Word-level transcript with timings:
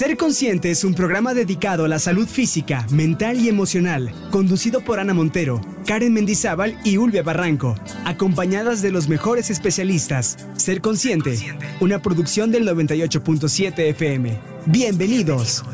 Ser 0.00 0.16
Consciente 0.16 0.70
es 0.70 0.82
un 0.82 0.94
programa 0.94 1.34
dedicado 1.34 1.84
a 1.84 1.88
la 1.88 1.98
salud 1.98 2.26
física, 2.26 2.86
mental 2.90 3.38
y 3.38 3.50
emocional, 3.50 4.10
conducido 4.30 4.80
por 4.80 4.98
Ana 4.98 5.12
Montero, 5.12 5.60
Karen 5.84 6.14
Mendizábal 6.14 6.80
y 6.84 6.96
Ulvia 6.96 7.22
Barranco, 7.22 7.76
acompañadas 8.06 8.80
de 8.80 8.92
los 8.92 9.08
mejores 9.08 9.50
especialistas. 9.50 10.38
Ser 10.56 10.80
Consciente, 10.80 11.36
una 11.80 12.00
producción 12.00 12.50
del 12.50 12.66
98.7 12.66 13.78
FM. 13.90 14.38
Bienvenidos. 14.64 15.64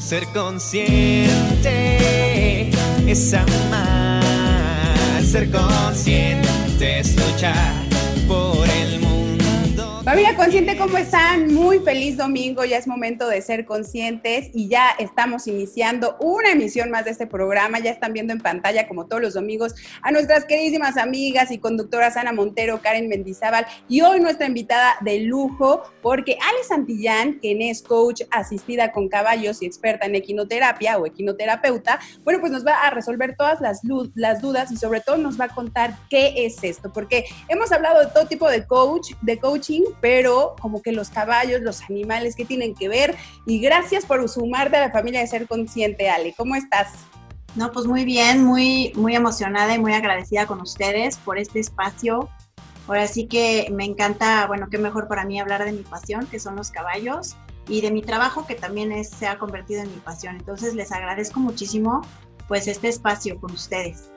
Ser 0.00 0.24
consciente 0.34 1.30
es 3.06 3.32
amar, 3.32 5.22
ser 5.22 5.52
consciente 5.52 6.98
es 6.98 7.14
luchar 7.14 7.83
Familia 10.14 10.36
Consciente, 10.36 10.76
¿cómo 10.76 10.96
están? 10.96 11.52
Muy 11.52 11.80
feliz 11.80 12.16
domingo, 12.16 12.64
ya 12.64 12.78
es 12.78 12.86
momento 12.86 13.26
de 13.26 13.42
ser 13.42 13.64
conscientes 13.64 14.48
y 14.54 14.68
ya 14.68 14.90
estamos 14.96 15.48
iniciando 15.48 16.16
una 16.20 16.52
emisión 16.52 16.88
más 16.88 17.04
de 17.04 17.10
este 17.10 17.26
programa. 17.26 17.80
Ya 17.80 17.90
están 17.90 18.12
viendo 18.12 18.32
en 18.32 18.38
pantalla, 18.38 18.86
como 18.86 19.06
todos 19.06 19.20
los 19.20 19.34
domingos, 19.34 19.74
a 20.02 20.12
nuestras 20.12 20.44
queridísimas 20.44 20.98
amigas 20.98 21.50
y 21.50 21.58
conductoras 21.58 22.16
Ana 22.16 22.30
Montero, 22.30 22.80
Karen 22.80 23.08
Mendizábal 23.08 23.66
y 23.88 24.02
hoy 24.02 24.20
nuestra 24.20 24.46
invitada 24.46 24.94
de 25.00 25.18
lujo, 25.18 25.82
porque 26.00 26.38
Ale 26.40 26.62
Santillán, 26.62 27.40
quien 27.40 27.60
es 27.60 27.82
coach 27.82 28.22
asistida 28.30 28.92
con 28.92 29.08
caballos 29.08 29.62
y 29.62 29.66
experta 29.66 30.06
en 30.06 30.14
equinoterapia 30.14 30.96
o 30.96 31.06
equinoterapeuta, 31.06 31.98
bueno, 32.22 32.38
pues 32.38 32.52
nos 32.52 32.64
va 32.64 32.82
a 32.82 32.90
resolver 32.90 33.34
todas 33.36 33.60
las, 33.60 33.80
las 34.14 34.40
dudas 34.40 34.70
y 34.70 34.76
sobre 34.76 35.00
todo 35.00 35.16
nos 35.16 35.40
va 35.40 35.46
a 35.46 35.54
contar 35.56 35.96
qué 36.08 36.46
es 36.46 36.62
esto, 36.62 36.92
porque 36.92 37.24
hemos 37.48 37.72
hablado 37.72 37.98
de 37.98 38.12
todo 38.12 38.28
tipo 38.28 38.48
de 38.48 38.64
coach, 38.64 39.10
de 39.20 39.40
coaching, 39.40 39.82
pero 40.04 40.54
como 40.60 40.82
que 40.82 40.92
los 40.92 41.08
caballos, 41.08 41.62
los 41.62 41.80
animales, 41.88 42.36
¿qué 42.36 42.44
tienen 42.44 42.74
que 42.74 42.90
ver? 42.90 43.16
Y 43.46 43.58
gracias 43.58 44.04
por 44.04 44.28
sumarte 44.28 44.76
a 44.76 44.80
la 44.80 44.90
familia 44.90 45.20
de 45.20 45.26
Ser 45.26 45.48
Consciente, 45.48 46.10
Ale. 46.10 46.34
¿Cómo 46.36 46.56
estás? 46.56 46.88
No, 47.54 47.72
pues 47.72 47.86
muy 47.86 48.04
bien, 48.04 48.44
muy, 48.44 48.92
muy 48.96 49.16
emocionada 49.16 49.74
y 49.74 49.78
muy 49.78 49.94
agradecida 49.94 50.46
con 50.46 50.60
ustedes 50.60 51.16
por 51.16 51.38
este 51.38 51.58
espacio. 51.58 52.28
Ahora 52.86 53.06
sí 53.06 53.24
que 53.28 53.72
me 53.72 53.86
encanta, 53.86 54.46
bueno, 54.46 54.68
qué 54.70 54.76
mejor 54.76 55.08
para 55.08 55.24
mí 55.24 55.40
hablar 55.40 55.64
de 55.64 55.72
mi 55.72 55.84
pasión, 55.84 56.26
que 56.26 56.38
son 56.38 56.54
los 56.54 56.70
caballos, 56.70 57.34
y 57.66 57.80
de 57.80 57.90
mi 57.90 58.02
trabajo, 58.02 58.46
que 58.46 58.56
también 58.56 58.92
es, 58.92 59.08
se 59.08 59.26
ha 59.26 59.38
convertido 59.38 59.80
en 59.80 59.90
mi 59.90 60.00
pasión. 60.00 60.36
Entonces 60.36 60.74
les 60.74 60.92
agradezco 60.92 61.40
muchísimo 61.40 62.02
pues 62.46 62.68
este 62.68 62.88
espacio 62.88 63.40
con 63.40 63.52
ustedes. 63.52 64.10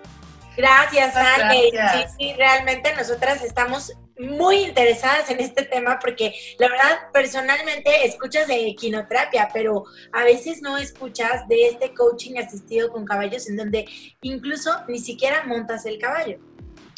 Gracias, 0.58 1.16
Ale. 1.16 1.70
Sí, 1.72 2.04
sí, 2.20 2.34
realmente 2.34 2.94
nosotras 2.94 3.42
estamos 3.42 3.94
muy 4.20 4.58
interesadas 4.58 5.30
en 5.30 5.40
este 5.40 5.64
tema 5.64 6.00
porque 6.00 6.34
la 6.60 6.70
verdad 6.70 6.98
personalmente 7.14 8.06
escuchas 8.06 8.48
de 8.48 8.68
equinoterapia, 8.68 9.50
pero 9.54 9.86
a 10.12 10.24
veces 10.24 10.62
no 10.62 10.78
escuchas 10.78 11.48
de 11.48 11.68
este 11.68 11.94
coaching 11.94 12.38
asistido 12.38 12.92
con 12.92 13.06
caballos 13.06 13.50
en 13.50 13.58
donde 13.58 13.86
incluso 14.22 14.72
ni 14.88 15.00
siquiera 15.00 15.44
montas 15.46 15.86
el 15.86 16.00
caballo. 16.00 16.40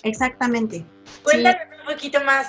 Exactamente. 0.03 0.85
Cuéntame 1.23 1.59
un 1.79 1.93
poquito 1.93 2.23
más. 2.23 2.47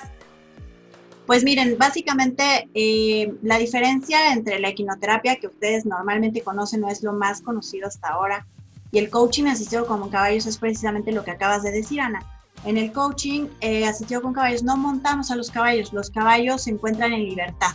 Pues 1.27 1.45
miren, 1.45 1.79
básicamente 1.79 2.69
eh, 2.75 3.33
la 3.43 3.59
diferencia 3.59 4.33
entre 4.33 4.59
la 4.59 4.69
equinoterapia 4.69 5.37
que 5.37 5.47
ustedes 5.47 5.87
normalmente 5.87 6.43
conocen 6.43 6.81
no 6.81 6.89
es 6.89 7.03
lo 7.03 7.13
más 7.13 7.41
conocido 7.41 7.87
hasta 7.87 8.09
ahora 8.09 8.47
y 8.91 8.99
el 8.99 9.11
coaching 9.11 9.45
asistido 9.45 9.87
con 9.87 10.09
caballos 10.11 10.47
es 10.47 10.59
precisamente 10.59 11.13
lo 11.13 11.23
que 11.23 11.31
acabas 11.31 11.63
de 11.63 11.71
decir, 11.71 12.01
Ana 12.01 12.40
en 12.65 12.77
el 12.77 12.93
coaching 12.93 13.47
eh, 13.61 13.87
asistido 13.87 14.23
con 14.23 14.33
caballos 14.33 14.63
no 14.63 14.77
montamos 14.77 15.31
a 15.31 15.37
los 15.37 15.51
caballos, 15.51 15.93
los 15.93 16.11
caballos 16.11 16.63
se 16.63 16.71
encuentran 16.71 17.13
en 17.13 17.25
libertad. 17.25 17.73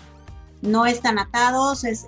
No 0.61 0.85
están 0.85 1.19
atados, 1.19 1.83
es, 1.83 2.07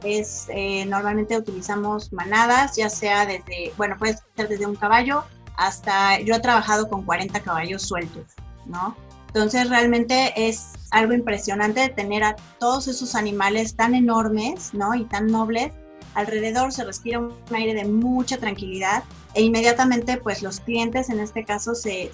eh, 0.50 0.86
normalmente 0.86 1.38
utilizamos 1.38 2.12
manadas, 2.14 2.76
ya 2.76 2.90
sea 2.90 3.26
desde, 3.26 3.74
bueno, 3.78 3.98
puede 3.98 4.18
ser 4.36 4.48
desde 4.48 4.66
un 4.66 4.76
caballo 4.76 5.24
hasta, 5.58 6.20
yo 6.22 6.36
he 6.36 6.40
trabajado 6.40 6.90
con 6.90 7.04
40 7.04 7.40
caballos 7.42 7.84
sueltos, 7.84 8.26
¿no? 8.66 8.96
Entonces 9.28 9.70
realmente 9.70 10.34
es 10.36 10.74
algo 10.92 11.14
impresionante 11.14 11.90
tener 11.90 12.24
a 12.24 12.36
todos 12.60 12.88
esos 12.88 13.16
animales 13.16 13.76
tan 13.76 13.94
enormes, 13.94 14.74
¿no? 14.74 14.96
Y 14.96 15.04
tan 15.06 15.28
nobles 15.28 15.74
alrededor 16.18 16.74
se 16.74 16.84
respira 16.84 17.20
un 17.20 17.32
aire 17.54 17.76
de 17.76 17.86
mucha 17.86 18.38
tranquilidad 18.38 19.04
e 19.36 19.44
inmediatamente 19.44 20.18
pues 20.18 20.42
los 20.42 20.60
clientes 20.60 21.12
en 21.12 21.20
este 21.20 21.46
caso 21.46 21.76
se, 21.76 22.10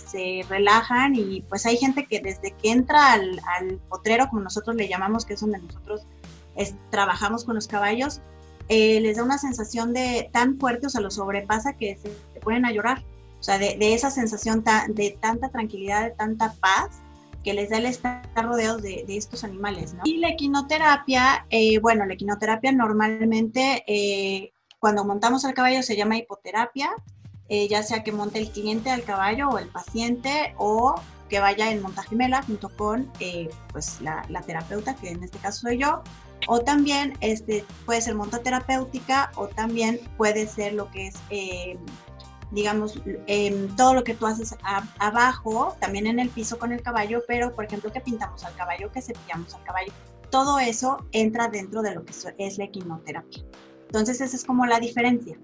relajan 0.49 1.15
y 1.15 1.41
pues 1.47 1.65
hay 1.65 1.77
gente 1.77 2.05
que 2.05 2.19
desde 2.19 2.51
que 2.51 2.69
entra 2.69 3.13
al, 3.13 3.39
potrero, 3.87 4.27
como 4.27 4.41
nosotros 4.41 4.75
le 4.75 4.89
llamamos, 4.89 5.25
que 5.25 5.35
es 5.35 5.39
donde 5.39 5.59
nosotros 5.59 6.01
trabajamos 6.89 7.45
con 7.45 7.55
los 7.55 7.67
caballos, 7.67 8.19
eh, 8.67 8.99
les 8.99 9.15
da 9.15 9.23
una 9.23 9.37
sensación 9.37 9.93
de 9.93 10.29
tan 10.33 10.59
fuerte, 10.59 10.87
o 10.87 10.89
sea, 10.89 10.99
los 10.99 11.15
sobrepasa 11.15 11.73
que 11.73 11.95
se, 11.95 12.09
pueden 12.41 12.65
a 12.65 12.73
llorar. 12.73 13.05
O 13.39 13.43
sea, 13.43 13.57
de, 13.57 13.77
esa 13.93 14.11
sensación 14.11 14.65
de 14.89 15.17
tanta 15.21 15.47
tranquilidad, 15.49 16.03
de 16.03 16.11
tanta 16.11 16.53
paz, 16.59 17.02
que 17.43 17.53
les 17.53 17.69
da 17.69 17.77
el 17.77 17.85
estar 17.85 18.23
rodeados 18.35 18.81
de, 18.81 19.05
estos 19.07 19.43
animales. 19.43 19.93
¿no? 19.93 20.01
Y 20.05 20.17
la 20.17 20.29
equinoterapia, 20.29 21.45
eh, 21.49 21.79
bueno, 21.79 22.05
la 22.05 22.13
equinoterapia 22.13 22.71
normalmente 22.71 23.83
eh, 23.87 24.53
cuando 24.79 25.05
montamos 25.05 25.45
al 25.45 25.53
caballo 25.53 25.83
se 25.83 25.95
llama 25.95 26.17
hipoterapia, 26.17 26.91
eh, 27.49 27.67
ya 27.67 27.83
sea 27.83 28.03
que 28.03 28.11
monte 28.11 28.39
el 28.39 28.49
cliente 28.49 28.89
al 28.89 29.03
caballo 29.03 29.49
o 29.49 29.59
el 29.59 29.67
paciente 29.67 30.55
o 30.57 30.95
que 31.29 31.39
vaya 31.39 31.71
en 31.71 31.81
montajimela 31.81 32.41
junto 32.43 32.69
con 32.69 33.11
pues 33.71 34.01
la, 34.01 34.23
terapeuta, 34.45 34.95
que 34.95 35.09
en 35.09 35.23
este 35.23 35.37
caso 35.39 35.61
soy 35.67 35.79
yo, 35.79 36.03
o 36.47 36.59
también 36.59 37.17
este, 37.21 37.65
puede 37.85 38.01
ser 38.01 38.15
montaterapéutica 38.15 39.31
o 39.35 39.47
también 39.47 39.99
puede 40.17 40.47
ser 40.47 40.73
lo 40.73 40.91
que 40.91 41.07
es 41.07 41.15
digamos, 42.53 43.01
todo 43.75 43.93
lo 43.93 44.03
que 44.03 44.13
tú 44.13 44.27
haces 44.27 44.55
abajo, 44.99 45.75
también 45.79 46.07
en 46.07 46.19
el 46.19 46.29
piso 46.29 46.59
con 46.59 46.71
el 46.71 46.81
caballo, 46.81 47.23
pero 47.27 47.53
por 47.53 47.65
ejemplo 47.65 47.91
que 47.91 47.99
pintamos 47.99 48.43
al 48.43 48.55
caballo, 48.55 48.91
que 48.91 49.01
cepillamos 49.01 49.53
al 49.55 49.63
caballo, 49.63 49.91
todo 50.29 50.59
eso 50.59 51.05
entra 51.11 51.47
dentro 51.47 51.81
de 51.81 51.95
lo 51.95 52.05
que 52.05 52.13
es 52.37 52.57
la 52.57 52.65
equinoterapia. 52.65 53.43
Entonces 53.87 54.21
esa 54.21 54.35
es 54.35 54.43
como 54.43 54.65
la 54.65 54.79
diferencia. 54.79 55.37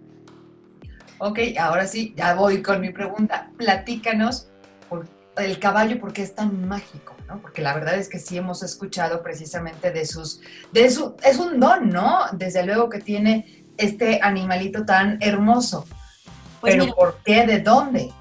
Ok, 1.19 1.40
ahora 1.59 1.86
sí, 1.86 2.14
ya 2.16 2.34
voy 2.34 2.62
con 2.62 2.80
mi 2.80 2.92
pregunta. 2.92 3.52
Platícanos 3.58 4.50
por 4.88 5.06
el 5.38 5.59
caballo, 5.59 6.00
¿por 6.00 6.14
qué 6.14 6.22
es 6.24 6.34
tan 6.34 6.68
mágico? 6.68 7.16
¿no? 7.28 7.42
Porque 7.42 7.62
la 7.62 7.74
verdad 7.74 7.96
es 7.96 8.08
que 8.08 8.19
sí 8.19 8.38
hemos 8.38 8.64
escuchado 8.64 9.22
precisamente 9.22 9.92
de 9.92 10.06
sus, 10.06 10.42
de 10.72 10.90
su, 10.90 11.16
es 11.24 11.38
un 11.38 11.59
don, 11.59 11.90
¿no? 11.90 12.22
Desde 12.34 12.66
luego 12.66 12.90
que 12.90 13.00
tiene 13.00 13.66
este 13.78 14.19
animalito 14.22 14.86
tan 14.86 15.18
hermoso. 15.22 15.86
Pues 16.62 16.75
¿Pero 16.75 16.94
por 16.94 17.18
qué? 17.25 17.46
¿De 17.46 17.59
dónde? 17.59 18.12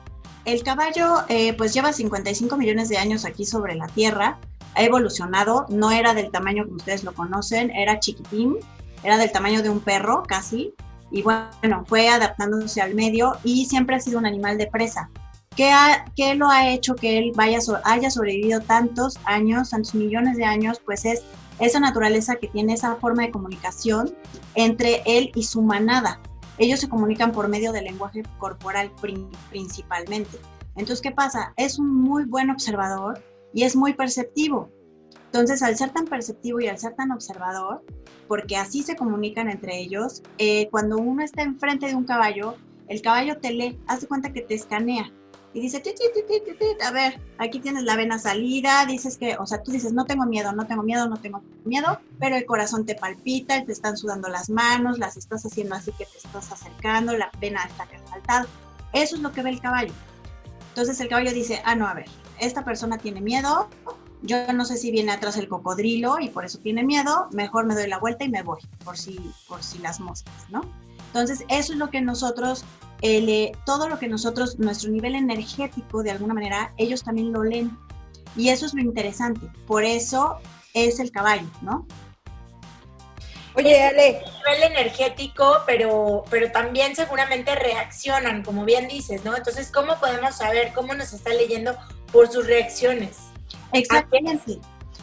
El 0.45 0.63
caballo 0.63 1.25
eh, 1.29 1.53
pues 1.55 1.75
lleva 1.75 1.93
55 1.93 2.57
millones 2.57 2.89
de 2.89 2.97
años 2.97 3.25
aquí 3.25 3.45
sobre 3.45 3.75
la 3.75 3.87
Tierra, 3.89 4.39
ha 4.75 4.83
evolucionado, 4.83 5.67
no 5.69 5.91
era 5.91 6.15
del 6.15 6.31
tamaño 6.31 6.65
como 6.65 6.77
ustedes 6.77 7.05
lo 7.05 7.13
conocen, 7.13 7.71
era 7.71 8.01
chiquitín, 8.01 8.57
era 9.03 9.19
del 9.19 9.31
tamaño 9.33 9.63
de 9.63 9.71
un 9.71 9.81
perro 9.81 10.23
casi, 10.27 10.75
y 11.11 11.23
bueno, 11.23 11.85
fue 11.87 12.09
adaptándose 12.09 12.81
al 12.81 12.95
medio 12.95 13.37
y 13.45 13.67
siempre 13.67 13.97
ha 13.97 14.01
sido 14.01 14.19
un 14.19 14.27
animal 14.27 14.59
de 14.59 14.67
presa. 14.67 15.11
¿Qué, 15.57 15.71
ha, 15.71 16.05
qué 16.15 16.35
lo 16.35 16.49
ha 16.49 16.71
hecho 16.71 16.95
que 16.95 17.19
él 17.19 17.33
vaya, 17.35 17.59
haya 17.85 18.11
sobrevivido 18.11 18.61
tantos 18.61 19.19
años, 19.25 19.71
tantos 19.71 19.95
millones 19.95 20.37
de 20.37 20.45
años? 20.45 20.81
Pues 20.85 21.05
es 21.05 21.25
esa 21.59 21.81
naturaleza 21.81 22.37
que 22.37 22.47
tiene 22.47 22.75
esa 22.75 22.95
forma 22.97 23.25
de 23.25 23.33
comunicación 23.33 24.15
entre 24.55 25.03
él 25.05 25.33
y 25.35 25.43
su 25.43 25.63
manada 25.63 26.21
ellos 26.59 26.81
se 26.81 26.89
comunican 26.89 27.33
por 27.33 27.49
medio 27.49 27.73
del 27.73 27.85
lenguaje 27.85 28.23
corporal 28.39 28.91
principalmente. 29.51 30.39
Entonces, 30.77 31.01
¿qué 31.01 31.11
pasa? 31.11 31.53
Es 31.57 31.79
un 31.79 31.93
muy 31.93 32.25
buen 32.25 32.51
observador 32.51 33.23
y 33.53 33.65
es 33.65 33.75
muy 33.75 33.95
perceptivo. 33.95 34.71
Entonces, 35.27 35.63
al 35.63 35.77
ser 35.77 35.91
tan 35.91 36.07
perceptivo 36.07 36.61
y 36.61 36.69
al 36.69 36.79
ser 36.79 36.95
tan 36.95 37.11
observador, 37.11 37.85
porque 38.29 38.57
así 38.57 38.83
se 38.83 38.97
comunican 38.97 39.51
entre 39.51 39.79
ellos, 39.79 40.23
eh, 40.39 40.69
cuando 40.71 40.99
uno 40.99 41.23
está 41.23 41.43
enfrente 41.43 41.87
de 41.87 41.95
un 41.95 42.05
caballo, 42.05 42.57
el 42.89 43.03
caballo 43.03 43.39
te 43.39 43.53
lee, 43.53 43.79
haz 43.87 44.01
de 44.01 44.07
cuenta 44.07 44.33
que 44.33 44.43
te 44.43 44.55
escanea 44.55 45.13
y 45.55 45.61
dice, 45.61 45.83
a 46.85 46.91
ver, 46.91 47.21
aquí 47.39 47.59
tienes 47.61 47.85
la 47.85 47.97
vena 47.97 48.19
salida, 48.19 48.85
dices 48.87 49.17
que, 49.17 49.37
o 49.39 49.47
sea, 49.47 49.63
tú 49.63 49.73
dices, 49.73 49.93
no 49.93 50.05
tengo 50.05 50.27
miedo, 50.27 50.53
no 50.53 50.67
tengo 50.67 50.83
miedo, 50.83 51.09
no 51.09 51.17
tengo 51.17 51.43
miedo, 51.65 52.01
pero 52.19 52.37
el 52.37 52.45
corazón 52.45 52.85
te 52.85 52.95
palpita, 52.95 53.65
te 53.65 53.73
están 53.73 53.97
sudando 53.97 54.29
las 54.29 54.51
manos, 54.51 54.99
las 54.99 55.17
estás 55.17 55.45
haciendo 55.45 55.75
así 55.75 55.91
que 55.93 56.05
te 56.05 56.19
estás 56.19 56.53
acercando, 56.53 57.17
la 57.17 57.31
vena 57.41 57.65
está 57.65 57.87
resaltada. 57.87 58.47
Eso 58.93 59.17
es 59.17 59.23
lo 59.23 59.33
que 59.33 59.43
ve 59.43 59.51
el 59.51 59.61
caballo. 59.61 59.93
Entonces 60.69 61.01
el 61.01 61.09
caballo 61.09 61.33
dice, 61.33 61.63
ah, 61.65 61.75
no, 61.75 61.87
a 61.87 61.95
ver, 61.95 62.07
esta 62.39 62.65
persona 62.65 62.99
tiene 62.99 63.21
miedo, 63.21 63.69
yo 64.23 64.53
no 64.53 64.65
sé 64.65 64.77
si 64.77 64.91
viene 64.91 65.13
atrás 65.13 65.37
el 65.39 65.49
cocodrilo 65.49 66.19
y 66.21 66.29
por 66.29 66.45
eso 66.45 66.59
tiene 66.59 66.85
miedo, 66.85 67.29
mejor 67.33 67.65
me 67.65 67.75
doy 67.75 67.89
la 67.89 67.99
vuelta 67.99 68.25
y 68.25 68.29
me 68.29 68.43
voy, 68.43 68.61
por 68.85 68.99
si, 68.99 69.19
por 69.49 69.63
si 69.63 69.79
las 69.79 69.99
moscas, 69.99 70.51
¿no? 70.51 70.61
Entonces, 71.09 71.45
eso 71.49 71.73
es 71.73 71.79
lo 71.79 71.89
que 71.91 72.03
nosotros 72.03 72.65
todo 73.65 73.89
lo 73.89 73.99
que 73.99 74.09
nosotros, 74.09 74.59
nuestro 74.59 74.91
nivel 74.91 75.15
energético, 75.15 76.03
de 76.03 76.11
alguna 76.11 76.35
manera, 76.35 76.73
ellos 76.77 77.03
también 77.05 77.33
lo 77.33 77.45
leen. 77.45 77.77
Y 78.37 78.51
eso 78.51 78.67
es 78.67 78.75
lo 78.75 78.81
interesante. 78.81 79.49
Por 79.67 79.85
eso 79.85 80.39
es 80.75 81.01
el 81.01 81.11
caballo, 81.11 81.47
¿no? 81.63 81.87
Oye, 83.55 83.83
Ale. 83.83 84.23
nivel 84.37 84.63
energético, 84.71 85.63
pero, 85.67 86.25
pero 86.31 86.53
también 86.53 86.95
seguramente 86.95 87.55
reaccionan, 87.57 88.45
como 88.45 88.65
bien 88.65 88.87
dices, 88.87 89.25
¿no? 89.25 89.37
Entonces, 89.37 89.73
¿cómo 89.73 89.99
podemos 89.99 90.37
saber 90.37 90.73
cómo 90.75 90.95
nos 90.95 91.13
está 91.13 91.31
leyendo 91.31 91.77
por 92.13 92.31
sus 92.31 92.47
reacciones? 92.47 93.17
Exactamente, 93.73 94.61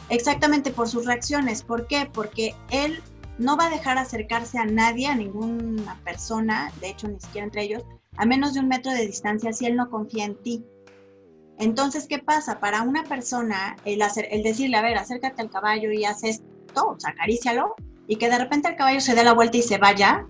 exactamente 0.09 0.71
por 0.71 0.87
sus 0.87 1.05
reacciones. 1.05 1.63
¿Por 1.63 1.87
qué? 1.87 2.09
Porque 2.11 2.55
él 2.71 3.03
no 3.37 3.57
va 3.57 3.67
a 3.67 3.69
dejar 3.69 3.97
acercarse 3.97 4.57
a 4.57 4.65
nadie, 4.65 5.07
a 5.07 5.15
ninguna 5.15 5.99
persona, 6.03 6.71
de 6.79 6.89
hecho 6.89 7.07
ni 7.07 7.19
siquiera 7.19 7.45
entre 7.45 7.63
ellos, 7.63 7.83
a 8.17 8.25
menos 8.25 8.53
de 8.53 8.61
un 8.61 8.67
metro 8.67 8.91
de 8.91 9.05
distancia 9.05 9.53
si 9.53 9.65
él 9.65 9.75
no 9.75 9.89
confía 9.89 10.25
en 10.25 10.35
ti. 10.41 10.65
Entonces, 11.57 12.07
¿qué 12.07 12.19
pasa? 12.19 12.59
Para 12.59 12.81
una 12.81 13.03
persona, 13.03 13.77
el, 13.85 14.01
hacer, 14.01 14.27
el 14.31 14.43
decirle, 14.43 14.77
a 14.77 14.81
ver, 14.81 14.97
acércate 14.97 15.41
al 15.41 15.49
caballo 15.49 15.91
y 15.91 16.05
haz 16.05 16.23
esto, 16.23 16.45
o 16.75 16.99
sea, 16.99 17.11
acarícialo, 17.11 17.75
y 18.07 18.17
que 18.17 18.29
de 18.29 18.37
repente 18.37 18.69
el 18.69 18.75
caballo 18.75 18.99
se 18.99 19.15
dé 19.15 19.23
la 19.23 19.33
vuelta 19.33 19.57
y 19.57 19.61
se 19.61 19.77
vaya, 19.77 20.25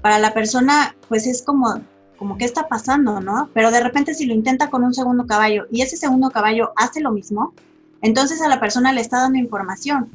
para 0.00 0.18
la 0.18 0.32
persona, 0.32 0.96
pues 1.08 1.26
es 1.26 1.42
como, 1.42 1.80
como, 2.16 2.38
¿qué 2.38 2.44
está 2.44 2.68
pasando, 2.68 3.20
no? 3.20 3.50
Pero 3.52 3.70
de 3.70 3.80
repente 3.80 4.14
si 4.14 4.26
lo 4.26 4.34
intenta 4.34 4.70
con 4.70 4.84
un 4.84 4.94
segundo 4.94 5.26
caballo 5.26 5.66
y 5.70 5.82
ese 5.82 5.96
segundo 5.96 6.30
caballo 6.30 6.72
hace 6.76 7.00
lo 7.00 7.12
mismo, 7.12 7.54
entonces 8.02 8.40
a 8.40 8.48
la 8.48 8.60
persona 8.60 8.92
le 8.92 9.02
está 9.02 9.20
dando 9.20 9.38
información. 9.38 10.10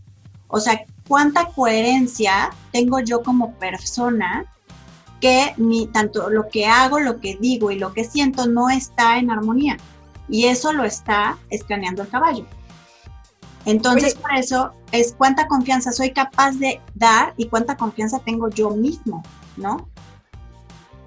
O 0.47 0.59
sea, 0.59 0.85
¿cuánta 1.07 1.45
coherencia 1.49 2.51
tengo 2.71 2.99
yo 2.99 3.23
como 3.23 3.53
persona 3.55 4.45
que 5.21 5.53
mi, 5.57 5.87
tanto 5.87 6.29
lo 6.29 6.47
que 6.49 6.65
hago, 6.65 6.99
lo 6.99 7.19
que 7.19 7.37
digo 7.39 7.71
y 7.71 7.79
lo 7.79 7.93
que 7.93 8.03
siento 8.03 8.47
no 8.47 8.69
está 8.69 9.17
en 9.17 9.31
armonía? 9.31 9.77
Y 10.27 10.45
eso 10.45 10.73
lo 10.73 10.83
está 10.83 11.37
escaneando 11.49 12.01
el 12.01 12.09
caballo. 12.09 12.45
Entonces, 13.65 14.13
por 14.15 14.33
eso 14.35 14.73
es 14.91 15.15
cuánta 15.17 15.47
confianza 15.47 15.91
soy 15.91 16.11
capaz 16.11 16.51
de 16.53 16.81
dar 16.93 17.33
y 17.35 17.47
cuánta 17.47 17.75
confianza 17.75 18.19
tengo 18.19 18.49
yo 18.49 18.69
mismo, 18.71 19.23
¿no? 19.57 19.89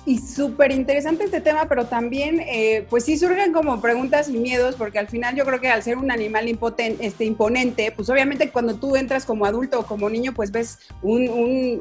Y 0.09 0.17
súper 0.17 0.73
interesante 0.73 1.25
este 1.25 1.43
tema, 1.43 1.67
pero 1.69 1.85
también, 1.85 2.41
eh, 2.41 2.87
pues 2.89 3.05
sí 3.05 3.19
surgen 3.19 3.53
como 3.53 3.79
preguntas 3.83 4.31
y 4.31 4.39
miedos, 4.39 4.75
porque 4.75 4.99
al 4.99 5.07
final 5.07 5.37
yo 5.37 5.45
creo 5.45 5.61
que 5.61 5.69
al 5.69 5.83
ser 5.83 5.99
un 5.99 6.11
animal 6.11 6.49
este, 6.49 7.25
imponente, 7.27 7.93
pues 7.95 8.09
obviamente 8.09 8.51
cuando 8.51 8.77
tú 8.77 8.97
entras 8.97 9.27
como 9.27 9.45
adulto 9.45 9.81
o 9.81 9.87
como 9.87 10.09
niño, 10.09 10.33
pues 10.33 10.51
ves 10.51 10.79
un, 11.03 11.29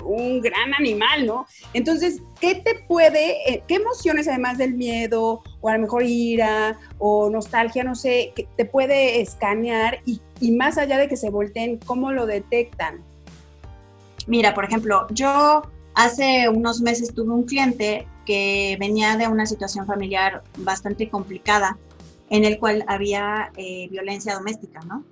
un, 0.04 0.42
gran 0.42 0.74
animal, 0.78 1.26
¿no? 1.26 1.48
Entonces, 1.72 2.22
¿qué 2.42 2.56
te 2.56 2.76
puede, 2.86 3.50
eh, 3.50 3.64
qué 3.66 3.76
emociones 3.76 4.28
además 4.28 4.58
del 4.58 4.74
miedo, 4.74 5.42
o 5.62 5.70
a 5.70 5.78
lo 5.78 5.84
mejor 5.84 6.04
ira, 6.04 6.78
o 6.98 7.30
nostalgia, 7.30 7.86
no 7.86 7.96
sé, 7.96 8.34
que 8.36 8.46
te 8.58 8.66
puede 8.66 9.22
escanear 9.22 10.02
y, 10.06 10.20
y 10.42 10.52
más 10.52 10.78
allá 10.78 10.98
de 10.98 11.08
que 11.08 11.16
se 11.16 11.30
volteen, 11.30 11.78
¿cómo 11.78 12.12
lo 12.12 12.26
detectan? 12.26 13.06
Mira, 14.28 14.54
por 14.54 14.66
ejemplo, 14.66 15.08
yo 15.12 15.62
hace 15.96 16.50
unos 16.50 16.82
meses 16.82 17.14
tuve 17.14 17.32
un 17.32 17.44
cliente 17.44 18.06
que 18.28 18.76
venía 18.78 19.16
de 19.16 19.30
una 19.30 19.46
situación 19.46 19.88
familiar 19.88 20.44
bastante 20.58 21.10
complicada 21.10 21.78
en 22.30 22.44
el 22.44 22.60
cual 22.60 22.84
había 22.88 23.54
eh, 23.56 23.88
violencia 23.90 24.36
doméstica, 24.36 24.82
¿no? 24.82 25.06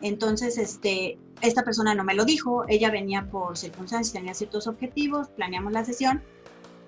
Entonces, 0.00 0.56
este, 0.56 1.18
esta 1.42 1.62
persona 1.62 1.94
no 1.94 2.04
me 2.04 2.14
lo 2.14 2.24
dijo, 2.24 2.64
ella 2.68 2.90
venía 2.90 3.28
por 3.30 3.58
circunstancias, 3.58 4.14
tenía 4.14 4.32
ciertos 4.32 4.66
objetivos, 4.66 5.28
planeamos 5.28 5.74
la 5.74 5.84
sesión 5.84 6.22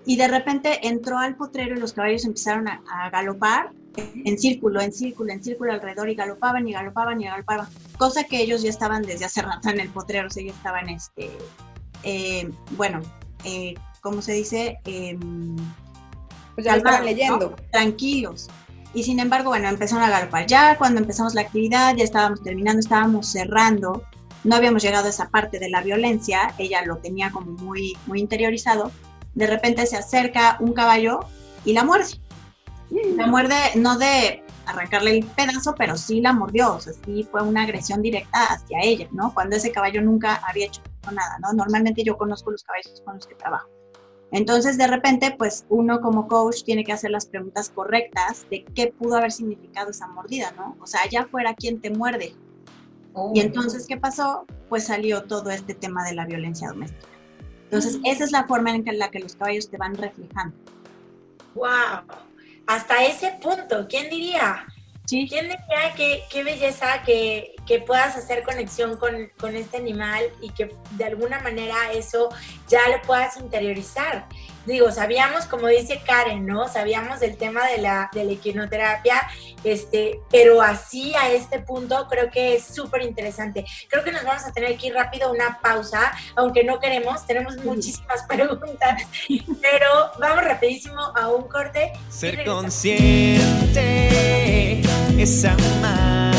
y 0.07 0.17
de 0.17 0.29
repente 0.29 0.89
entró 0.89 1.19
al 1.19 1.37
potrero 1.37 1.77
y 1.77 1.81
los 1.81 1.93
caballos 1.93 2.25
empezaron 2.25 2.69
a, 2.69 3.11
galopar 3.11 3.73
en 3.97 4.39
círculo, 4.39 4.81
en 4.81 4.93
círculo, 4.93 5.33
en 5.33 5.45
círculo 5.45 5.73
alrededor 5.73 6.09
y 6.09 6.15
galopaban 6.15 6.67
y 6.67 6.73
galopaban 6.73 7.21
y 7.21 7.27
galopaban, 7.27 7.67
cosa 7.99 8.25
que 8.25 8.41
ellos 8.41 8.63
ya 8.63 8.71
estaban 8.71 9.03
desde 9.03 9.27
hace 9.27 9.43
rato 9.43 9.69
en 9.69 9.81
el 9.81 9.91
potrero, 9.91 10.29
o 10.29 10.31
sea, 10.31 10.43
ya 10.45 10.53
estaban, 10.53 10.89
este, 10.89 11.31
eh, 12.03 12.49
bueno, 12.73 13.03
eh, 13.45 13.75
¿cómo 14.07 14.23
se 14.23 14.35
dice? 14.35 14.79
Em, 14.85 15.57
pues 16.55 16.65
ya 16.65 16.77
leyendo. 17.01 17.57
Tranquilos. 17.73 18.49
Y 18.95 19.03
sin 19.03 19.19
embargo, 19.19 19.51
bueno, 19.51 19.69
empezaron 19.69 20.05
a 20.05 20.11
galopar. 20.11 20.47
Ya 20.47 20.79
cuando 20.79 21.01
empezamos 21.01 21.35
la 21.35 21.41
actividad, 21.41 21.97
ya 21.97 22.05
estábamos 22.05 22.41
terminando, 22.41 22.79
estábamos 22.79 23.27
cerrando. 23.27 24.05
No 24.45 24.55
habíamos 24.55 24.85
llegado 24.85 25.07
a 25.07 25.11
esa 25.11 25.29
parte 25.29 25.59
de 25.59 25.69
la 25.71 25.83
violencia, 25.83 26.55
ella 26.57 26.83
lo 26.87 26.99
tenía 26.99 27.33
como 27.33 27.51
muy, 27.51 27.99
muy 28.07 28.21
interiorizado. 28.21 28.93
De 29.35 29.49
repente 29.49 29.85
se 29.87 29.97
acerca 29.97 30.57
un 30.61 30.73
caballo 30.73 31.19
y 31.65 31.73
la 31.73 31.83
muerde. 31.83 32.21
La 33.17 33.27
muerde 33.27 33.57
no 33.75 33.99
de 33.99 34.45
arrancarle 34.67 35.19
el 35.19 35.25
pedazo, 35.27 35.75
pero 35.77 35.97
sí 35.97 36.21
la 36.21 36.33
mordió, 36.33 36.75
o 36.75 36.81
sea, 36.81 36.93
sí 37.05 37.27
fue 37.29 37.43
una 37.43 37.63
agresión 37.63 38.03
directa 38.03 38.45
hacia 38.45 38.79
ella, 38.83 39.09
¿no? 39.11 39.35
Cuando 39.35 39.57
ese 39.57 39.73
caballo 39.73 40.01
nunca 40.01 40.37
había 40.49 40.67
hecho 40.67 40.81
nada, 41.13 41.39
¿no? 41.41 41.53
Normalmente 41.53 42.05
yo 42.05 42.17
conozco 42.17 42.53
los 42.53 42.63
caballos 42.63 43.03
con 43.05 43.17
los 43.17 43.27
que 43.27 43.35
trabajo. 43.35 43.76
Entonces, 44.33 44.77
de 44.77 44.87
repente, 44.87 45.35
pues 45.39 45.65
uno 45.69 46.01
como 46.01 46.27
coach 46.27 46.65
tiene 46.65 46.85
que 46.85 46.93
hacer 46.93 47.11
las 47.11 47.27
preguntas 47.27 47.71
correctas 47.71 48.47
de 48.51 48.65
qué 48.65 48.89
pudo 48.89 49.17
haber 49.17 49.33
significado 49.33 49.91
esa 49.91 50.09
mordida, 50.09 50.53
¿no? 50.57 50.77
O 50.81 50.87
sea, 50.87 51.03
allá 51.03 51.27
fuera 51.31 51.55
quien 51.55 51.81
te 51.81 51.91
muerde. 51.91 52.35
Oh. 53.13 53.33
Y 53.35 53.41
entonces, 53.41 53.87
¿qué 53.87 53.97
pasó? 53.97 54.45
Pues 54.69 54.85
salió 54.85 55.23
todo 55.25 55.51
este 55.51 55.75
tema 55.75 56.05
de 56.05 56.15
la 56.15 56.27
violencia 56.27 56.69
doméstica. 56.69 57.09
Entonces, 57.65 57.99
esa 58.05 58.25
es 58.25 58.33
la 58.33 58.47
forma 58.47 58.71
en 58.71 58.99
la 58.99 59.11
que 59.11 59.21
los 59.21 59.37
caballos 59.37 59.71
te 59.71 59.77
van 59.77 59.95
reflejando. 59.97 60.57
¡Wow! 61.55 62.03
Hasta 62.67 63.05
ese 63.05 63.39
punto, 63.41 63.87
¿quién 63.89 64.11
diría? 64.11 64.67
¿Quién 65.09 65.29
diría 65.29 65.95
que, 65.97 66.25
qué 66.29 66.43
belleza 66.43 67.03
que, 67.05 67.55
que, 67.65 67.79
puedas 67.81 68.17
hacer 68.17 68.43
conexión 68.43 68.97
con, 68.97 69.31
con, 69.39 69.55
este 69.55 69.77
animal 69.77 70.25
y 70.41 70.51
que 70.51 70.75
de 70.93 71.05
alguna 71.05 71.39
manera 71.41 71.93
eso 71.93 72.29
ya 72.69 72.89
lo 72.89 73.01
puedas 73.03 73.37
interiorizar? 73.37 74.27
Digo, 74.67 74.91
sabíamos, 74.91 75.45
como 75.45 75.69
dice 75.69 76.03
Karen, 76.05 76.45
¿no? 76.45 76.67
Sabíamos 76.67 77.21
del 77.21 77.37
tema 77.37 77.69
de 77.69 77.79
la, 77.79 78.11
de 78.13 78.25
la 78.25 78.33
equinoterapia, 78.33 79.23
este, 79.63 80.19
pero 80.29 80.61
así 80.61 81.15
a 81.15 81.31
este 81.31 81.61
punto 81.61 82.09
creo 82.11 82.29
que 82.33 82.57
es 82.57 82.65
súper 82.65 83.03
interesante. 83.03 83.65
Creo 83.89 84.03
que 84.03 84.11
nos 84.11 84.25
vamos 84.25 84.45
a 84.45 84.53
tener 84.53 84.77
que 84.77 84.89
ir 84.89 84.95
rápido 84.95 85.31
una 85.31 85.61
pausa, 85.61 86.13
aunque 86.35 86.65
no 86.65 86.81
queremos, 86.81 87.25
tenemos 87.27 87.57
muchísimas 87.59 88.25
preguntas, 88.25 89.05
pero 89.63 90.11
vamos 90.19 90.43
rapidísimo 90.43 91.01
a 91.15 91.29
un 91.29 91.47
corte. 91.47 91.93
Ser 92.11 92.45
consciente 92.45 93.87
es 95.19 95.45
amar, 95.45 96.33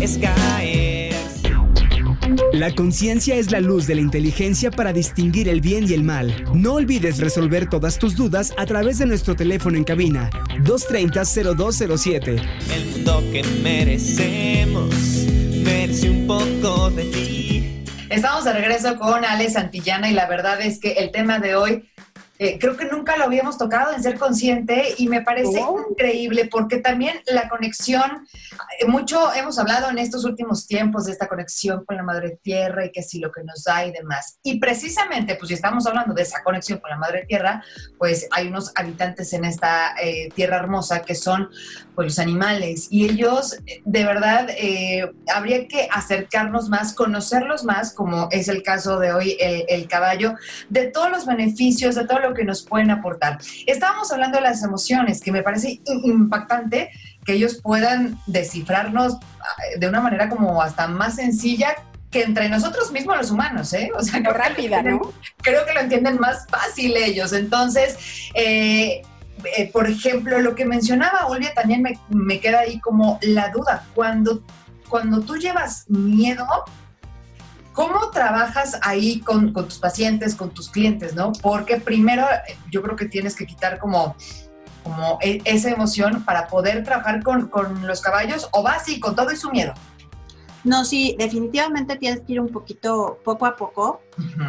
es 0.00 0.18
caer. 0.18 1.14
La 2.52 2.74
conciencia 2.74 3.36
es 3.36 3.50
la 3.50 3.60
luz 3.60 3.86
de 3.86 3.94
la 3.94 4.00
inteligencia 4.00 4.70
para 4.70 4.92
distinguir 4.92 5.48
el 5.48 5.60
bien 5.60 5.88
y 5.88 5.94
el 5.94 6.02
mal. 6.02 6.44
No 6.54 6.74
olvides 6.74 7.18
resolver 7.18 7.68
todas 7.68 7.98
tus 7.98 8.16
dudas 8.16 8.52
a 8.56 8.66
través 8.66 8.98
de 8.98 9.06
nuestro 9.06 9.36
teléfono 9.36 9.76
en 9.76 9.84
cabina 9.84 10.28
230-0207. 10.64 12.42
El 12.74 12.86
mundo 12.86 13.22
que 13.32 13.44
merecemos 13.62 14.94
merece 15.62 16.10
un 16.10 16.26
poco 16.26 16.90
de 16.90 17.04
ti. 17.04 17.84
Estamos 18.10 18.44
de 18.44 18.52
regreso 18.54 18.96
con 18.98 19.24
Ale 19.24 19.50
Santillana 19.50 20.10
y 20.10 20.14
la 20.14 20.26
verdad 20.26 20.60
es 20.60 20.78
que 20.80 20.92
el 20.92 21.10
tema 21.10 21.38
de 21.38 21.54
hoy 21.54 21.84
eh, 22.38 22.58
creo 22.58 22.76
que 22.76 22.84
nunca 22.84 23.16
lo 23.16 23.24
habíamos 23.24 23.58
tocado 23.58 23.92
en 23.92 24.02
ser 24.02 24.18
consciente 24.18 24.94
y 24.96 25.08
me 25.08 25.22
parece 25.22 25.60
oh. 25.60 25.84
increíble 25.90 26.48
porque 26.50 26.78
también 26.78 27.20
la 27.26 27.48
conexión, 27.48 28.26
eh, 28.78 28.86
mucho 28.86 29.34
hemos 29.34 29.58
hablado 29.58 29.90
en 29.90 29.98
estos 29.98 30.24
últimos 30.24 30.66
tiempos 30.66 31.06
de 31.06 31.12
esta 31.12 31.26
conexión 31.26 31.84
con 31.84 31.96
la 31.96 32.02
Madre 32.02 32.38
Tierra 32.42 32.84
y 32.84 32.92
que 32.92 33.02
si 33.02 33.18
lo 33.18 33.32
que 33.32 33.42
nos 33.42 33.64
da 33.64 33.84
y 33.84 33.92
demás. 33.92 34.38
Y 34.42 34.60
precisamente, 34.60 35.34
pues 35.34 35.48
si 35.48 35.54
estamos 35.54 35.86
hablando 35.86 36.14
de 36.14 36.22
esa 36.22 36.42
conexión 36.44 36.78
con 36.78 36.90
la 36.90 36.96
Madre 36.96 37.24
Tierra, 37.26 37.62
pues 37.98 38.28
hay 38.30 38.48
unos 38.48 38.72
habitantes 38.76 39.32
en 39.32 39.44
esta 39.44 39.94
eh, 40.00 40.28
tierra 40.34 40.58
hermosa 40.58 41.02
que 41.02 41.14
son 41.14 41.50
los 42.02 42.18
animales 42.18 42.88
y 42.90 43.04
ellos 43.04 43.56
de 43.84 44.04
verdad 44.04 44.48
habría 45.34 45.66
que 45.66 45.88
acercarnos 45.90 46.68
más, 46.68 46.92
conocerlos 46.92 47.64
más, 47.64 47.92
como 47.92 48.28
es 48.30 48.48
el 48.48 48.62
caso 48.62 48.98
de 48.98 49.12
hoy 49.12 49.36
el, 49.40 49.64
el 49.68 49.88
caballo, 49.88 50.34
de 50.68 50.86
todos 50.86 51.10
los 51.10 51.26
beneficios, 51.26 51.94
de 51.94 52.06
todo 52.06 52.20
lo 52.20 52.34
que 52.34 52.44
nos 52.44 52.62
pueden 52.62 52.90
aportar. 52.90 53.38
Estábamos 53.66 54.12
hablando 54.12 54.38
de 54.38 54.44
las 54.44 54.62
emociones, 54.62 55.20
que 55.20 55.32
me 55.32 55.42
parece 55.42 55.80
impactante 56.04 56.90
que 57.24 57.34
ellos 57.34 57.60
puedan 57.62 58.18
descifrarnos 58.26 59.14
ah, 59.14 59.46
de 59.78 59.86
una 59.86 60.00
manera 60.00 60.28
como 60.28 60.62
hasta 60.62 60.86
más 60.86 61.16
sencilla 61.16 61.76
que 62.10 62.22
entre 62.22 62.48
nosotros 62.48 62.90
mismos 62.90 63.18
los 63.18 63.30
humanos, 63.30 63.72
¿eh? 63.74 63.90
O 63.94 64.02
sea, 64.02 64.20
no 64.20 64.30
rápida, 64.30 64.82
¿no? 64.82 65.12
Creo 65.42 65.66
que 65.66 65.74
lo 65.74 65.80
entienden 65.80 66.18
más 66.18 66.46
fácil 66.48 66.96
ellos. 66.96 67.32
Entonces, 67.32 67.98
eh, 68.34 69.02
eh, 69.56 69.70
por 69.72 69.88
ejemplo, 69.88 70.40
lo 70.40 70.54
que 70.54 70.64
mencionaba 70.64 71.26
Olvia 71.26 71.54
también 71.54 71.82
me, 71.82 71.98
me, 72.08 72.40
queda 72.40 72.60
ahí 72.60 72.80
como 72.80 73.18
la 73.22 73.50
duda. 73.50 73.86
Cuando, 73.94 74.42
cuando 74.88 75.20
tú 75.20 75.36
llevas 75.36 75.84
miedo, 75.88 76.46
¿Cómo 77.78 78.10
trabajas 78.10 78.76
ahí 78.82 79.20
con, 79.20 79.52
tus 79.52 79.78
pacientes, 79.78 80.34
con 80.34 80.50
tus 80.50 80.68
clientes, 80.68 81.14
no? 81.14 81.30
Porque 81.40 81.76
primero 81.76 82.26
yo 82.72 82.82
creo 82.82 82.96
que 82.96 83.06
tienes 83.06 83.36
que 83.36 83.46
quitar 83.46 83.78
como, 83.78 84.16
como 84.82 85.16
e, 85.22 85.40
esa 85.44 85.70
emoción 85.70 86.24
para 86.24 86.48
poder 86.48 86.82
trabajar 86.82 87.22
con, 87.22 87.48
los 87.86 88.00
caballos 88.00 88.48
o 88.50 88.64
vas 88.64 88.88
y 88.88 88.98
con 88.98 89.14
todo 89.14 89.30
y 89.30 89.36
su 89.36 89.52
miedo. 89.52 89.74
No, 90.68 90.84
sí, 90.84 91.16
definitivamente 91.18 91.96
tienes 91.96 92.20
que 92.20 92.34
ir 92.34 92.40
un 92.40 92.50
poquito 92.50 93.18
poco 93.24 93.46
a 93.46 93.56
poco. 93.56 94.02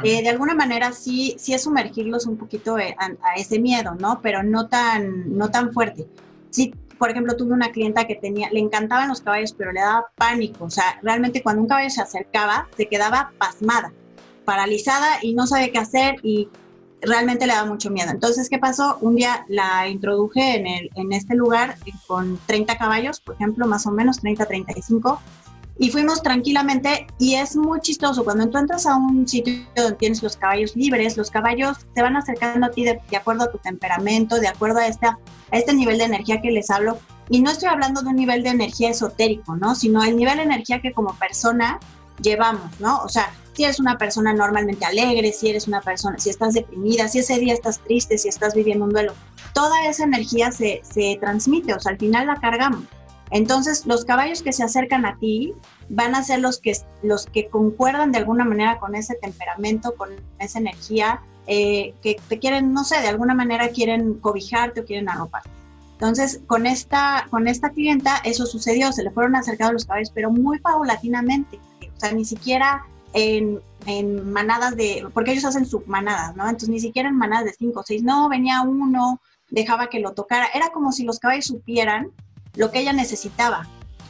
Eh, 0.03 0.21
de 0.21 0.27
alguna 0.27 0.53
manera 0.53 0.91
sí, 0.91 1.35
sí 1.39 1.53
es 1.53 1.63
sumergirlos 1.63 2.25
un 2.25 2.35
poquito 2.35 2.77
eh, 2.77 2.93
a, 2.99 3.35
ese 3.37 3.57
miedo, 3.59 3.95
¿no? 3.97 4.19
Pero 4.21 4.43
no 4.43 4.67
tan, 4.67 5.37
no 5.37 5.49
tan 5.49 5.71
fuerte. 5.71 6.07
Sí, 6.49 6.73
por 6.97 7.09
ejemplo, 7.09 7.37
tuve 7.37 7.53
una 7.53 7.71
clienta 7.71 8.05
que 8.05 8.15
tenía, 8.15 8.49
le 8.51 8.59
encantaban 8.59 9.07
los 9.07 9.21
caballos, 9.21 9.53
pero 9.57 9.71
le 9.71 9.79
daba 9.79 10.07
pánico. 10.15 10.65
O 10.65 10.69
sea, 10.69 10.99
realmente 11.01 11.41
cuando 11.41 11.61
un 11.61 11.69
caballo 11.69 11.89
se 11.89 12.01
acercaba, 12.01 12.67
se 12.75 12.89
quedaba 12.89 13.31
pasmada, 13.37 13.93
paralizada 14.43 15.19
y 15.21 15.33
no 15.33 15.47
sabía 15.47 15.71
qué 15.71 15.77
hacer 15.77 16.15
y 16.21 16.49
realmente 17.01 17.47
le 17.47 17.53
daba 17.53 17.65
mucho 17.65 17.91
miedo. 17.91 18.11
Entonces, 18.11 18.49
¿qué 18.49 18.59
pasó? 18.59 18.97
Un 18.99 19.15
día 19.15 19.45
la 19.47 19.87
introduje 19.87 20.57
en, 20.57 20.67
el, 20.67 20.89
en 20.95 21.13
este 21.13 21.33
lugar 21.35 21.77
con 22.07 22.37
30 22.45 22.77
caballos, 22.77 23.21
por 23.21 23.35
ejemplo, 23.35 23.65
más 23.67 23.87
o 23.87 23.91
menos 23.91 24.19
30, 24.19 24.45
35 24.45 25.21
y 25.79 25.89
fuimos 25.89 26.21
tranquilamente 26.21 27.07
y 27.17 27.35
es 27.35 27.55
muy 27.55 27.79
chistoso. 27.79 28.25
Cuando 28.25 28.49
tú 28.49 28.57
entras 28.57 28.85
a 28.85 28.97
un 28.97 29.25
sitio 29.25 29.53
donde 29.75 29.95
tienes 29.95 30.21
los 30.21 30.35
caballos 30.35 30.75
libres, 30.75 31.15
los 31.15 31.31
caballos 31.31 31.77
se 31.95 32.01
van 32.01 32.17
acercando 32.17 32.67
a 32.67 32.69
ti 32.69 32.83
de, 32.83 32.99
acuerdo 33.17 33.45
a 33.45 33.51
tu 33.51 33.57
temperamento, 33.59 34.39
de 34.39 34.49
acuerdo 34.49 34.79
a, 34.79 34.87
esta, 34.87 35.17
a 35.51 35.57
este 35.57 35.73
nivel 35.73 35.97
de 35.97 36.03
energía 36.03 36.41
que 36.41 36.51
les 36.51 36.69
hablo. 36.69 36.99
Y 37.29 37.41
no 37.41 37.49
estoy 37.49 37.69
hablando 37.69 38.01
de 38.01 38.09
un 38.09 38.17
nivel 38.17 38.43
de 38.43 38.49
energía 38.49 38.89
esotérico, 38.89 39.55
¿no? 39.55 39.73
Sino 39.73 40.03
el 40.03 40.17
nivel 40.17 40.37
de 40.37 40.43
energía 40.43 40.81
que 40.81 40.91
como 40.91 41.13
persona 41.13 41.79
llevamos, 42.21 42.77
¿no? 42.81 42.99
O 43.03 43.07
sea, 43.07 43.31
si 43.53 43.63
eres 43.63 43.79
una 43.79 43.97
persona 43.97 44.33
normalmente 44.33 44.83
alegre, 44.83 45.31
si 45.31 45.49
eres 45.49 45.65
una 45.67 45.79
persona, 45.79 46.19
si 46.19 46.29
estás 46.29 46.55
deprimida, 46.55 47.07
si 47.07 47.19
ese 47.19 47.39
día 47.39 47.53
estás 47.53 47.79
triste, 47.79 48.17
si 48.17 48.27
estás 48.27 48.53
viviendo 48.53 48.83
un 48.83 48.91
duelo, 48.91 49.13
toda 49.53 49.87
esa 49.87 50.03
energía 50.03 50.51
se, 50.51 50.81
se 50.83 51.17
transmite, 51.21 51.73
o 51.73 51.79
sea, 51.79 51.93
al 51.93 51.97
final 51.97 52.27
la 52.27 52.35
cargamos. 52.35 52.83
Entonces, 53.31 53.85
los 53.85 54.05
caballos 54.05 54.41
que 54.41 54.53
se 54.53 54.63
acercan 54.63 55.05
a 55.05 55.17
ti 55.17 55.53
van 55.89 56.15
a 56.15 56.23
ser 56.23 56.39
los 56.39 56.59
que, 56.59 56.75
los 57.03 57.25
que 57.27 57.47
concuerdan 57.47 58.11
de 58.11 58.17
alguna 58.17 58.43
manera 58.43 58.79
con 58.79 58.95
ese 58.95 59.15
temperamento, 59.15 59.95
con 59.95 60.09
esa 60.39 60.59
energía, 60.59 61.21
eh, 61.45 61.93
que 62.01 62.19
te 62.27 62.39
quieren, 62.39 62.73
no 62.73 62.83
sé, 62.83 63.01
de 63.01 63.07
alguna 63.07 63.33
manera 63.33 63.69
quieren 63.69 64.15
cobijarte 64.15 64.81
o 64.81 64.85
quieren 64.85 65.09
arroparte. 65.09 65.49
Entonces, 65.93 66.41
con 66.47 66.65
esta, 66.65 67.27
con 67.29 67.47
esta 67.47 67.71
clienta 67.71 68.21
eso 68.23 68.45
sucedió, 68.45 68.91
se 68.93 69.03
le 69.03 69.11
fueron 69.11 69.35
acercados 69.35 69.73
los 69.73 69.85
caballos, 69.85 70.11
pero 70.13 70.31
muy 70.31 70.59
paulatinamente, 70.59 71.59
o 71.81 71.99
sea, 71.99 72.13
ni 72.13 72.23
siquiera 72.23 72.85
en, 73.13 73.59
en 73.85 74.31
manadas 74.31 74.77
de, 74.77 75.05
porque 75.13 75.31
ellos 75.31 75.45
hacen 75.45 75.65
submanadas, 75.65 76.35
¿no? 76.35 76.43
Entonces, 76.45 76.69
ni 76.69 76.79
siquiera 76.79 77.09
en 77.09 77.17
manadas 77.17 77.45
de 77.45 77.53
cinco 77.53 77.81
o 77.81 77.83
seis, 77.83 78.01
no, 78.01 78.29
venía 78.29 78.61
uno, 78.61 79.19
dejaba 79.49 79.89
que 79.89 79.99
lo 79.99 80.13
tocara, 80.13 80.47
era 80.53 80.69
como 80.69 80.91
si 80.91 81.03
los 81.03 81.19
caballos 81.19 81.45
supieran 81.45 82.11
lo 82.59 82.69
que 82.71 82.79
ella 82.79 82.93
necesitaba. 82.93 83.65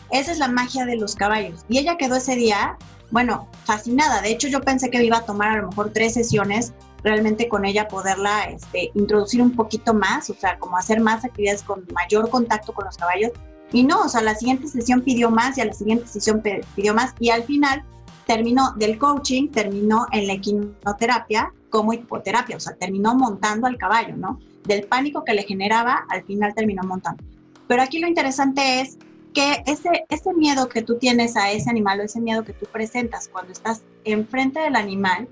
Esa 0.10 0.32
es 0.32 0.40
la 0.40 0.48
magia 0.48 0.86
de 0.86 0.98
los 0.98 1.16
caballos. 1.16 1.64
Y 1.70 1.78
ella 1.78 1.98
quedó 1.98 2.16
ese 2.16 2.36
día, 2.36 2.78
bueno, 3.12 3.48
fascinada. 3.64 4.22
De 4.22 4.32
hecho, 4.32 4.48
yo 4.48 4.60
pensé 4.62 4.90
que 4.90 5.04
iba 5.04 5.18
a 5.18 5.26
tomar 5.26 5.52
a 5.52 5.62
lo 5.62 5.70
mejor 5.70 5.92
tres 5.94 6.16
sesiones 6.16 6.74
realmente 7.04 7.48
con 7.48 7.64
ella 7.64 7.88
poderla 7.88 8.46
este, 8.46 8.92
introducir 8.96 9.42
un 9.42 9.56
poquito 9.56 9.94
más, 9.94 10.32
o 10.32 10.34
sea, 10.34 10.58
como 10.58 10.78
hacer 10.78 11.00
más 11.00 11.24
actividades 11.24 11.62
con 11.62 11.86
mayor 11.94 12.30
contacto 12.30 12.74
con 12.74 12.86
los 12.86 12.98
caballos. 12.98 13.32
Y 13.72 13.84
no, 13.84 14.02
o 14.02 14.10
sea, 14.10 14.22
la 14.22 14.34
siguiente 14.34 14.68
sesión 14.68 15.02
pidió 15.02 15.30
más 15.30 15.56
y 15.60 15.62
a 15.62 15.66
la 15.66 15.74
siguiente 15.74 16.08
sesión 16.08 16.42
pidió 16.76 16.96
más 16.96 17.14
y 17.20 17.30
al 17.30 17.44
final 17.44 17.84
terminó 18.26 18.74
del 18.78 18.98
coaching, 18.98 19.50
terminó 19.50 20.08
en 20.12 20.26
la 20.26 20.34
equinoterapia 20.34 21.54
como 21.70 21.94
hipoterapia, 21.94 22.58
o 22.58 22.60
sea, 22.60 22.74
terminó 22.74 23.14
montando 23.14 23.68
al 23.68 23.78
caballo, 23.78 24.18
¿no? 24.18 24.40
Del 24.64 24.88
pánico 24.88 25.24
que 25.24 25.36
le 25.36 25.44
generaba, 25.44 26.06
al 26.10 26.24
final 26.24 26.56
terminó 26.56 26.82
montando. 26.82 27.24
Pero 27.70 27.84
aquí 27.84 28.00
lo 28.00 28.08
interesante 28.08 28.82
es 28.82 28.98
que 29.32 29.62
ese, 29.68 30.04
ese 30.10 30.34
miedo 30.34 30.68
que 30.70 30.82
tú 30.82 30.98
tienes 30.98 31.38
a 31.38 31.52
ese 31.52 31.70
animal 31.70 32.00
o 32.00 32.04
ese 32.04 32.20
miedo 32.20 32.44
que 32.44 32.52
tú 32.52 32.66
presentas 32.66 33.28
cuando 33.28 33.52
estás 33.52 33.84
enfrente 34.06 34.60
del 34.60 34.76
animal, 34.76 35.30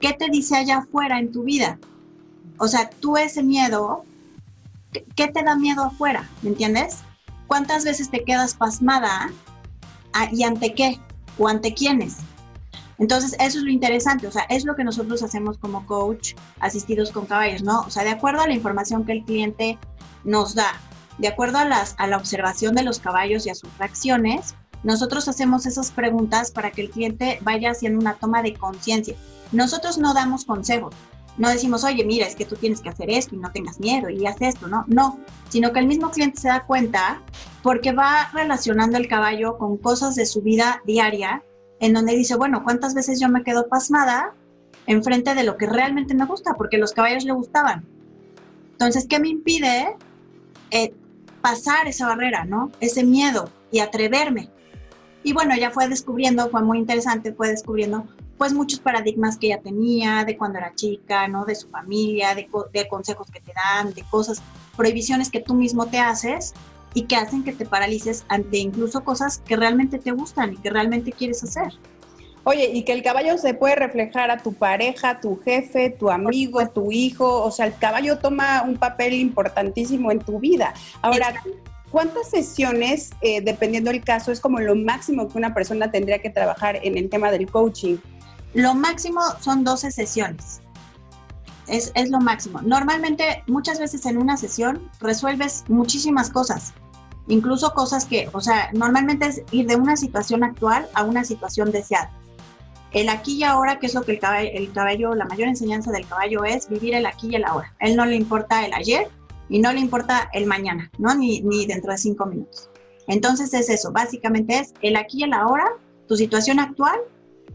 ¿qué 0.00 0.12
te 0.12 0.28
dice 0.28 0.56
allá 0.56 0.78
afuera 0.78 1.20
en 1.20 1.30
tu 1.30 1.44
vida? 1.44 1.78
O 2.58 2.66
sea, 2.66 2.90
tú 2.90 3.16
ese 3.16 3.44
miedo, 3.44 4.04
¿qué 5.14 5.28
te 5.28 5.44
da 5.44 5.54
miedo 5.54 5.84
afuera? 5.84 6.28
¿Me 6.42 6.48
entiendes? 6.48 6.98
¿Cuántas 7.46 7.84
veces 7.84 8.10
te 8.10 8.24
quedas 8.24 8.54
pasmada 8.54 9.30
ah, 10.14 10.28
y 10.32 10.42
ante 10.42 10.74
qué 10.74 10.98
o 11.38 11.46
ante 11.46 11.74
quiénes? 11.74 12.16
Entonces, 12.98 13.36
eso 13.38 13.58
es 13.58 13.64
lo 13.64 13.70
interesante, 13.70 14.26
o 14.26 14.32
sea, 14.32 14.42
es 14.48 14.64
lo 14.64 14.74
que 14.74 14.82
nosotros 14.82 15.22
hacemos 15.22 15.58
como 15.58 15.86
coach 15.86 16.34
asistidos 16.58 17.12
con 17.12 17.26
caballos, 17.26 17.62
¿no? 17.62 17.82
O 17.82 17.90
sea, 17.90 18.02
de 18.02 18.10
acuerdo 18.10 18.42
a 18.42 18.48
la 18.48 18.54
información 18.54 19.04
que 19.04 19.12
el 19.12 19.24
cliente 19.24 19.78
nos 20.24 20.56
da, 20.56 20.72
de 21.18 21.28
acuerdo 21.28 21.58
a, 21.58 21.64
las, 21.64 21.94
a 21.98 22.06
la 22.06 22.16
observación 22.16 22.74
de 22.74 22.84
los 22.84 22.98
caballos 22.98 23.46
y 23.46 23.50
a 23.50 23.54
sus 23.54 23.76
reacciones, 23.78 24.54
nosotros 24.84 25.28
hacemos 25.28 25.66
esas 25.66 25.90
preguntas 25.90 26.50
para 26.50 26.70
que 26.70 26.82
el 26.82 26.90
cliente 26.90 27.38
vaya 27.42 27.72
haciendo 27.72 27.98
una 27.98 28.14
toma 28.14 28.42
de 28.42 28.54
conciencia. 28.54 29.16
Nosotros 29.52 29.98
no 29.98 30.14
damos 30.14 30.44
consejos, 30.44 30.94
no 31.38 31.48
decimos, 31.48 31.84
oye, 31.84 32.04
mira, 32.04 32.26
es 32.26 32.34
que 32.34 32.44
tú 32.44 32.56
tienes 32.56 32.80
que 32.80 32.88
hacer 32.88 33.10
esto 33.10 33.36
y 33.36 33.38
no 33.38 33.50
tengas 33.52 33.78
miedo 33.78 34.10
y 34.10 34.26
haz 34.26 34.40
esto, 34.40 34.66
¿no? 34.66 34.84
No, 34.88 35.20
sino 35.48 35.72
que 35.72 35.78
el 35.78 35.86
mismo 35.86 36.10
cliente 36.10 36.40
se 36.40 36.48
da 36.48 36.64
cuenta 36.66 37.22
porque 37.62 37.92
va 37.92 38.28
relacionando 38.32 38.98
el 38.98 39.08
caballo 39.08 39.56
con 39.56 39.76
cosas 39.76 40.16
de 40.16 40.26
su 40.26 40.42
vida 40.42 40.82
diaria, 40.84 41.42
en 41.80 41.92
donde 41.92 42.16
dice, 42.16 42.36
bueno, 42.36 42.64
¿cuántas 42.64 42.92
veces 42.94 43.20
yo 43.20 43.28
me 43.28 43.44
quedo 43.44 43.68
pasmada 43.68 44.34
enfrente 44.86 45.34
de 45.34 45.44
lo 45.44 45.56
que 45.56 45.66
realmente 45.66 46.14
me 46.14 46.24
gusta? 46.24 46.54
Porque 46.54 46.76
los 46.76 46.92
caballos 46.92 47.24
le 47.24 47.32
gustaban. 47.32 47.86
Entonces, 48.72 49.06
¿qué 49.08 49.20
me 49.20 49.28
impide 49.28 49.96
eh, 50.72 50.92
pasar 51.48 51.88
esa 51.88 52.06
barrera, 52.06 52.44
¿no? 52.44 52.70
Ese 52.80 53.04
miedo 53.04 53.50
y 53.70 53.78
atreverme. 53.78 54.50
Y 55.22 55.32
bueno, 55.32 55.54
ella 55.54 55.70
fue 55.70 55.88
descubriendo, 55.88 56.50
fue 56.50 56.62
muy 56.62 56.78
interesante, 56.78 57.32
fue 57.32 57.48
descubriendo 57.48 58.06
pues 58.36 58.52
muchos 58.52 58.80
paradigmas 58.80 59.36
que 59.38 59.48
ella 59.48 59.60
tenía 59.60 60.24
de 60.24 60.36
cuando 60.36 60.58
era 60.58 60.74
chica, 60.74 61.26
¿no? 61.26 61.46
De 61.46 61.54
su 61.54 61.68
familia, 61.70 62.34
de, 62.34 62.48
de 62.72 62.88
consejos 62.88 63.30
que 63.30 63.40
te 63.40 63.52
dan, 63.54 63.94
de 63.94 64.04
cosas, 64.10 64.42
prohibiciones 64.76 65.30
que 65.30 65.40
tú 65.40 65.54
mismo 65.54 65.86
te 65.86 65.98
haces 65.98 66.52
y 66.92 67.04
que 67.04 67.16
hacen 67.16 67.42
que 67.42 67.52
te 67.52 67.64
paralices 67.64 68.24
ante 68.28 68.58
incluso 68.58 69.02
cosas 69.02 69.38
que 69.38 69.56
realmente 69.56 69.98
te 69.98 70.12
gustan 70.12 70.52
y 70.52 70.56
que 70.58 70.70
realmente 70.70 71.12
quieres 71.12 71.42
hacer. 71.42 71.72
Oye, 72.44 72.70
y 72.72 72.82
que 72.82 72.92
el 72.92 73.02
caballo 73.02 73.36
se 73.36 73.54
puede 73.54 73.74
reflejar 73.74 74.30
a 74.30 74.38
tu 74.38 74.54
pareja, 74.54 75.20
tu 75.20 75.40
jefe, 75.42 75.90
tu 75.90 76.10
amigo, 76.10 76.66
tu 76.68 76.90
hijo, 76.92 77.42
o 77.42 77.50
sea, 77.50 77.66
el 77.66 77.76
caballo 77.76 78.18
toma 78.18 78.62
un 78.62 78.76
papel 78.76 79.14
importantísimo 79.14 80.10
en 80.10 80.20
tu 80.20 80.38
vida. 80.38 80.72
Ahora, 81.02 81.34
¿cuántas 81.90 82.30
sesiones, 82.30 83.10
eh, 83.20 83.40
dependiendo 83.40 83.90
del 83.90 84.02
caso, 84.02 84.32
es 84.32 84.40
como 84.40 84.60
lo 84.60 84.76
máximo 84.76 85.28
que 85.28 85.36
una 85.36 85.52
persona 85.52 85.90
tendría 85.90 86.20
que 86.20 86.30
trabajar 86.30 86.78
en 86.82 86.96
el 86.96 87.08
tema 87.10 87.30
del 87.30 87.50
coaching? 87.50 87.96
Lo 88.54 88.74
máximo 88.74 89.20
son 89.40 89.64
12 89.64 89.90
sesiones. 89.90 90.60
Es, 91.66 91.92
es, 91.94 92.08
lo 92.08 92.18
máximo. 92.18 92.62
Normalmente, 92.62 93.42
muchas 93.46 93.78
veces 93.78 94.06
en 94.06 94.16
una 94.16 94.38
sesión 94.38 94.90
resuelves 95.00 95.64
muchísimas 95.68 96.30
cosas, 96.30 96.72
incluso 97.26 97.74
cosas 97.74 98.06
que, 98.06 98.30
o 98.32 98.40
sea, 98.40 98.70
normalmente 98.72 99.26
es 99.26 99.42
ir 99.50 99.66
de 99.66 99.76
una 99.76 99.96
situación 99.96 100.44
actual 100.44 100.88
a 100.94 101.02
una 101.04 101.24
situación 101.24 101.70
deseada 101.70 102.10
el 102.92 103.08
aquí 103.08 103.36
y 103.36 103.44
ahora, 103.44 103.78
que 103.78 103.86
es 103.86 103.94
lo 103.94 104.02
que 104.02 104.12
el 104.12 104.18
caballo, 104.18 104.50
el 104.52 104.72
caballo, 104.72 105.14
la 105.14 105.26
mayor 105.26 105.48
enseñanza 105.48 105.92
del 105.92 106.06
caballo 106.06 106.44
es 106.44 106.68
vivir 106.68 106.94
el 106.94 107.06
aquí 107.06 107.28
y 107.30 107.36
el 107.36 107.44
ahora. 107.44 107.74
él 107.80 107.96
no 107.96 108.06
le 108.06 108.16
importa 108.16 108.64
el 108.64 108.72
ayer 108.72 109.08
y 109.48 109.58
no 109.58 109.72
le 109.72 109.80
importa 109.80 110.30
el 110.32 110.46
mañana, 110.46 110.90
¿no? 110.98 111.14
Ni, 111.14 111.66
dentro 111.66 111.92
de 111.92 111.98
cinco 111.98 112.26
minutos. 112.26 112.70
Entonces 113.06 113.52
es 113.54 113.70
eso, 113.70 113.92
básicamente 113.92 114.58
es 114.58 114.74
el 114.82 114.96
aquí 114.96 115.20
y 115.20 115.24
el 115.24 115.32
ahora, 115.32 115.66
tu 116.06 116.16
situación 116.16 116.60
actual 116.60 116.98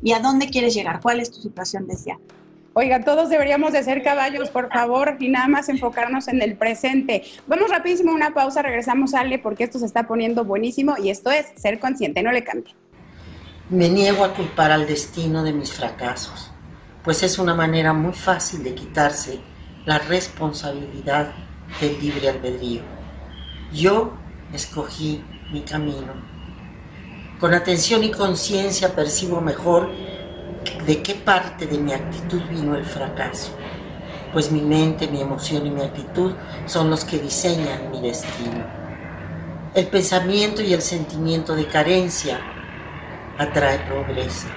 y 0.01 0.13
a 0.13 0.19
dónde 0.19 0.49
quieres 0.49 0.73
llegar, 0.73 0.99
cuál 1.01 1.19
es 1.19 1.31
tu 1.31 1.41
situación 1.41 1.87
deseada. 1.87 2.19
Oiga, 2.75 3.03
todos 3.03 3.29
deberíamos 3.29 3.71
de 3.71 3.83
ser 3.83 4.01
caballos, 4.01 4.49
por 4.49 4.71
favor, 4.73 5.17
y 5.19 5.29
nada 5.29 5.47
más 5.47 5.69
enfocarnos 5.69 6.27
en 6.27 6.41
el 6.41 6.57
presente. 6.57 7.23
Vamos 7.45 7.69
rapidísimo 7.69 8.11
a 8.11 8.15
una 8.15 8.33
pausa, 8.33 8.63
regresamos, 8.63 9.13
Ale, 9.13 9.37
porque 9.37 9.63
esto 9.63 9.77
se 9.77 9.85
está 9.85 10.07
poniendo 10.07 10.43
buenísimo 10.43 10.95
y 10.97 11.11
esto 11.11 11.29
es 11.29 11.45
ser 11.55 11.77
consciente, 11.79 12.23
no 12.23 12.31
le 12.31 12.43
cambie. 12.43 12.73
Me 13.73 13.89
niego 13.89 14.23
a 14.23 14.35
culpar 14.35 14.71
al 14.71 14.85
destino 14.85 15.43
de 15.43 15.51
mis 15.51 15.73
fracasos, 15.73 16.51
pues 17.03 17.23
es 17.23 17.39
una 17.39 17.55
manera 17.55 17.91
muy 17.91 18.13
fácil 18.13 18.63
de 18.63 18.75
quitarse 18.75 19.39
la 19.87 19.97
responsabilidad 19.97 21.31
del 21.81 21.99
libre 21.99 22.29
albedrío. 22.29 22.83
Yo 23.73 24.13
escogí 24.53 25.23
mi 25.51 25.61
camino. 25.61 26.13
Con 27.39 27.55
atención 27.55 28.03
y 28.03 28.11
conciencia 28.11 28.93
percibo 28.93 29.41
mejor 29.41 29.89
de 30.85 31.01
qué 31.01 31.15
parte 31.15 31.65
de 31.65 31.79
mi 31.79 31.93
actitud 31.93 32.43
vino 32.51 32.75
el 32.75 32.85
fracaso, 32.85 33.53
pues 34.33 34.51
mi 34.51 34.61
mente, 34.61 35.07
mi 35.07 35.19
emoción 35.19 35.65
y 35.65 35.71
mi 35.71 35.81
actitud 35.81 36.33
son 36.67 36.91
los 36.91 37.05
que 37.05 37.17
diseñan 37.17 37.89
mi 37.89 38.01
destino. 38.01 38.67
El 39.73 39.87
pensamiento 39.87 40.61
y 40.61 40.73
el 40.73 40.83
sentimiento 40.83 41.55
de 41.55 41.65
carencia 41.65 42.52
atrae 43.37 43.79
pobreza. 43.79 44.47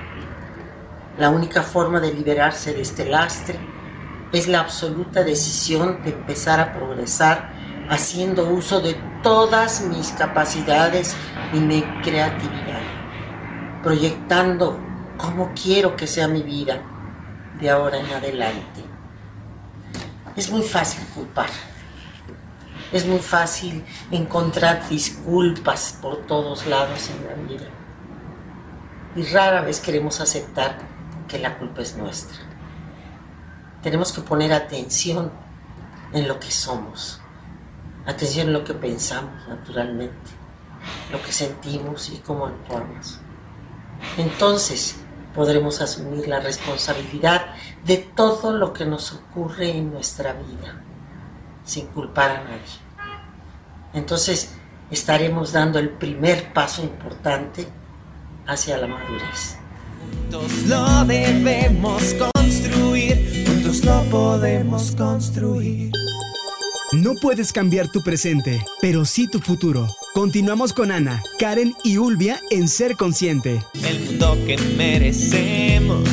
La 1.18 1.30
única 1.30 1.62
forma 1.62 2.00
de 2.00 2.12
liberarse 2.12 2.74
de 2.74 2.82
este 2.82 3.06
lastre 3.06 3.58
es 4.32 4.48
la 4.48 4.60
absoluta 4.60 5.22
decisión 5.22 6.02
de 6.02 6.10
empezar 6.10 6.60
a 6.60 6.74
progresar 6.74 7.50
haciendo 7.88 8.48
uso 8.48 8.80
de 8.80 8.94
todas 9.22 9.80
mis 9.82 10.10
capacidades 10.10 11.16
y 11.52 11.58
mi 11.58 11.82
creatividad. 12.02 12.64
proyectando 13.82 14.80
cómo 15.16 15.52
quiero 15.54 15.96
que 15.96 16.08
sea 16.08 16.26
mi 16.26 16.42
vida 16.42 16.82
de 17.60 17.70
ahora 17.70 17.98
en 18.00 18.06
adelante. 18.06 18.84
Es 20.34 20.50
muy 20.50 20.62
fácil 20.62 21.06
culpar. 21.14 21.50
Es 22.92 23.06
muy 23.06 23.20
fácil 23.20 23.84
encontrar 24.10 24.88
disculpas 24.88 25.98
por 26.02 26.26
todos 26.26 26.66
lados 26.66 27.10
en 27.10 27.26
la 27.26 27.48
vida. 27.48 27.66
Y 29.16 29.22
rara 29.24 29.62
vez 29.62 29.80
queremos 29.80 30.20
aceptar 30.20 30.76
que 31.26 31.38
la 31.38 31.56
culpa 31.56 31.80
es 31.80 31.96
nuestra. 31.96 32.36
Tenemos 33.82 34.12
que 34.12 34.20
poner 34.20 34.52
atención 34.52 35.32
en 36.12 36.28
lo 36.28 36.38
que 36.38 36.50
somos, 36.50 37.20
atención 38.04 38.48
en 38.48 38.52
lo 38.52 38.62
que 38.62 38.74
pensamos 38.74 39.48
naturalmente, 39.48 40.30
lo 41.10 41.22
que 41.22 41.32
sentimos 41.32 42.10
y 42.10 42.18
cómo 42.18 42.46
actuamos. 42.46 43.18
Entonces 44.18 44.96
podremos 45.34 45.80
asumir 45.80 46.28
la 46.28 46.40
responsabilidad 46.40 47.46
de 47.84 47.96
todo 47.96 48.52
lo 48.52 48.74
que 48.74 48.84
nos 48.84 49.14
ocurre 49.14 49.70
en 49.70 49.92
nuestra 49.92 50.34
vida, 50.34 50.82
sin 51.64 51.86
culpar 51.86 52.30
a 52.32 52.44
nadie. 52.44 52.86
Entonces 53.94 54.54
estaremos 54.90 55.52
dando 55.52 55.78
el 55.78 55.88
primer 55.88 56.52
paso 56.52 56.82
importante 56.82 57.66
hacia 58.46 58.78
la 58.78 58.86
madurez. 58.86 59.56
Juntos 60.30 60.52
lo 60.66 61.04
debemos 61.04 62.14
construir, 62.14 63.44
juntos 63.46 63.84
lo 63.84 64.02
podemos 64.04 64.92
construir. 64.92 65.92
No 66.92 67.14
puedes 67.20 67.52
cambiar 67.52 67.90
tu 67.90 68.02
presente, 68.02 68.64
pero 68.80 69.04
sí 69.04 69.28
tu 69.28 69.40
futuro. 69.40 69.86
Continuamos 70.14 70.72
con 70.72 70.92
Ana, 70.92 71.22
Karen 71.38 71.74
y 71.82 71.98
Ulvia 71.98 72.40
en 72.50 72.68
Ser 72.68 72.96
Consciente. 72.96 73.60
El 73.84 74.00
mundo 74.00 74.38
que 74.46 74.56
merecemos 74.76 76.08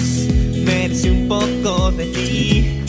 merece 0.66 1.12
un 1.12 1.28
poco 1.28 1.92
de 1.92 2.06
ti. 2.08 2.84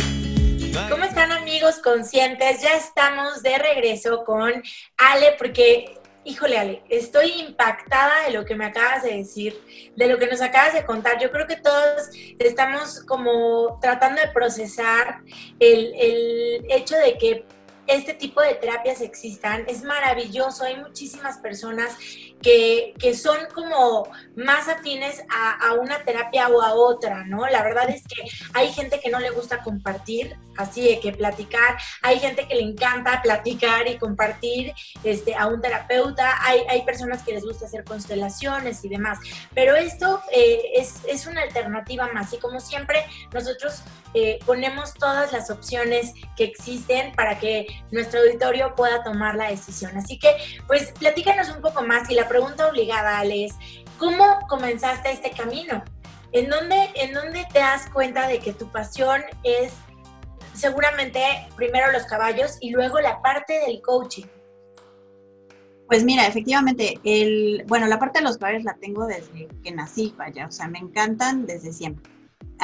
¿Cómo 0.90 1.04
están 1.04 1.30
amigos 1.30 1.76
conscientes? 1.76 2.62
Ya 2.62 2.76
estamos 2.76 3.42
de 3.42 3.58
regreso 3.58 4.24
con 4.24 4.50
Ale 4.96 5.34
porque 5.38 5.94
híjole, 6.24 6.58
Ale, 6.58 6.82
estoy 6.88 7.32
impactada 7.32 8.24
de 8.26 8.32
lo 8.32 8.44
que 8.44 8.54
me 8.54 8.64
acabas 8.66 9.02
de 9.02 9.16
decir, 9.16 9.60
de 9.96 10.06
lo 10.06 10.18
que 10.18 10.26
nos 10.26 10.40
acabas 10.40 10.74
de 10.74 10.84
contar. 10.84 11.20
Yo 11.20 11.30
creo 11.30 11.46
que 11.46 11.56
todos 11.56 12.10
estamos 12.38 13.04
como 13.04 13.78
tratando 13.80 14.20
de 14.20 14.28
procesar 14.28 15.20
el, 15.60 15.94
el 15.94 16.66
hecho 16.70 16.96
de 16.96 17.18
que 17.18 17.44
este 17.86 18.14
tipo 18.14 18.40
de 18.40 18.54
terapias 18.54 19.00
existan. 19.00 19.64
Es 19.68 19.82
maravilloso. 19.82 20.64
Hay 20.64 20.76
muchísimas 20.76 21.38
personas 21.38 21.96
que, 22.42 22.94
que 22.98 23.14
son 23.14 23.38
como 23.54 24.06
más 24.36 24.68
afines 24.68 25.22
a, 25.30 25.68
a, 25.68 25.74
una 25.74 26.04
terapia 26.04 26.48
o 26.48 26.60
a 26.60 26.74
otra, 26.74 27.24
¿no? 27.24 27.46
La 27.48 27.62
verdad 27.62 27.88
es 27.88 28.02
que 28.02 28.22
hay 28.52 28.70
gente 28.72 29.00
que 29.00 29.10
no 29.10 29.18
le 29.18 29.30
gusta 29.30 29.62
compartir, 29.62 30.36
así 30.56 30.82
de 30.82 31.00
que 31.00 31.12
platicar. 31.12 31.78
Hay 32.02 32.18
gente 32.18 32.46
que 32.46 32.54
le 32.54 32.62
encanta 32.62 33.22
platicar 33.22 33.88
y 33.88 33.96
compartir 33.96 34.74
este, 35.02 35.34
a 35.34 35.46
un 35.46 35.60
terapeuta. 35.60 36.34
Hay, 36.42 36.60
hay 36.68 36.82
personas 36.82 37.22
que 37.22 37.32
les 37.32 37.44
gusta 37.44 37.66
hacer 37.66 37.84
constelaciones 37.84 38.84
y 38.84 38.88
demás. 38.88 39.18
Pero 39.54 39.74
esto 39.74 40.22
eh, 40.30 40.60
es, 40.74 41.00
es, 41.08 41.26
una 41.26 41.42
alternativa 41.42 42.08
más. 42.12 42.32
Y 42.34 42.38
como 42.38 42.60
siempre, 42.60 43.06
nosotros 43.32 43.82
eh, 44.12 44.38
ponemos 44.44 44.92
todas 44.94 45.32
las 45.32 45.50
opciones 45.50 46.12
que 46.36 46.44
existen 46.44 47.12
para 47.14 47.38
que 47.38 47.66
nuestro 47.90 48.20
auditorio 48.20 48.74
pueda 48.74 49.02
tomar 49.02 49.36
la 49.36 49.50
decisión. 49.50 49.96
Así 49.96 50.18
que, 50.18 50.34
pues, 50.66 50.92
platícanos 50.98 51.50
un 51.50 51.60
poco 51.60 51.82
más. 51.82 52.10
Y 52.10 52.14
la 52.14 52.28
pregunta 52.28 52.68
obligada, 52.68 53.18
Ale, 53.18 53.46
es, 53.46 53.54
¿cómo 53.98 54.40
comenzaste 54.48 55.12
este 55.12 55.30
camino? 55.30 55.82
¿En 56.32 56.50
dónde, 56.50 56.90
¿En 56.94 57.14
dónde 57.14 57.46
te 57.52 57.60
das 57.60 57.88
cuenta 57.90 58.26
de 58.26 58.40
que 58.40 58.52
tu 58.52 58.70
pasión 58.70 59.22
es 59.44 59.72
seguramente 60.54 61.22
primero 61.56 61.92
los 61.92 62.04
caballos 62.04 62.56
y 62.60 62.70
luego 62.70 63.00
la 63.00 63.22
parte 63.22 63.60
del 63.66 63.80
coaching? 63.82 64.26
Pues 65.86 66.02
mira, 66.02 66.26
efectivamente, 66.26 66.98
el, 67.04 67.64
bueno, 67.66 67.86
la 67.86 67.98
parte 67.98 68.20
de 68.20 68.24
los 68.24 68.38
caballos 68.38 68.64
la 68.64 68.74
tengo 68.74 69.06
desde 69.06 69.48
que 69.62 69.70
nací, 69.70 70.14
vaya, 70.16 70.46
o 70.46 70.50
sea, 70.50 70.66
me 70.66 70.78
encantan 70.78 71.44
desde 71.46 71.72
siempre. 71.72 72.10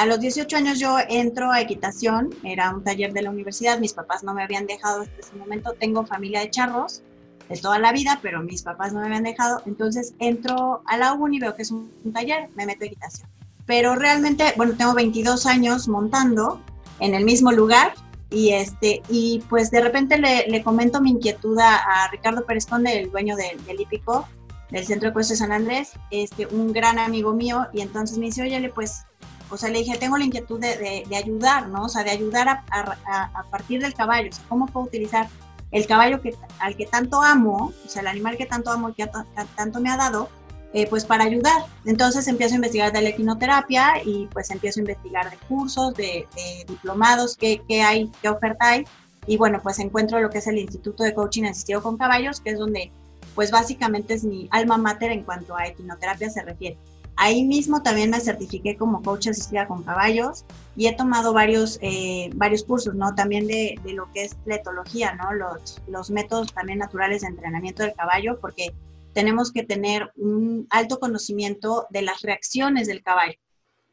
A 0.01 0.07
los 0.07 0.19
18 0.19 0.57
años 0.57 0.79
yo 0.79 0.97
entro 1.11 1.53
a 1.53 1.61
equitación, 1.61 2.31
era 2.43 2.75
un 2.75 2.83
taller 2.83 3.13
de 3.13 3.21
la 3.21 3.29
universidad, 3.29 3.79
mis 3.79 3.93
papás 3.93 4.25
no 4.25 4.33
me 4.33 4.43
habían 4.43 4.65
dejado 4.67 5.03
hasta 5.03 5.21
ese 5.21 5.37
momento, 5.37 5.75
tengo 5.79 6.07
familia 6.07 6.41
de 6.41 6.49
charros 6.49 7.03
de 7.51 7.59
toda 7.59 7.79
la 7.79 7.93
vida, 7.93 8.19
pero 8.23 8.43
mis 8.43 8.63
papás 8.63 8.95
no 8.95 9.01
me 9.01 9.09
habían 9.09 9.25
dejado, 9.25 9.61
entonces 9.67 10.15
entro 10.19 10.81
a 10.87 10.97
la 10.97 11.13
uni, 11.13 11.39
veo 11.39 11.55
que 11.55 11.61
es 11.61 11.71
un, 11.71 11.93
taller, 12.15 12.49
me 12.55 12.65
meto 12.65 12.85
a 12.85 12.87
equitación. 12.87 13.29
Pero 13.67 13.95
realmente, 13.95 14.55
bueno, 14.57 14.73
tengo 14.75 14.95
22 14.95 15.45
años 15.45 15.87
montando 15.87 16.63
en 17.01 17.15
el 17.15 17.27
mismo 17.27 17.53
lugar 17.53 17.93
y 18.31 18.53
este 18.53 19.03
y 19.11 19.45
pues 19.51 19.71
de 19.71 19.83
repente 19.83 20.17
le, 20.17 20.47
le 20.47 20.63
comento 20.63 21.03
mi 21.03 21.11
inquietud 21.11 21.59
a, 21.59 22.09
Ricardo 22.11 22.47
Pérez 22.47 22.65
Conde, 22.65 22.99
el 22.99 23.11
dueño 23.11 23.37
del, 23.37 23.63
del 23.67 23.79
hípico 23.79 24.27
del 24.71 24.87
Centro 24.87 25.09
de 25.09 25.13
Cuestas 25.13 25.39
San 25.39 25.53
Andrés, 25.53 25.93
este, 26.11 26.47
un 26.47 26.73
gran 26.73 26.99
amigo 26.99 27.35
mío, 27.35 27.67
y 27.75 27.83
entonces 27.83 28.17
me 28.17 28.27
dice, 28.27 28.43
oye, 28.43 28.71
pues, 28.75 29.05
o 29.51 29.57
sea, 29.57 29.69
le 29.71 29.81
dije, 29.81 29.99
tengo 29.99 30.17
la 30.17 30.25
inquietud 30.25 30.61
de, 30.61 30.77
de, 30.77 31.05
de 31.09 31.17
ayudar, 31.17 31.69
¿no? 31.69 31.85
O 31.85 31.89
sea, 31.89 32.05
de 32.05 32.11
ayudar 32.11 32.49
a, 32.49 32.65
a, 32.71 33.31
a, 33.35 33.43
partir 33.51 33.81
del 33.81 33.95
caballo, 33.95 34.31
o 34.31 34.33
sea, 34.33 34.45
¿cómo 34.49 34.67
puedo 34.67 34.87
utilizar 34.87 35.29
el 35.73 35.87
caballo 35.87 36.21
que, 36.21 36.35
al 36.59 36.77
que 36.77 36.87
tanto 36.87 37.23
amo, 37.23 37.73
o 37.85 37.89
sea, 37.89 38.03
el 38.03 38.09
animal 38.09 38.37
que 38.37 38.47
tanto 38.47 38.71
amo, 38.71 38.95
que 38.95 39.09
tanto 39.57 39.81
me 39.81 39.91
ha 39.91 39.97
dado, 39.97 40.29
eh, 40.73 40.87
pues 40.89 41.05
para 41.05 41.25
ayudar. 41.25 41.65
Entonces 41.85 42.29
empiezo 42.29 42.55
a 42.55 42.57
investigar 42.57 42.93
de 42.93 43.03
la 43.03 43.09
equinoterapia 43.09 44.03
y 44.05 44.29
pues 44.33 44.51
empiezo 44.51 44.81
a 44.81 44.83
investigar 44.83 45.31
de 45.31 45.37
cursos, 45.49 45.95
de, 45.95 46.29
de 46.35 46.65
diplomados, 46.67 47.37
qué, 47.37 47.63
qué, 47.69 47.83
hay, 47.83 48.11
qué 48.23 48.29
oferta 48.29 48.69
hay. 48.69 48.85
Y 49.27 49.37
bueno, 49.37 49.61
pues 49.63 49.79
encuentro 49.79 50.21
lo 50.21 50.31
que 50.31 50.39
es 50.39 50.47
el 50.47 50.59
Instituto 50.59 51.03
de 51.03 51.15
Coaching 51.15 51.45
Asistido 51.45 51.83
con 51.83 51.97
Caballos, 51.97 52.41
que 52.41 52.51
es 52.51 52.59
donde 52.59 52.93
pues 53.35 53.51
básicamente 53.51 54.15
es 54.15 54.25
mi 54.25 54.49
alma 54.51 54.77
mater 54.77 55.13
en 55.13 55.25
cuanto 55.25 55.57
a 55.57 55.67
equinoterapia 55.67 56.31
se 56.31 56.43
refiere. 56.43 56.79
Ahí 57.23 57.45
mismo 57.45 57.83
también 57.83 58.09
me 58.09 58.19
certifiqué 58.19 58.79
como 58.79 59.03
coach 59.03 59.29
asistida 59.29 59.69
con 59.69 59.83
caballos 59.83 60.47
y 60.75 60.87
he 60.87 60.97
tomado 60.97 61.35
varios, 61.35 61.79
eh, 61.83 62.31
varios 62.35 62.65
cursos, 62.65 62.95
¿no? 62.95 63.15
También 63.15 63.47
de, 63.47 63.79
de, 63.85 63.93
lo 63.93 64.11
que 64.11 64.25
es 64.25 64.39
la 64.47 64.55
etología, 64.55 65.13
¿no? 65.17 65.35
Los, 65.35 65.83
los 65.87 66.11
métodos 66.11 66.55
también 66.55 66.79
naturales 66.79 67.21
de 67.21 67.29
entrenamiento 67.29 67.83
del 67.83 67.93
caballo, 67.93 68.41
porque 68.41 68.73
tenemos 69.13 69.53
que 69.53 69.65
tener 69.65 70.11
un 70.17 70.67
alto 70.71 70.99
conocimiento 70.99 71.87
de 71.91 72.01
las 72.01 72.23
reacciones 72.23 72.87
del 72.87 73.03
caballo. 73.03 73.35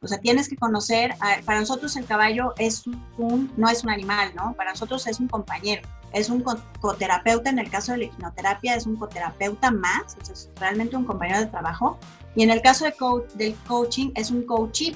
O 0.02 0.08
sea, 0.08 0.20
tienes 0.20 0.48
que 0.48 0.56
conocer, 0.56 1.16
para 1.46 1.60
nosotros 1.60 1.96
el 1.96 2.06
caballo 2.06 2.54
es 2.60 2.86
un, 3.18 3.52
no 3.58 3.68
es 3.68 3.84
un 3.84 3.90
animal, 3.90 4.32
¿no? 4.36 4.54
Para 4.54 4.72
nosotros 4.72 5.08
es 5.08 5.20
un 5.20 5.28
compañero, 5.28 5.82
es 6.14 6.30
un 6.30 6.44
coterapeuta, 6.80 7.50
en 7.50 7.58
el 7.58 7.70
caso 7.70 7.94
de 7.94 8.00
la 8.00 8.04
hipnoterapia 8.06 8.76
es 8.76 8.86
un 8.86 8.96
coterapeuta 8.96 9.72
más, 9.72 10.16
o 10.22 10.26
sea, 10.26 10.34
es 10.34 10.50
realmente 10.60 10.96
un 10.96 11.06
compañero 11.06 11.40
de 11.40 11.48
trabajo. 11.48 11.98
Y 12.36 12.44
en 12.44 12.52
el 12.52 12.62
caso 12.62 12.86
de 12.86 12.92
coach, 12.92 13.32
del 13.34 13.56
coaching 13.68 14.12
es 14.14 14.30
un 14.30 14.44
coachee, 14.44 14.96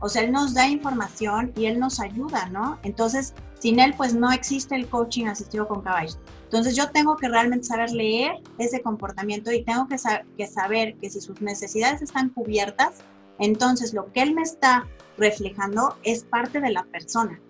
o 0.00 0.08
sea, 0.08 0.22
él 0.22 0.32
nos 0.32 0.54
da 0.54 0.66
información 0.66 1.52
y 1.56 1.66
él 1.66 1.78
nos 1.78 2.00
ayuda, 2.00 2.46
¿no? 2.46 2.80
Entonces, 2.82 3.34
sin 3.60 3.78
él, 3.78 3.94
pues 3.96 4.12
no 4.12 4.32
existe 4.32 4.74
el 4.74 4.88
coaching 4.88 5.26
asistido 5.26 5.68
con 5.68 5.82
caballos. 5.82 6.18
Entonces 6.42 6.74
yo 6.74 6.90
tengo 6.90 7.16
que 7.16 7.28
realmente 7.28 7.64
saber 7.64 7.92
leer 7.92 8.32
ese 8.58 8.82
comportamiento 8.82 9.52
y 9.52 9.62
tengo 9.64 9.86
que, 9.86 9.98
sa 9.98 10.24
que, 10.36 10.48
saber 10.48 10.96
que 10.96 11.08
si 11.08 11.20
sus 11.20 11.40
necesidades 11.40 12.02
están 12.02 12.30
cubiertas, 12.30 13.04
entonces 13.38 13.94
lo 13.94 14.12
que 14.12 14.22
él 14.22 14.34
me 14.34 14.42
está 14.42 14.86
reflejando 15.18 15.96
es 16.02 16.24
parte 16.24 16.60
de 16.60 16.70
la 16.70 16.84
persona 16.84 17.40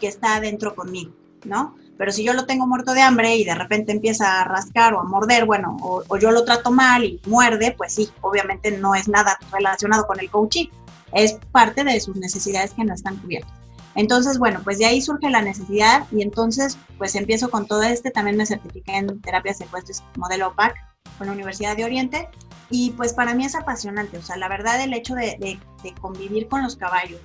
que 0.00 0.08
está 0.08 0.36
adentro 0.36 0.74
conmigo, 0.74 1.12
¿no? 1.44 1.74
Pero 1.96 2.12
si 2.12 2.22
yo 2.22 2.32
lo 2.32 2.46
tengo 2.46 2.66
muerto 2.66 2.94
de 2.94 3.02
hambre 3.02 3.36
y 3.36 3.44
de 3.44 3.56
repente 3.56 3.90
empieza 3.90 4.40
a 4.40 4.44
rascar 4.44 4.94
o 4.94 5.00
a 5.00 5.04
morder, 5.04 5.46
bueno, 5.46 5.76
o, 5.80 6.16
yo 6.16 6.30
lo 6.30 6.44
trato 6.44 6.70
mal 6.70 7.04
y 7.04 7.20
muerde, 7.26 7.74
pues 7.76 7.94
sí, 7.94 8.08
obviamente 8.20 8.70
no 8.70 8.94
es 8.94 9.08
nada 9.08 9.36
relacionado 9.52 10.06
con 10.06 10.20
el 10.20 10.30
coaching, 10.30 10.68
es 11.12 11.38
parte 11.50 11.82
de 11.82 12.00
sus 12.00 12.16
necesidades 12.16 12.72
que 12.72 12.84
no 12.84 12.94
están 12.94 13.16
cubiertas. 13.16 13.52
Entonces, 13.96 14.38
bueno, 14.38 14.60
pues 14.62 14.78
de 14.78 14.86
ahí 14.86 15.02
surge 15.02 15.28
la 15.28 15.42
necesidad 15.42 16.06
y 16.12 16.22
entonces 16.22 16.78
pues 16.98 17.16
empiezo 17.16 17.50
con 17.50 17.66
todo 17.66 17.82
este, 17.82 18.12
también 18.12 18.36
me 18.36 18.46
certifiqué 18.46 18.96
en 18.96 19.20
terapias 19.20 19.58
secuestres 19.58 20.04
modelo 20.16 20.48
OPAC 20.48 20.76
con 21.16 21.26
la 21.26 21.32
Universidad 21.32 21.76
de 21.76 21.84
Oriente 21.84 22.28
y 22.70 22.90
pues 22.90 23.12
para 23.12 23.34
mí 23.34 23.44
es 23.44 23.54
apasionante, 23.54 24.18
o 24.18 24.22
sea, 24.22 24.36
la 24.36 24.48
verdad 24.48 24.82
el 24.82 24.92
hecho 24.92 25.14
de, 25.14 25.58
convivir 26.00 26.48
con 26.48 26.62
los 26.62 26.76
caballos, 26.76 27.20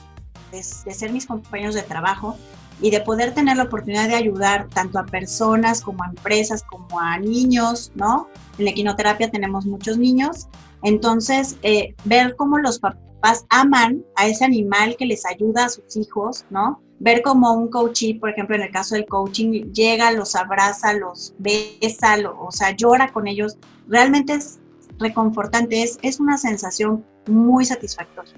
de, 0.52 0.58
de, 0.58 0.94
ser 0.94 1.12
mis 1.12 1.26
compañeros 1.26 1.76
de 1.76 1.84
trabajo 1.84 2.38
y 2.82 2.92
de 2.92 3.02
poder 3.02 3.34
tener 3.34 3.58
la 3.58 3.64
oportunidad 3.64 4.08
de 4.08 4.16
ayudar 4.16 4.68
tanto 4.70 5.00
a 5.00 5.06
personas 5.06 5.82
como 5.82 6.04
a 6.04 6.08
empresas, 6.08 6.64
como 6.64 7.00
a 7.00 7.18
niños, 7.20 7.92
¿no? 7.96 8.30
En 8.58 8.66
la 8.66 8.72
equinoterapia 8.72 9.30
tenemos 9.30 9.66
muchos 9.66 9.98
niños, 9.98 10.48
entonces 10.82 11.58
eh, 11.64 11.96
ver 12.06 12.36
cómo 12.36 12.58
los 12.60 12.80
papás 12.80 13.46
aman 13.50 14.04
a 14.16 14.28
ese 14.28 14.46
animal 14.46 14.96
que 14.98 15.06
les 15.06 15.26
ayuda 15.26 15.66
a 15.66 15.70
sus 15.70 15.96
hijos, 15.98 16.46
¿no? 16.50 16.82
Ver 17.00 17.22
como 17.22 17.52
un 17.54 17.70
coachee, 17.70 18.20
por 18.20 18.30
ejemplo, 18.30 18.56
en 18.56 18.64
el 18.64 18.72
caso 18.72 18.96
del 18.96 19.06
coaching, 19.06 19.72
llega, 19.74 20.12
los 20.12 20.36
abraza, 20.36 20.94
los 20.94 21.34
besa, 21.38 22.18
lo, 22.18 22.40
o 22.40 22.52
sea, 22.52 22.72
llora 22.72 23.12
con 23.12 23.28
ellos, 23.28 23.58
realmente 23.88 24.34
es 24.34 24.60
reconfortante, 25.00 25.84
es, 25.84 26.00
es 26.02 26.20
una 26.20 26.38
sensación 26.38 27.06
muy 27.28 27.66
satisfactoria. 27.66 28.34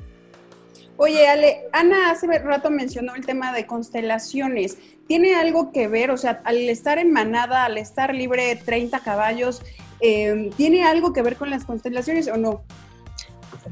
Oye, 0.97 1.27
Ale, 1.27 1.63
Ana 1.73 2.11
hace 2.11 2.27
rato 2.39 2.69
mencionó 2.71 3.15
el 3.15 3.25
tema 3.25 3.51
de 3.51 3.65
constelaciones. 3.65 4.77
¿Tiene 5.07 5.35
algo 5.35 5.71
que 5.71 5.87
ver, 5.87 6.09
o 6.09 6.17
sea, 6.17 6.41
al 6.45 6.57
estar 6.69 6.99
en 6.99 7.11
manada, 7.11 7.65
al 7.65 7.77
estar 7.77 8.15
libre 8.15 8.55
30 8.55 9.01
caballos, 9.01 9.61
em, 9.99 10.49
¿tiene 10.51 10.85
algo 10.85 11.11
que 11.11 11.21
ver 11.21 11.35
con 11.35 11.49
las 11.49 11.65
constelaciones 11.65 12.27
o 12.29 12.37
no? 12.37 12.63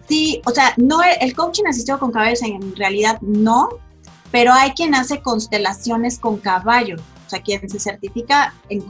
Sí, 0.08 0.41
o 0.46 0.52
sea, 0.52 0.74
no, 0.76 1.00
el 1.02 1.34
coaching 1.34 1.63
asistido 1.65 1.98
con 1.98 2.12
caballos 2.12 2.41
en 2.41 2.76
realidad 2.76 3.19
no, 3.22 3.69
pero 4.32 4.52
hay 4.52 4.72
quien 4.72 4.93
hace 4.93 5.22
constelaciones 5.22 6.19
con 6.19 6.38
caballos, 6.38 7.02
o 7.26 7.30
sea, 7.30 7.41
quien 7.41 7.69
se 7.69 7.80
certifica 7.80 8.54
en 8.69 8.82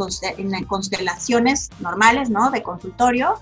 constelaciones 0.65 1.69
normales, 1.81 2.31
¿no? 2.31 2.49
De 2.49 2.63
consultorio, 2.63 3.35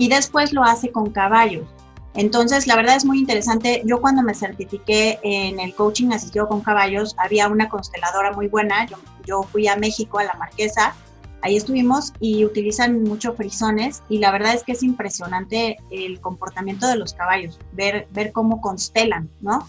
y 0.00 0.08
después 0.08 0.54
lo 0.54 0.64
hace 0.64 0.90
con 0.90 1.10
caballos. 1.10 1.68
Entonces, 2.14 2.66
la 2.66 2.74
verdad 2.74 2.96
es 2.96 3.04
muy 3.04 3.18
interesante. 3.18 3.82
Yo 3.84 4.00
cuando 4.00 4.22
me 4.22 4.34
certifiqué 4.34 5.20
en 5.22 5.60
el 5.60 5.74
coaching 5.74 6.10
asistido 6.10 6.48
con 6.48 6.62
caballos, 6.62 7.14
había 7.18 7.48
una 7.48 7.68
consteladora 7.68 8.32
muy 8.32 8.48
buena. 8.48 8.86
Yo, 9.26 9.42
fui 9.42 9.68
a 9.68 9.76
México, 9.76 10.18
a 10.18 10.24
la 10.24 10.32
Marquesa, 10.34 10.94
ahí 11.42 11.56
estuvimos 11.56 12.14
y 12.18 12.46
utilizan 12.46 13.02
mucho 13.04 13.34
frisones 13.34 14.02
y 14.08 14.18
la 14.18 14.32
verdad 14.32 14.54
es 14.54 14.64
que 14.64 14.72
es 14.72 14.82
impresionante 14.82 15.76
el 15.90 16.18
comportamiento 16.20 16.88
de 16.88 16.96
los 16.96 17.12
caballos, 17.12 17.58
ver, 17.72 18.08
ver 18.10 18.32
cómo 18.32 18.60
constelan, 18.60 19.28
¿no? 19.40 19.68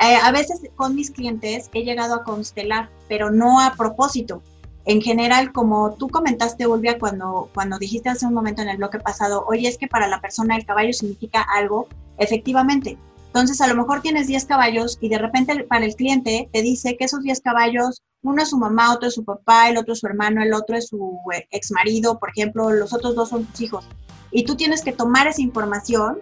Eh, 0.00 0.16
a 0.16 0.32
veces 0.32 0.60
con 0.74 0.94
mis 0.94 1.10
clientes 1.10 1.70
he 1.72 1.84
llegado 1.84 2.14
a 2.14 2.24
constelar, 2.24 2.90
pero 3.08 3.30
no 3.30 3.60
a 3.60 3.74
propósito 3.74 4.42
en 4.86 5.02
general, 5.02 5.52
como 5.52 5.94
tú 5.94 6.08
comentaste, 6.08 6.68
Ulvia, 6.68 6.96
cuando, 6.98 7.50
cuando 7.52 7.76
dijiste 7.76 8.08
hace 8.08 8.24
un 8.24 8.34
momento 8.34 8.62
en 8.62 8.68
el 8.68 8.76
bloque 8.76 9.00
pasado, 9.00 9.44
oye, 9.48 9.66
es 9.66 9.78
que 9.78 9.88
para 9.88 10.06
la 10.06 10.20
persona 10.20 10.56
el 10.56 10.64
caballo 10.64 10.92
significa 10.92 11.42
algo, 11.42 11.88
efectivamente. 12.18 12.96
Entonces, 13.26 13.60
a 13.60 13.66
lo 13.66 13.74
mejor 13.74 14.00
tienes 14.00 14.28
10 14.28 14.44
caballos 14.44 14.96
y 15.00 15.08
de 15.08 15.18
repente 15.18 15.64
para 15.64 15.84
el 15.84 15.96
cliente 15.96 16.48
te 16.52 16.62
dice 16.62 16.96
que 16.96 17.04
esos 17.04 17.22
10 17.22 17.40
caballos, 17.40 18.00
uno 18.22 18.42
es 18.42 18.50
su 18.50 18.58
mamá, 18.58 18.94
otro 18.94 19.08
es 19.08 19.14
su 19.14 19.24
papá, 19.24 19.68
el 19.68 19.76
otro 19.76 19.92
es 19.92 19.98
su 19.98 20.06
hermano, 20.06 20.40
el 20.40 20.54
otro 20.54 20.76
es 20.76 20.86
su 20.86 21.18
eh, 21.34 21.48
ex 21.50 21.72
marido, 21.72 22.20
por 22.20 22.30
ejemplo, 22.30 22.70
los 22.70 22.94
otros 22.94 23.16
dos 23.16 23.30
son 23.30 23.44
tus 23.44 23.60
hijos. 23.62 23.88
Y 24.30 24.44
tú 24.44 24.54
tienes 24.54 24.82
que 24.82 24.92
tomar 24.92 25.26
esa 25.26 25.42
información 25.42 26.20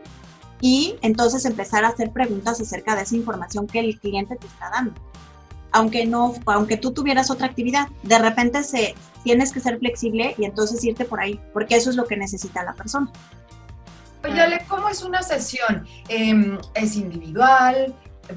y 0.63 0.97
entonces 1.03 1.45
empezar 1.45 1.85
a 1.85 1.89
hacer 1.89 2.13
preguntas 2.13 2.63
acerca 2.63 2.97
de 2.97 3.03
esa 3.03 3.15
información 3.15 3.67
que 3.67 3.81
el 3.81 4.01
cliente 4.01 4.37
te 4.37 4.47
está 4.47 4.71
dando 4.71 4.95
aunque 5.75 6.07
no, 6.07 6.35
aunque 6.47 6.77
tú 6.77 6.93
tuvieras 6.93 7.33
otra 7.33 7.49
actividad, 7.49 7.89
de 8.05 8.19
repente 8.19 8.63
se, 8.63 8.95
tienes 9.25 9.53
que 9.53 9.59
ser 9.59 9.79
flexible 9.81 10.35
y 10.39 10.45
entonces 10.45 10.83
irte 10.85 11.05
por 11.05 11.21
ahí, 11.21 11.41
porque 11.53 11.75
eso 11.75 11.91
es 11.91 11.97
lo 11.97 12.07
que 12.07 12.17
necesita 12.17 12.63
la 12.63 12.75
persona. 12.75 13.11
Oye, 14.23 14.65
¿cómo 14.69 14.89
es 14.89 15.03
una 15.03 15.21
sesión? 15.23 15.85
Em, 16.09 16.59
¿Es 16.75 16.95
individual? 16.95 17.93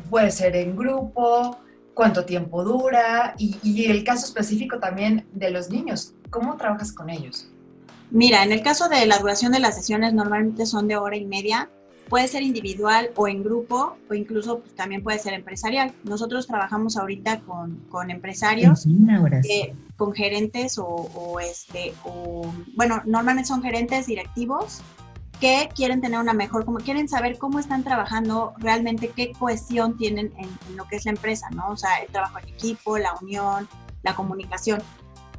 ¿Puede 0.09 0.31
ser 0.31 0.55
en 0.55 0.75
grupo? 0.75 1.59
¿Cuánto 1.93 2.25
tiempo 2.25 2.63
dura? 2.63 3.35
Y, 3.37 3.57
y 3.61 3.85
el 3.85 4.03
caso 4.03 4.25
específico 4.25 4.79
también 4.79 5.27
de 5.31 5.51
los 5.51 5.69
niños, 5.69 6.15
¿cómo 6.31 6.57
trabajas 6.57 6.91
con 6.91 7.11
ellos? 7.11 7.47
Mira, 8.09 8.43
en 8.43 8.51
el 8.51 8.63
caso 8.63 8.89
de 8.89 9.05
la 9.05 9.19
duración 9.19 9.51
de 9.51 9.59
las 9.59 9.75
sesiones 9.75 10.13
normalmente 10.13 10.65
son 10.65 10.87
de 10.87 10.97
hora 10.97 11.17
y 11.17 11.25
media 11.25 11.69
puede 12.09 12.27
ser 12.27 12.41
individual 12.41 13.11
o 13.15 13.27
en 13.27 13.43
grupo 13.43 13.97
o 14.09 14.13
incluso 14.13 14.59
pues, 14.59 14.73
también 14.75 15.03
puede 15.03 15.19
ser 15.19 15.33
empresarial. 15.33 15.93
Nosotros 16.03 16.47
trabajamos 16.47 16.97
ahorita 16.97 17.39
con, 17.41 17.77
con 17.89 18.11
empresarios, 18.11 18.87
con 19.95 20.13
gerentes 20.13 20.77
o, 20.77 21.39
este, 21.39 21.93
o, 22.03 22.51
bueno, 22.75 23.01
normalmente 23.05 23.47
son 23.47 23.61
gerentes 23.61 24.07
directivos 24.07 24.81
que 25.39 25.69
quieren 25.75 26.01
tener 26.01 26.19
una 26.19 26.33
mejor, 26.33 26.65
como 26.65 26.79
quieren 26.79 27.07
saber 27.07 27.37
cómo 27.37 27.59
están 27.59 27.83
trabajando 27.83 28.53
realmente, 28.57 29.09
qué 29.15 29.33
cohesión 29.33 29.95
tienen 29.95 30.33
en, 30.37 30.75
lo 30.75 30.87
que 30.87 30.95
es 30.95 31.05
la 31.05 31.11
empresa, 31.11 31.49
¿no? 31.51 31.69
O 31.69 31.77
sea, 31.77 31.97
el 31.97 32.07
trabajo 32.11 32.39
en 32.39 32.47
equipo, 32.49 32.97
la 32.97 33.13
unión, 33.21 33.67
la 34.01 34.15
comunicación. 34.15 34.81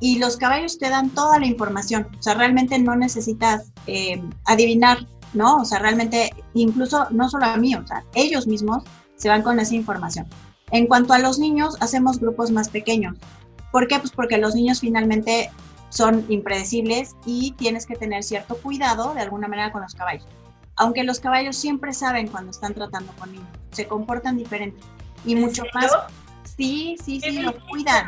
Y 0.00 0.20
los 0.20 0.37
caballos 0.37 0.78
te 0.78 0.88
dan 0.88 1.11
toda 1.11 1.40
la 1.40 1.46
información, 1.46 2.07
o 2.16 2.22
sea, 2.22 2.35
realmente 2.35 2.78
no 2.78 2.94
necesitas 2.94 3.72
eh, 3.88 4.22
adivinar 4.44 4.98
¿no? 5.35 5.57
O 5.57 5.64
sea, 5.64 5.79
realmente, 5.79 6.35
incluso 6.55 7.07
no 7.11 7.29
solo 7.29 7.47
a 7.47 7.57
mí, 7.57 7.75
o 7.75 7.87
sea, 7.87 8.05
ellos 8.14 8.47
mismos 8.47 8.85
se 9.17 9.29
van 9.29 9.43
con 9.43 9.59
esa 9.61 9.75
información. 9.75 10.27
En 10.71 10.87
cuanto 10.87 11.12
a 11.12 11.19
los 11.19 11.38
niños, 11.38 11.77
hacemos 11.81 12.21
grupos 12.21 12.51
más 12.51 12.69
pequeños. 12.69 13.17
¿Por 13.73 13.88
qué? 13.88 13.99
Pues 13.99 14.12
porque 14.12 14.38
los 14.38 14.55
niños 14.55 14.81
finalmente 14.81 15.51
son 15.91 16.25
impredecibles 16.29 17.17
y 17.25 17.53
tienes 17.53 17.87
que 17.87 17.97
tener 17.97 18.23
cierto 18.23 18.57
cuidado 18.57 19.14
de 19.14 19.21
alguna 19.21 19.49
manera 19.49 19.73
con 19.73 19.83
los 19.83 19.95
caballos. 19.95 20.27
Aunque 20.77 21.03
los 21.05 21.21
caballos 21.21 21.57
siempre 21.57 21.93
saben 21.93 22.29
cuando 22.29 22.51
están 22.51 22.75
tratando 22.75 23.12
con 23.19 23.33
niños, 23.33 23.49
se 23.73 23.87
comportan 23.87 24.37
diferente 24.37 24.81
y 25.25 25.35
mucho 25.35 25.64
más. 25.75 25.91
Sí, 26.45 26.97
sí, 27.03 27.21
sí, 27.21 27.41
los 27.41 27.55
cuidan. 27.69 28.07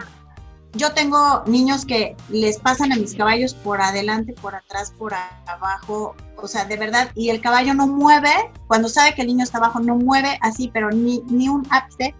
Yo 0.74 0.92
tengo 0.92 1.42
niños 1.46 1.84
que 1.84 2.16
les 2.28 2.58
pasan 2.58 2.92
a 2.92 2.96
mis 2.96 3.14
caballos 3.14 3.54
por 3.54 3.80
adelante, 3.80 4.34
por 4.40 4.54
atrás, 4.54 4.94
por 4.96 5.12
abajo, 5.46 6.14
o 6.36 6.46
sea, 6.46 6.64
de 6.64 6.76
verdad, 6.76 7.10
y 7.14 7.30
el 7.30 7.40
caballo 7.40 7.74
no 7.74 7.88
mueve, 7.88 8.30
cuando 8.68 8.88
sabe 8.88 9.14
que 9.14 9.22
el 9.22 9.28
niño 9.28 9.42
está 9.42 9.58
abajo, 9.58 9.80
no 9.80 9.96
mueve 9.96 10.38
así, 10.42 10.70
pero 10.72 10.90
ni, 10.90 11.22
ni 11.26 11.48
un 11.48 11.66
ápice 11.70 12.14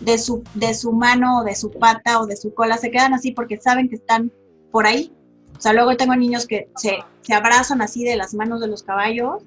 de 0.00 0.18
su, 0.18 0.44
de 0.54 0.74
su 0.74 0.92
mano 0.92 1.40
o 1.40 1.44
de 1.44 1.56
su 1.56 1.70
pata 1.70 2.20
o 2.20 2.26
de 2.26 2.36
su 2.36 2.54
cola, 2.54 2.78
se 2.78 2.90
quedan 2.90 3.12
así 3.12 3.32
porque 3.32 3.58
saben 3.58 3.88
que 3.88 3.96
están 3.96 4.30
por 4.70 4.86
ahí. 4.86 5.12
O 5.56 5.60
sea, 5.60 5.72
luego 5.72 5.96
tengo 5.96 6.14
niños 6.14 6.46
que 6.46 6.68
se, 6.76 6.98
se 7.22 7.34
abrazan 7.34 7.82
así 7.82 8.04
de 8.04 8.16
las 8.16 8.34
manos 8.34 8.60
de 8.60 8.68
los 8.68 8.82
caballos 8.82 9.42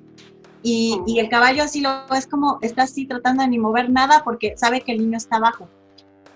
y, 0.63 1.01
y, 1.07 1.19
el 1.19 1.29
caballo 1.29 1.63
así 1.63 1.79
lo 1.81 2.05
es 2.13 2.27
como, 2.27 2.57
está 2.61 2.83
así 2.83 3.05
tratando 3.05 3.43
de 3.43 3.49
ni 3.49 3.59
mover 3.59 3.89
nada 3.89 4.23
porque 4.25 4.57
sabe 4.57 4.81
que 4.81 4.91
el 4.91 4.97
niño 4.97 5.17
está 5.17 5.37
abajo. 5.37 5.69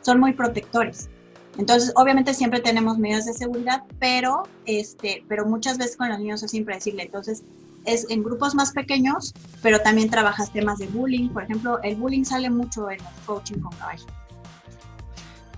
Son 0.01 0.19
muy 0.19 0.33
protectores. 0.33 1.09
Entonces, 1.57 1.93
obviamente 1.95 2.33
siempre 2.33 2.59
tenemos 2.59 2.97
medidas 2.97 3.25
de 3.25 3.33
seguridad, 3.33 3.83
pero, 3.99 4.43
este, 4.65 5.23
pero 5.27 5.45
muchas 5.45 5.77
veces 5.77 5.97
con 5.97 6.09
los 6.09 6.19
niños 6.19 6.41
es 6.43 6.53
impredecible. 6.53 7.03
Entonces, 7.03 7.43
es 7.85 8.09
en 8.09 8.23
grupos 8.23 8.55
más 8.55 8.71
pequeños, 8.71 9.33
pero 9.61 9.79
también 9.81 10.09
trabajas 10.09 10.51
temas 10.51 10.79
de 10.79 10.87
bullying. 10.87 11.29
Por 11.29 11.43
ejemplo, 11.43 11.81
el 11.83 11.95
bullying 11.95 12.23
sale 12.23 12.49
mucho 12.49 12.89
en 12.89 12.99
el 12.99 13.07
coaching 13.25 13.59
con 13.59 13.71
caballo. 13.73 14.05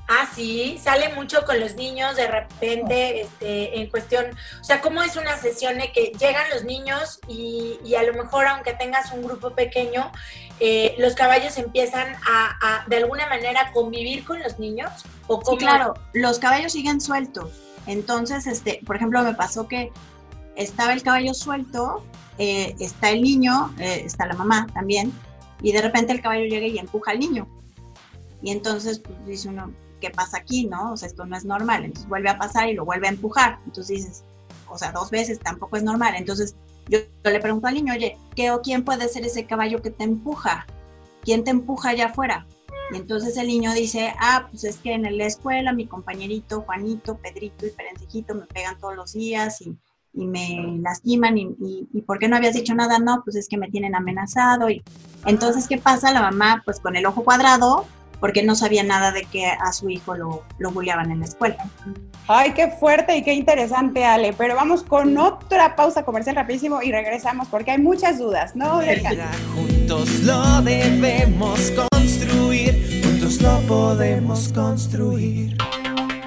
Ah, 0.07 0.29
sí, 0.35 0.79
sale 0.81 1.09
mucho 1.15 1.43
con 1.45 1.59
los 1.59 1.75
niños 1.75 2.15
de 2.15 2.27
repente, 2.27 3.21
este, 3.21 3.79
en 3.79 3.89
cuestión, 3.89 4.25
o 4.61 4.63
sea, 4.63 4.79
¿cómo 4.79 5.01
es 5.01 5.15
una 5.15 5.35
sesión 5.35 5.79
de 5.79 5.91
que 5.91 6.11
llegan 6.19 6.47
los 6.53 6.63
niños 6.63 7.19
y, 7.27 7.79
y 7.83 7.95
a 7.95 8.03
lo 8.03 8.13
mejor 8.13 8.45
aunque 8.45 8.73
tengas 8.73 9.11
un 9.11 9.23
grupo 9.23 9.55
pequeño, 9.55 10.11
eh, 10.59 10.95
los 10.99 11.15
caballos 11.15 11.57
empiezan 11.57 12.15
a, 12.27 12.85
de 12.87 12.97
alguna 12.97 13.27
manera, 13.27 13.71
convivir 13.73 14.23
con 14.25 14.41
los 14.41 14.59
niños? 14.59 14.91
¿o 15.27 15.41
Sí, 15.43 15.57
claro, 15.57 15.95
los 16.13 16.37
caballos 16.37 16.73
siguen 16.73 17.01
sueltos. 17.01 17.49
Entonces, 17.87 18.45
este, 18.45 18.81
por 18.85 18.95
ejemplo, 18.95 19.23
me 19.23 19.33
pasó 19.33 19.67
que 19.67 19.91
estaba 20.55 20.93
el 20.93 21.01
caballo 21.01 21.33
suelto, 21.33 22.05
eh, 22.37 22.75
está 22.79 23.09
el 23.09 23.21
niño, 23.21 23.73
eh, 23.79 24.03
está 24.05 24.27
la 24.27 24.35
mamá 24.35 24.67
también, 24.73 25.11
y 25.61 25.71
de 25.71 25.81
repente 25.81 26.13
el 26.13 26.21
caballo 26.21 26.45
llega 26.45 26.67
y 26.67 26.77
empuja 26.77 27.11
al 27.11 27.19
niño. 27.19 27.47
Y 28.41 28.51
entonces 28.51 28.99
pues, 28.99 29.25
dice 29.25 29.49
uno, 29.49 29.73
¿qué 30.05 30.11
pasa 30.11 30.37
aquí? 30.37 30.67
¿No? 30.67 30.93
O 30.93 30.97
sea, 30.97 31.07
esto 31.07 31.25
no 31.25 31.35
es 31.35 31.45
normal. 31.45 31.83
Entonces 31.83 32.07
vuelve 32.07 32.29
a 32.29 32.37
pasar 32.37 32.69
y 32.69 32.73
lo 32.73 32.85
vuelve 32.85 33.07
a 33.07 33.11
empujar. 33.11 33.57
Entonces 33.65 33.97
dices, 33.97 34.23
o 34.69 34.77
sea, 34.77 34.91
dos 34.91 35.09
veces 35.09 35.39
tampoco 35.39 35.77
es 35.77 35.83
normal. 35.83 36.13
Entonces 36.15 36.55
yo, 36.87 36.99
le 37.23 37.39
pregunto 37.39 37.67
al 37.67 37.73
niño, 37.73 37.93
oye, 37.93 38.17
¿qué 38.35 38.51
o 38.51 38.61
quién 38.61 38.83
puede 38.83 39.09
ser 39.09 39.25
ese 39.25 39.45
caballo 39.45 39.81
que 39.81 39.89
te 39.89 40.03
empuja? 40.03 40.67
¿Quién 41.23 41.43
te 41.43 41.49
empuja 41.49 41.89
allá 41.89 42.07
afuera? 42.07 42.45
Y 42.91 42.97
entonces 42.97 43.35
el 43.37 43.47
niño 43.47 43.73
dice, 43.73 44.13
ah, 44.19 44.47
pues 44.51 44.63
es 44.63 44.77
que 44.77 44.93
en 44.93 45.17
la 45.17 45.25
escuela 45.25 45.73
mi 45.73 45.87
compañerito 45.87 46.61
Juanito, 46.61 47.17
Pedrito 47.17 47.65
y 47.65 47.71
Perencejito 47.71 48.35
me 48.35 48.45
pegan 48.45 48.77
todos 48.77 48.95
los 48.95 49.13
días 49.13 49.59
y 49.61 49.75
y 50.17 50.27
me 50.27 50.79
lastiman 50.81 51.37
y, 51.37 51.55
y, 51.59 52.01
¿por 52.03 52.19
qué 52.19 52.29
no 52.29 52.37
habías 52.37 52.53
dicho 52.53 52.73
nada? 52.73 52.99
No, 52.99 53.21
pues 53.23 53.35
es 53.35 53.49
que 53.49 53.57
me 53.57 53.69
tienen 53.69 53.95
amenazado 53.95 54.69
y 54.69 54.81
entonces 55.25 55.67
¿qué 55.67 55.77
pasa? 55.77 56.13
La 56.13 56.21
mamá 56.21 56.61
pues 56.63 56.79
con 56.79 56.95
el 56.95 57.05
ojo 57.05 57.23
cuadrado 57.23 57.85
porque 58.19 58.43
no 58.43 58.55
sabía 58.55 58.83
nada 58.83 59.11
de 59.11 59.23
que 59.25 59.45
a 59.45 59.71
su 59.73 59.89
hijo 59.89 60.15
lo, 60.15 60.43
lo 60.57 60.71
bulleaban 60.71 61.11
en 61.11 61.19
la 61.19 61.25
escuela. 61.25 61.57
Ay, 62.27 62.53
qué 62.53 62.69
fuerte 62.69 63.15
y 63.17 63.23
qué 63.23 63.33
interesante, 63.33 64.03
Ale. 64.03 64.33
Pero 64.33 64.55
vamos 64.55 64.83
con 64.83 65.17
otra 65.17 65.75
pausa 65.75 66.03
comercial 66.03 66.35
rapidísimo 66.35 66.81
y 66.81 66.91
regresamos 66.91 67.47
porque 67.47 67.71
hay 67.71 67.77
muchas 67.77 68.17
dudas, 68.17 68.55
¿no? 68.55 68.81
Juntos 69.55 70.21
lo 70.21 70.61
debemos 70.61 71.71
construir, 71.71 73.01
juntos 73.03 73.41
lo 73.41 73.59
podemos 73.67 74.49
construir. 74.49 75.55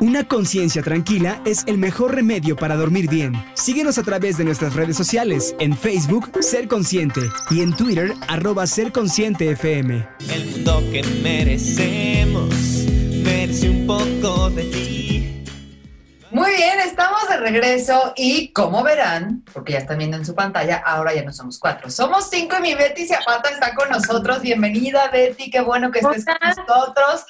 Una 0.00 0.28
conciencia 0.28 0.80
tranquila 0.80 1.42
es 1.44 1.64
el 1.66 1.76
mejor 1.76 2.14
remedio 2.14 2.54
para 2.54 2.76
dormir 2.76 3.10
bien. 3.10 3.34
Síguenos 3.54 3.98
a 3.98 4.04
través 4.04 4.38
de 4.38 4.44
nuestras 4.44 4.74
redes 4.74 4.96
sociales, 4.96 5.56
en 5.58 5.76
Facebook 5.76 6.30
Ser 6.40 6.68
Consciente 6.68 7.22
y 7.50 7.62
en 7.62 7.74
Twitter 7.74 8.14
arroba 8.28 8.68
Ser 8.68 8.92
Consciente 8.92 9.50
FM. 9.50 10.06
El 10.32 10.46
mundo 10.52 10.84
que 10.92 11.02
merecemos 11.20 12.54
merece 13.24 13.70
un 13.70 13.88
poco 13.88 14.50
de 14.50 14.62
ti. 14.64 15.44
Muy 16.30 16.52
bien, 16.52 16.78
estamos 16.78 17.28
de 17.28 17.36
regreso 17.38 18.12
y 18.14 18.52
como 18.52 18.84
verán, 18.84 19.42
porque 19.52 19.72
ya 19.72 19.80
están 19.80 19.98
viendo 19.98 20.16
en 20.16 20.24
su 20.24 20.32
pantalla, 20.32 20.76
ahora 20.76 21.12
ya 21.12 21.24
no 21.24 21.32
somos 21.32 21.58
cuatro, 21.58 21.90
somos 21.90 22.30
cinco 22.30 22.54
y 22.58 22.62
mi 22.62 22.74
Betty 22.76 23.04
Zapata 23.04 23.48
está 23.50 23.74
con 23.74 23.90
nosotros. 23.90 24.42
Bienvenida 24.42 25.10
Betty, 25.10 25.50
qué 25.50 25.60
bueno 25.60 25.90
que 25.90 25.98
estés 25.98 26.24
con 26.24 26.36
nosotros. 26.40 27.24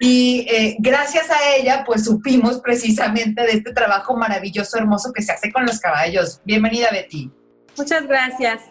Y 0.00 0.46
eh, 0.50 0.76
gracias 0.78 1.30
a 1.30 1.54
ella, 1.56 1.84
pues 1.86 2.04
supimos 2.04 2.60
precisamente 2.60 3.42
de 3.42 3.52
este 3.52 3.72
trabajo 3.72 4.16
maravilloso, 4.16 4.76
hermoso 4.76 5.12
que 5.12 5.22
se 5.22 5.32
hace 5.32 5.52
con 5.52 5.64
los 5.64 5.78
caballos. 5.78 6.40
Bienvenida 6.44 6.90
Betty. 6.90 7.30
Muchas 7.76 8.06
gracias. 8.06 8.62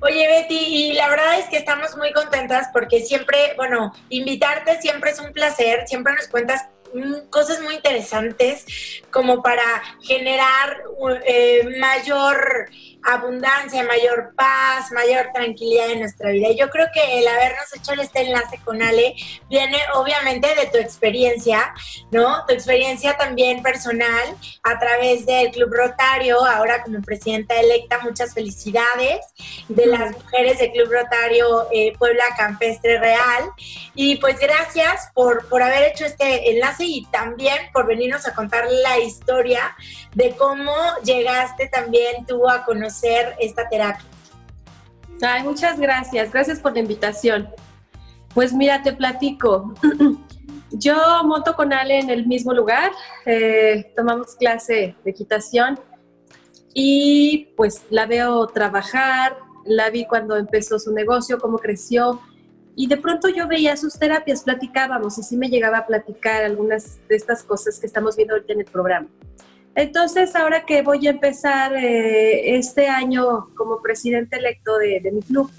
Oye, 0.00 0.28
Betty, 0.28 0.54
y 0.54 0.92
la 0.92 1.08
verdad 1.08 1.40
es 1.40 1.46
que 1.46 1.56
estamos 1.56 1.96
muy 1.96 2.12
contentas 2.12 2.68
porque 2.72 3.00
siempre, 3.00 3.54
bueno, 3.56 3.92
invitarte 4.10 4.80
siempre 4.80 5.10
es 5.10 5.18
un 5.18 5.32
placer, 5.32 5.88
siempre 5.88 6.14
nos 6.14 6.28
cuentas 6.28 6.66
mm, 6.94 7.28
cosas 7.30 7.60
muy 7.62 7.74
interesantes 7.74 8.64
como 9.10 9.42
para 9.42 9.64
generar 10.02 10.84
eh, 11.26 11.68
mayor 11.80 12.70
abundancia, 13.08 13.82
mayor 13.84 14.34
paz, 14.36 14.92
mayor 14.92 15.30
tranquilidad 15.32 15.90
en 15.90 16.00
nuestra 16.00 16.30
vida. 16.30 16.48
Yo 16.56 16.68
creo 16.68 16.86
que 16.92 17.20
el 17.20 17.26
habernos 17.26 17.74
hecho 17.74 17.92
este 17.92 18.20
enlace 18.20 18.60
con 18.64 18.82
Ale 18.82 19.14
viene 19.48 19.78
obviamente 19.94 20.54
de 20.54 20.66
tu 20.66 20.76
experiencia, 20.76 21.72
¿no? 22.10 22.44
Tu 22.46 22.54
experiencia 22.54 23.16
también 23.16 23.62
personal 23.62 24.36
a 24.62 24.78
través 24.78 25.24
del 25.24 25.50
Club 25.50 25.72
Rotario, 25.72 26.44
ahora 26.44 26.82
como 26.82 27.00
presidenta 27.00 27.58
electa, 27.58 27.98
muchas 28.02 28.34
felicidades 28.34 29.20
de 29.68 29.86
las 29.86 30.12
mujeres 30.12 30.58
del 30.58 30.72
Club 30.72 30.92
Rotario 30.92 31.66
eh, 31.72 31.94
Puebla 31.98 32.24
Campestre 32.36 32.98
Real. 32.98 33.50
Y 33.94 34.16
pues 34.16 34.38
gracias 34.38 35.10
por, 35.14 35.48
por 35.48 35.62
haber 35.62 35.92
hecho 35.92 36.04
este 36.04 36.50
enlace 36.50 36.84
y 36.84 37.06
también 37.06 37.56
por 37.72 37.86
venirnos 37.86 38.26
a 38.26 38.34
contar 38.34 38.66
la 38.70 38.98
historia 38.98 39.74
de 40.18 40.34
cómo 40.36 40.72
llegaste 41.04 41.68
también 41.68 42.26
tú 42.26 42.48
a 42.48 42.64
conocer 42.64 43.36
esta 43.38 43.68
terapia. 43.68 44.04
Ay, 45.22 45.44
muchas 45.44 45.78
gracias, 45.78 46.32
gracias 46.32 46.58
por 46.58 46.72
la 46.72 46.80
invitación. 46.80 47.48
Pues 48.34 48.52
mira, 48.52 48.82
te 48.82 48.92
platico. 48.92 49.72
Yo 50.72 50.96
monto 51.22 51.54
con 51.54 51.72
Ale 51.72 52.00
en 52.00 52.10
el 52.10 52.26
mismo 52.26 52.52
lugar, 52.52 52.90
eh, 53.26 53.92
tomamos 53.94 54.34
clase 54.34 54.96
de 55.04 55.10
equitación 55.10 55.78
y 56.74 57.54
pues 57.56 57.84
la 57.88 58.06
veo 58.06 58.48
trabajar, 58.48 59.36
la 59.64 59.88
vi 59.88 60.04
cuando 60.04 60.36
empezó 60.36 60.80
su 60.80 60.92
negocio, 60.92 61.38
cómo 61.38 61.58
creció 61.58 62.20
y 62.74 62.88
de 62.88 62.96
pronto 62.96 63.28
yo 63.28 63.48
veía 63.48 63.76
sus 63.76 63.98
terapias, 63.98 64.42
platicábamos 64.42 65.16
y 65.18 65.22
sí 65.22 65.36
me 65.36 65.48
llegaba 65.48 65.78
a 65.78 65.86
platicar 65.86 66.44
algunas 66.44 66.98
de 67.08 67.16
estas 67.16 67.42
cosas 67.42 67.78
que 67.78 67.86
estamos 67.86 68.14
viendo 68.16 68.34
ahorita 68.34 68.52
en 68.52 68.60
el 68.60 68.66
programa. 68.66 69.08
Entonces, 69.78 70.34
ahora 70.34 70.66
que 70.66 70.82
voy 70.82 71.06
a 71.06 71.10
empezar 71.10 71.72
eh, 71.72 72.56
este 72.56 72.88
año 72.88 73.46
como 73.54 73.80
presidente 73.80 74.36
electo 74.36 74.76
de, 74.76 75.08
mi 75.12 75.22
club, 75.22 75.52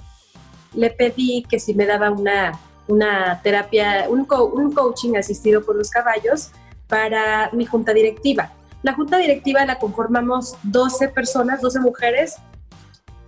le 0.74 0.90
pedí 0.90 1.46
que 1.50 1.58
si 1.58 1.74
me 1.74 1.86
daba 1.86 2.12
una, 2.12 2.60
una 2.90 3.40
terapia, 3.42 4.08
un, 4.10 4.28
un 4.30 4.74
coaching 4.74 5.16
asistido 5.16 5.64
por 5.64 5.78
los 5.78 5.90
caballos 5.90 6.52
para 6.90 7.50
mi 7.54 7.66
junta 7.66 7.94
directiva. 7.94 8.52
La 8.84 8.94
junta 8.94 9.18
directiva 9.20 9.66
la 9.66 9.80
conformamos 9.80 10.58
12 10.64 11.08
personas, 11.08 11.62
12 11.62 11.80
mujeres, 11.80 12.36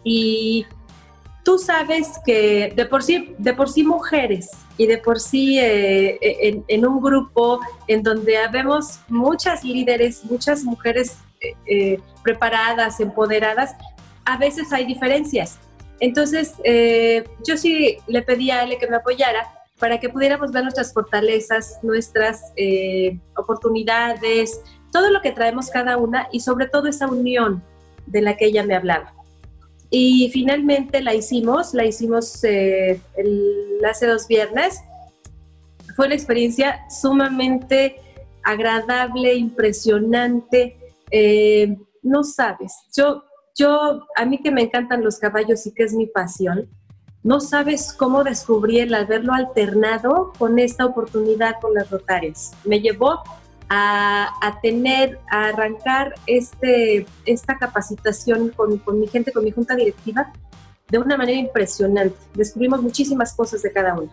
y 0.04 0.66
tú 1.46 1.58
sabes 1.58 2.20
que 2.26 2.74
de 2.76 2.86
por 2.86 3.02
sí, 3.02 3.34
de 3.38 3.54
por 3.54 3.70
sí 3.70 3.86
mujeres 3.86 4.50
y 4.82 4.88
de 4.88 4.98
por 4.98 5.20
sí 5.20 5.60
eh, 5.60 6.18
eh, 6.22 6.64
en, 6.68 6.86
un 6.88 7.00
grupo 7.00 7.60
en 7.88 8.02
donde 8.02 8.36
habemos 8.38 9.00
muchas 9.10 9.64
líderes, 9.64 10.26
muchas 10.26 10.64
mujeres 10.64 11.18
eh, 11.68 12.00
preparadas, 12.24 13.00
empoderadas, 13.00 13.76
a 14.26 14.38
veces 14.38 14.74
hay 14.74 14.86
diferencias. 14.86 15.60
Entonces, 16.00 16.56
yo 17.46 17.58
sí 17.58 18.00
le 18.08 18.24
pedí 18.24 18.50
a 18.50 18.64
él 18.64 18.76
que 18.80 18.88
me 18.88 18.96
apoyara 18.96 19.48
para 19.78 20.00
que 20.00 20.10
pudiéramos 20.10 20.52
ver 20.52 20.64
nuestras 20.64 20.92
fortalezas, 20.96 21.78
nuestras 21.84 22.52
oportunidades, 23.38 24.62
todo 24.92 25.12
lo 25.12 25.22
que 25.22 25.32
traemos 25.32 25.70
cada 25.70 25.98
una 25.98 26.28
y 26.32 26.40
sobre 26.40 26.68
todo 26.68 26.88
esa 26.88 27.06
unión 27.06 27.64
de 28.08 28.24
la 28.24 28.36
que 28.36 28.46
ella 28.46 28.64
me 28.64 28.74
hablaba. 28.74 29.14
Y 29.94 30.30
finalmente 30.32 31.02
la 31.02 31.14
hicimos, 31.14 31.74
la 31.74 31.86
hicimos 31.86 32.42
eh, 32.46 33.02
hace 33.88 34.08
dos 34.08 34.26
viernes. 34.26 34.80
Fue 35.98 36.06
una 36.06 36.16
experiencia 36.16 36.80
sumamente 36.90 37.98
agradable, 38.44 39.36
impresionante. 39.36 40.78
Eh, 41.12 41.78
no 42.02 42.24
sabes, 42.24 42.74
yo, 42.96 43.24
yo, 43.56 44.08
a 44.16 44.26
mí 44.26 44.40
que 44.42 44.50
me 44.50 44.62
encantan 44.64 45.04
los 45.04 45.20
caballos 45.20 45.68
y 45.68 45.74
que 45.74 45.84
es 45.84 45.94
mi 45.94 46.08
pasión, 46.08 46.70
no 47.22 47.42
sabes 47.42 47.94
cómo 47.94 48.24
descubrí 48.24 48.80
el 48.80 48.94
haberlo 48.96 49.34
alternado 49.34 50.32
con 50.40 50.58
esta 50.58 50.86
oportunidad 50.86 51.56
con 51.62 51.74
las 51.74 51.92
rotarias. 51.92 52.54
Me 52.64 52.80
llevó 52.80 53.22
a, 53.74 54.60
tener, 54.62 55.18
a 55.30 55.46
arrancar 55.48 56.14
este, 56.28 57.06
esta 57.26 57.58
capacitación 57.58 58.50
con, 58.50 58.78
con 58.80 59.00
mi 59.00 59.08
gente, 59.08 59.32
con 59.32 59.46
mi 59.46 59.52
junta 59.52 59.76
directiva, 59.76 60.34
de 60.90 60.98
una 60.98 61.16
manera 61.16 61.40
impresionante. 61.40 62.18
Descubrimos 62.34 62.82
muchísimas 62.82 63.34
cosas 63.34 63.62
de 63.62 63.72
cada 63.72 63.94
uno. 63.94 64.12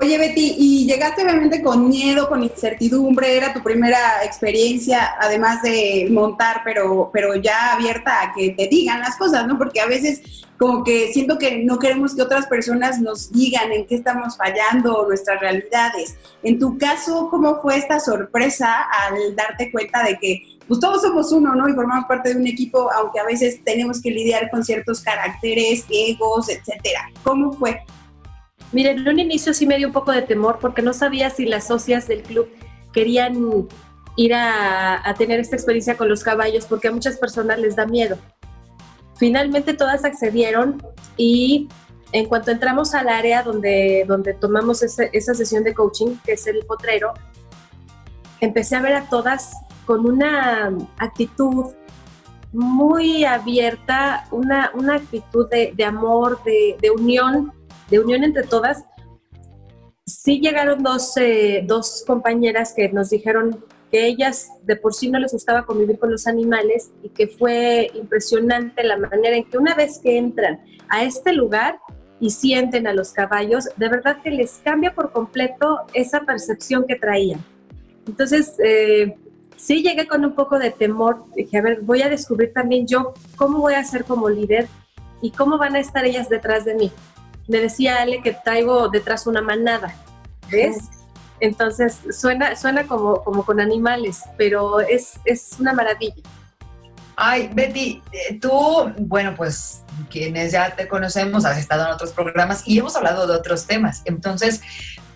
Oye, 0.00 0.16
Betty, 0.16 0.56
y 0.58 0.86
llegaste 0.86 1.22
obviamente 1.22 1.62
con 1.62 1.88
miedo, 1.88 2.28
con 2.28 2.42
incertidumbre, 2.42 3.36
era 3.36 3.52
tu 3.52 3.62
primera 3.62 4.24
experiencia, 4.24 5.14
además 5.20 5.62
de 5.62 6.08
montar, 6.10 6.62
pero, 6.64 7.10
pero 7.12 7.36
ya 7.36 7.74
abierta 7.74 8.22
a 8.22 8.32
que 8.32 8.50
te 8.50 8.66
digan 8.66 9.00
las 9.00 9.16
cosas, 9.16 9.46
¿no? 9.46 9.58
Porque 9.58 9.80
a 9.80 9.86
veces 9.86 10.22
como 10.62 10.84
que 10.84 11.12
siento 11.12 11.38
que 11.38 11.64
no 11.64 11.80
queremos 11.80 12.14
que 12.14 12.22
otras 12.22 12.46
personas 12.46 13.00
nos 13.00 13.32
digan 13.32 13.72
en 13.72 13.84
qué 13.84 13.96
estamos 13.96 14.36
fallando 14.36 15.04
nuestras 15.08 15.40
realidades. 15.40 16.14
En 16.44 16.60
tu 16.60 16.78
caso, 16.78 17.26
¿cómo 17.32 17.60
fue 17.60 17.78
esta 17.78 17.98
sorpresa 17.98 18.82
al 18.82 19.34
darte 19.34 19.72
cuenta 19.72 20.04
de 20.04 20.16
que 20.20 20.40
pues 20.68 20.78
todos 20.78 21.02
somos 21.02 21.32
uno, 21.32 21.56
¿no? 21.56 21.68
Y 21.68 21.72
formamos 21.72 22.04
parte 22.04 22.32
de 22.32 22.40
un 22.40 22.46
equipo, 22.46 22.88
aunque 22.92 23.18
a 23.18 23.24
veces 23.24 23.60
tenemos 23.64 24.00
que 24.00 24.12
lidiar 24.12 24.50
con 24.52 24.62
ciertos 24.62 25.00
caracteres, 25.00 25.84
egos, 25.90 26.48
etcétera. 26.48 27.10
¿Cómo 27.24 27.52
fue? 27.54 27.80
Miren, 28.70 29.00
en 29.00 29.08
un 29.08 29.18
inicio 29.18 29.54
sí 29.54 29.66
me 29.66 29.78
dio 29.78 29.88
un 29.88 29.92
poco 29.92 30.12
de 30.12 30.22
temor 30.22 30.60
porque 30.60 30.80
no 30.80 30.92
sabía 30.92 31.30
si 31.30 31.44
las 31.44 31.66
socias 31.66 32.06
del 32.06 32.22
club 32.22 32.48
querían 32.92 33.66
ir 34.16 34.32
a, 34.32 35.12
tener 35.18 35.40
esta 35.40 35.56
experiencia 35.56 35.96
con 35.96 36.08
los 36.08 36.22
caballos 36.22 36.66
porque 36.66 36.86
a 36.86 36.92
muchas 36.92 37.18
personas 37.18 37.58
les 37.58 37.74
da 37.74 37.84
miedo. 37.84 38.16
Finalmente 39.22 39.74
todas 39.74 40.04
accedieron 40.04 40.82
y 41.16 41.68
en 42.10 42.26
cuanto 42.26 42.50
entramos 42.50 42.92
al 42.92 43.08
área 43.08 43.44
donde, 43.44 44.04
donde 44.08 44.34
tomamos 44.34 44.82
esa 44.82 45.34
sesión 45.34 45.62
de 45.62 45.74
coaching, 45.74 46.16
que 46.24 46.32
es 46.32 46.44
el 46.48 46.66
potrero, 46.66 47.14
empecé 48.40 48.74
a 48.74 48.82
ver 48.82 48.94
a 48.94 49.08
todas 49.08 49.52
con 49.86 50.06
una 50.06 50.76
actitud 50.98 51.66
muy 52.52 53.24
abierta, 53.24 54.26
una, 54.32 54.72
una 54.74 54.96
actitud 54.96 55.48
de, 55.48 55.72
de 55.72 55.84
amor, 55.84 56.42
de, 56.42 56.76
de 56.82 56.90
unión 56.90 57.52
de 57.90 58.00
unión 58.00 58.24
entre 58.24 58.42
todas, 58.42 58.84
sí 60.04 60.40
llegaron 60.40 60.82
dos, 60.82 61.16
eh, 61.16 61.62
dos 61.64 62.02
compañeras 62.08 62.72
que 62.74 62.88
nos 62.88 63.10
dijeron 63.10 63.64
que 63.92 64.06
ellas 64.06 64.48
de 64.64 64.74
por 64.74 64.94
sí 64.94 65.10
no 65.10 65.18
les 65.18 65.32
gustaba 65.32 65.64
convivir 65.64 65.98
con 65.98 66.10
los 66.10 66.26
animales 66.26 66.90
y 67.02 67.10
que 67.10 67.28
fue 67.28 67.90
impresionante 67.94 68.82
la 68.82 68.96
manera 68.96 69.36
en 69.36 69.44
que 69.44 69.58
una 69.58 69.74
vez 69.74 70.00
que 70.02 70.16
entran 70.18 70.60
a 70.88 71.04
este 71.04 71.32
lugar 71.32 71.78
y 72.18 72.30
sienten 72.30 72.86
a 72.86 72.94
los 72.94 73.12
caballos, 73.12 73.68
de 73.76 73.88
verdad 73.88 74.22
que 74.22 74.30
les 74.30 74.60
cambia 74.64 74.94
por 74.94 75.12
completo 75.12 75.80
esa 75.92 76.22
percepción 76.22 76.86
que 76.88 76.96
traían. 76.96 77.44
Entonces, 78.06 78.54
eh, 78.64 79.14
sí 79.56 79.82
llegué 79.82 80.08
con 80.08 80.24
un 80.24 80.34
poco 80.34 80.58
de 80.58 80.70
temor, 80.70 81.26
dije, 81.36 81.58
a 81.58 81.62
ver, 81.62 81.82
voy 81.82 82.02
a 82.02 82.08
descubrir 82.08 82.52
también 82.52 82.86
yo 82.86 83.12
cómo 83.36 83.58
voy 83.58 83.74
a 83.74 83.84
ser 83.84 84.04
como 84.04 84.30
líder 84.30 84.66
y 85.20 85.30
cómo 85.30 85.58
van 85.58 85.76
a 85.76 85.80
estar 85.80 86.04
ellas 86.04 86.28
detrás 86.28 86.64
de 86.64 86.74
mí 86.74 86.90
me 87.48 87.58
decía 87.58 88.00
Ale 88.00 88.22
que 88.22 88.32
traigo 88.32 88.88
detrás 88.88 89.26
una 89.26 89.42
manada, 89.42 89.94
¿ves? 90.50 90.88
Entonces 91.42 91.98
suena, 92.12 92.54
suena 92.54 92.86
como, 92.86 93.24
como 93.24 93.44
con 93.44 93.60
animales, 93.60 94.22
pero 94.38 94.78
es, 94.78 95.14
es 95.24 95.56
una 95.58 95.72
maravilla. 95.72 96.22
Ay, 97.16 97.50
Betty, 97.52 98.00
eh, 98.12 98.38
tú, 98.40 98.92
bueno, 98.96 99.34
pues 99.36 99.82
quienes 100.08 100.52
ya 100.52 100.70
te 100.76 100.86
conocemos, 100.86 101.44
has 101.44 101.58
estado 101.58 101.84
en 101.86 101.90
otros 101.90 102.12
programas 102.12 102.62
y 102.64 102.78
hemos 102.78 102.94
hablado 102.94 103.26
de 103.26 103.34
otros 103.34 103.66
temas. 103.66 104.02
Entonces, 104.04 104.60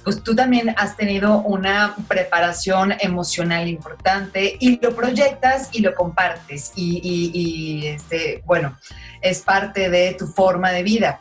pues 0.03 0.21
tú 0.25 0.35
también 0.35 0.75
has 0.77 0.97
tenido 0.97 1.39
una 1.43 1.95
preparación 2.09 2.95
emocional 2.99 3.69
importante 3.69 4.57
y 4.59 4.81
lo 4.81 4.97
proyectas 4.97 5.69
y 5.71 5.81
lo 5.81 5.95
compartes 5.95 6.73
y, 6.75 7.01
y 7.05 7.87
este, 7.87 8.43
bueno, 8.45 8.77
es 9.21 9.43
parte 9.43 9.91
de 9.91 10.15
tu 10.15 10.27
forma 10.27 10.73
de 10.73 10.83
vida 10.83 11.21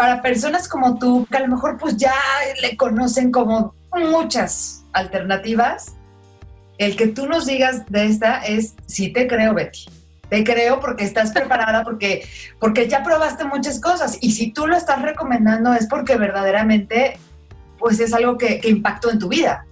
para 0.00 0.22
personas 0.22 0.66
como 0.66 0.98
tú, 0.98 1.26
que 1.30 1.36
a 1.36 1.40
lo 1.40 1.48
mejor 1.48 1.76
pues 1.76 1.94
ya 1.98 2.14
le 2.62 2.74
conocen 2.74 3.30
como 3.30 3.74
muchas 3.92 4.82
alternativas, 4.94 5.92
el 6.78 6.96
que 6.96 7.08
tú 7.08 7.26
nos 7.26 7.44
digas 7.44 7.84
de 7.90 8.06
esta 8.06 8.38
es, 8.38 8.76
sí 8.86 9.12
te 9.12 9.26
creo, 9.26 9.52
Betty. 9.52 9.90
Te 10.30 10.42
creo 10.42 10.80
porque 10.80 11.04
estás 11.04 11.32
preparada, 11.34 11.84
porque, 11.84 12.26
porque 12.58 12.88
ya 12.88 13.02
probaste 13.02 13.44
muchas 13.44 13.78
cosas. 13.78 14.16
Y 14.22 14.32
si 14.32 14.52
tú 14.52 14.66
lo 14.66 14.74
estás 14.74 15.02
recomendando 15.02 15.74
es 15.74 15.86
porque 15.86 16.16
verdaderamente 16.16 17.18
pues 17.78 18.00
es 18.00 18.14
algo 18.14 18.38
que, 18.38 18.58
impactó 18.64 19.10
en 19.10 19.18
tu 19.18 19.28
vida. 19.28 19.66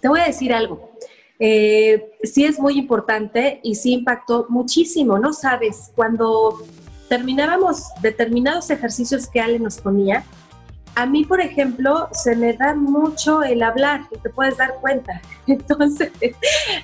Te 0.00 0.06
voy 0.06 0.20
a 0.20 0.26
decir 0.26 0.54
algo. 0.54 0.92
Eh, 1.40 2.08
sí 2.22 2.44
es 2.44 2.60
muy 2.60 2.78
importante 2.78 3.58
y 3.64 3.74
sí 3.74 3.94
impactó 3.94 4.46
muchísimo, 4.48 5.18
¿no? 5.18 5.32
Sabes, 5.32 5.90
cuando 5.96 6.64
terminábamos 7.08 7.84
determinados 8.02 8.70
ejercicios 8.70 9.26
que 9.26 9.40
Ale 9.40 9.58
nos 9.58 9.78
ponía, 9.78 10.24
a 10.98 11.06
mí, 11.06 11.24
por 11.24 11.40
ejemplo, 11.40 12.08
se 12.10 12.34
me 12.34 12.54
da 12.54 12.74
mucho 12.74 13.44
el 13.44 13.62
hablar, 13.62 14.00
y 14.10 14.18
te 14.18 14.30
puedes 14.30 14.56
dar 14.56 14.74
cuenta. 14.80 15.20
Entonces, 15.46 16.10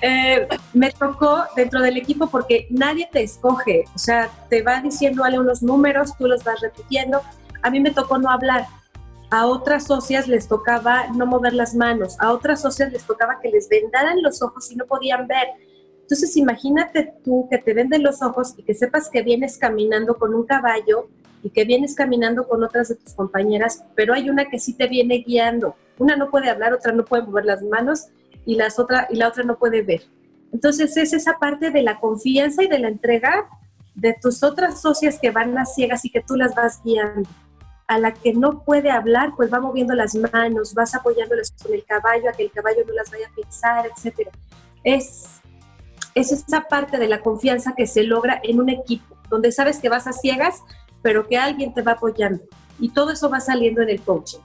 eh, 0.01 0.47
me 0.73 0.91
tocó 0.91 1.43
dentro 1.57 1.81
del 1.81 1.97
equipo 1.97 2.27
porque 2.27 2.65
nadie 2.69 3.09
te 3.11 3.23
escoge, 3.23 3.83
o 3.93 3.99
sea, 3.99 4.29
te 4.49 4.61
va 4.61 4.79
diciendo 4.79 5.25
Ale 5.25 5.37
unos 5.37 5.61
números, 5.61 6.15
tú 6.17 6.27
los 6.27 6.45
vas 6.45 6.61
repitiendo. 6.61 7.21
A 7.61 7.69
mí 7.69 7.81
me 7.81 7.91
tocó 7.91 8.17
no 8.17 8.29
hablar, 8.29 8.67
a 9.31 9.47
otras 9.47 9.83
socias 9.85 10.29
les 10.29 10.47
tocaba 10.47 11.07
no 11.09 11.25
mover 11.25 11.53
las 11.53 11.75
manos, 11.75 12.15
a 12.21 12.31
otras 12.31 12.61
socias 12.61 12.93
les 12.93 13.03
tocaba 13.03 13.39
que 13.41 13.49
les 13.49 13.67
vendaran 13.67 14.21
los 14.21 14.41
ojos 14.41 14.71
y 14.71 14.77
no 14.77 14.85
podían 14.85 15.27
ver. 15.27 15.47
Entonces 16.05 16.37
imagínate 16.37 17.15
tú 17.23 17.47
que 17.49 17.57
te 17.57 17.73
venden 17.73 18.03
los 18.03 18.21
ojos 18.21 18.53
y 18.57 18.61
que 18.61 18.75
sepas 18.75 19.09
que 19.09 19.23
vienes 19.23 19.57
caminando 19.57 20.17
con 20.17 20.35
un 20.35 20.45
caballo 20.45 21.09
y 21.41 21.49
que 21.49 21.65
vienes 21.65 21.95
caminando 21.95 22.47
con 22.47 22.63
otras 22.63 22.89
de 22.89 22.95
tus 22.95 23.15
compañeras, 23.15 23.83
pero 23.95 24.13
hay 24.13 24.29
una 24.29 24.45
que 24.45 24.59
sí 24.59 24.73
te 24.73 24.87
viene 24.87 25.23
guiando. 25.25 25.75
Una 25.97 26.15
no 26.15 26.29
puede 26.29 26.51
hablar, 26.51 26.73
otra 26.73 26.91
no 26.91 27.05
puede 27.05 27.23
mover 27.23 27.45
las 27.45 27.63
manos 27.63 28.09
y, 28.45 28.53
las 28.53 28.77
otra, 28.77 29.07
y 29.09 29.15
la 29.15 29.29
otra 29.29 29.43
no 29.43 29.57
puede 29.57 29.81
ver. 29.81 30.03
Entonces 30.53 30.95
es 30.95 31.11
esa 31.11 31.39
parte 31.39 31.71
de 31.71 31.81
la 31.81 31.99
confianza 31.99 32.63
y 32.63 32.67
de 32.67 32.77
la 32.77 32.89
entrega 32.89 33.49
de 33.95 34.15
tus 34.21 34.43
otras 34.43 34.81
socias 34.81 35.17
que 35.19 35.31
van 35.31 35.57
a 35.57 35.65
ciegas 35.65 36.05
y 36.05 36.11
que 36.11 36.21
tú 36.21 36.35
las 36.35 36.53
vas 36.53 36.83
guiando 36.83 37.27
a 37.87 37.97
la 37.97 38.13
que 38.13 38.33
no 38.33 38.63
puede 38.63 38.91
hablar, 38.91 39.33
pues 39.35 39.51
va 39.51 39.59
moviendo 39.59 39.95
las 39.95 40.13
manos, 40.15 40.75
vas 40.75 40.93
apoyándoles 40.93 41.51
con 41.51 41.73
el 41.73 41.83
caballo, 41.83 42.29
a 42.29 42.33
que 42.33 42.43
el 42.43 42.51
caballo 42.51 42.83
no 42.87 42.93
las 42.93 43.11
vaya 43.11 43.27
a 43.27 43.35
pisar, 43.35 43.85
etc. 43.85 44.29
Es, 44.83 45.34
es 46.15 46.31
esa 46.31 46.61
parte 46.61 46.97
de 46.97 47.07
la 47.07 47.19
confianza 47.19 47.73
que 47.75 47.85
se 47.85 48.03
logra 48.03 48.39
en 48.43 48.59
un 48.59 48.69
equipo, 48.69 49.15
donde 49.29 49.51
sabes 49.51 49.79
que 49.79 49.89
vas 49.89 50.07
a 50.07 50.13
ciegas, 50.13 50.63
pero 51.01 51.27
que 51.27 51.37
alguien 51.37 51.73
te 51.73 51.81
va 51.81 51.93
apoyando. 51.93 52.43
Y 52.79 52.89
todo 52.89 53.11
eso 53.11 53.29
va 53.29 53.39
saliendo 53.41 53.81
en 53.81 53.89
el 53.89 54.01
coaching. 54.01 54.39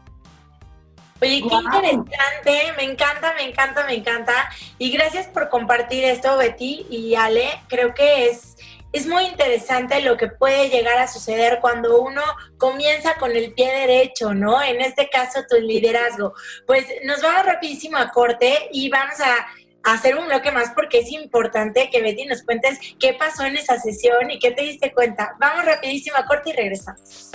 Oye, 1.23 1.43
qué 1.49 1.55
interesante, 1.55 2.73
me 2.77 2.85
encanta, 2.85 3.35
me 3.37 3.43
encanta, 3.45 3.87
me 3.87 3.95
encanta. 3.95 4.33
Y 4.79 4.91
gracias 4.91 5.27
por 5.29 5.49
compartir 5.49 6.05
esto, 6.05 6.37
Betty 6.37 6.87
y 6.91 7.15
Ale. 7.15 7.49
Creo 7.69 7.95
que 7.95 8.29
es 8.29 8.57
es 8.93 9.07
muy 9.07 9.25
interesante 9.25 10.01
lo 10.01 10.17
que 10.17 10.27
puede 10.27 10.69
llegar 10.69 10.99
a 10.99 11.07
suceder 11.07 11.59
cuando 11.61 12.01
uno 12.01 12.23
comienza 12.59 13.15
con 13.15 13.31
el 13.31 13.53
pie 13.55 13.71
derecho, 13.73 14.35
¿no? 14.35 14.61
En 14.61 14.81
este 14.81 15.09
caso, 15.09 15.41
tu 15.49 15.57
liderazgo. 15.61 16.35
Pues 16.67 16.87
nos 17.05 17.23
vamos 17.23 17.47
rapidísimo 17.47 17.99
a 17.99 18.11
corte 18.11 18.69
y 18.73 18.89
vamos 18.89 19.21
a 19.21 19.47
hacer 19.85 20.17
un 20.17 20.27
bloque 20.27 20.53
más 20.53 20.71
porque 20.75 21.01
es 21.01 21.11
importante 21.13 21.89
que 21.91 22.03
Betty 22.03 22.27
nos 22.27 22.43
cuentes 22.43 22.79
qué 22.99 23.15
pasó 23.15 23.45
en 23.45 23.57
esa 23.57 23.79
sesión 23.79 24.31
y 24.31 24.39
qué 24.39 24.51
te 24.51 24.63
diste 24.63 24.93
cuenta. 24.93 25.37
Vamos 25.39 25.65
rapidísimo 25.65 26.17
a 26.17 26.27
corte 26.27 26.51
y 26.51 26.53
regresamos. 26.53 27.31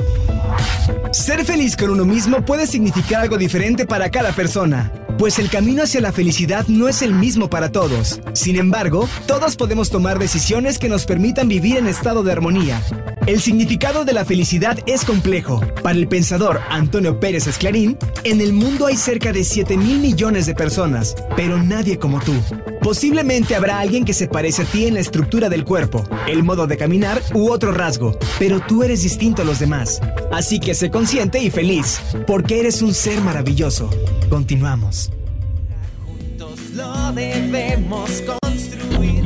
Ser 1.12 1.44
feliz 1.46 1.76
con 1.76 1.90
uno 1.90 2.06
mismo 2.06 2.44
puede 2.44 2.68
significar 2.68 3.22
algo 3.22 3.38
diferente 3.38 3.86
para 3.86 4.10
cada 4.10 4.32
persona, 4.32 4.92
pues 5.18 5.40
el 5.40 5.50
camino 5.50 5.84
hacia 5.84 6.02
la 6.02 6.12
felicidad 6.12 6.68
no 6.68 6.88
es 6.88 7.02
el 7.02 7.14
mismo 7.14 7.50
para 7.50 7.72
todos. 7.72 8.20
Sin 8.34 8.58
embargo, 8.58 9.08
todos 9.28 9.56
podemos 9.56 9.90
tomar 9.90 10.20
decisiones 10.20 10.78
que 10.78 10.90
nos 10.90 11.06
permitan 11.06 11.48
vivir 11.48 11.78
en 11.78 11.88
estado 11.88 12.24
de 12.24 12.32
armonía. 12.32 12.82
El 13.26 13.42
significado 13.42 14.06
de 14.06 14.14
la 14.14 14.24
felicidad 14.24 14.78
es 14.86 15.04
complejo. 15.04 15.62
Para 15.82 15.98
el 15.98 16.08
pensador 16.08 16.62
Antonio 16.70 17.20
Pérez 17.20 17.48
Esclarín, 17.48 17.98
en 18.24 18.40
el 18.40 18.54
mundo 18.54 18.86
hay 18.86 18.98
cerca 18.98 19.32
de 19.32 19.44
7 19.44 19.78
mil 19.78 20.00
millones 20.00 20.46
de 20.46 20.54
personas, 20.54 21.16
pero 21.36 21.58
nadie 21.58 21.98
como 21.98 22.20
tú. 22.20 22.34
Posiblemente 22.82 23.56
habrá 23.56 23.80
alguien 23.80 24.06
que 24.06 24.14
se 24.14 24.28
parece 24.28 24.62
a 24.62 24.66
ti 24.66 24.86
en 24.86 24.94
la 24.94 25.00
estructura 25.00 25.50
del 25.50 25.66
cuerpo, 25.66 26.04
el 26.28 26.44
modo 26.44 26.68
de 26.68 26.78
caminar 26.78 27.20
u 27.34 27.50
otro 27.50 27.72
rasgo, 27.72 28.16
pero 28.38 28.60
tú 28.60 28.84
eres 28.84 29.02
distinto 29.02 29.42
a 29.42 29.46
los 29.46 29.58
demás. 29.58 30.02
Así 30.32 30.60
que 30.60 30.76
sé 30.76 30.92
consciente 30.92 31.40
y 31.40 31.50
feliz, 31.50 32.00
porque 32.28 32.60
eres 32.60 32.84
un 32.84 32.94
ser 32.94 33.22
maravilloso. 33.22 33.90
Continuamos. 34.30 35.05
Lo 36.76 37.14
debemos 37.14 38.22
construir. 38.22 39.24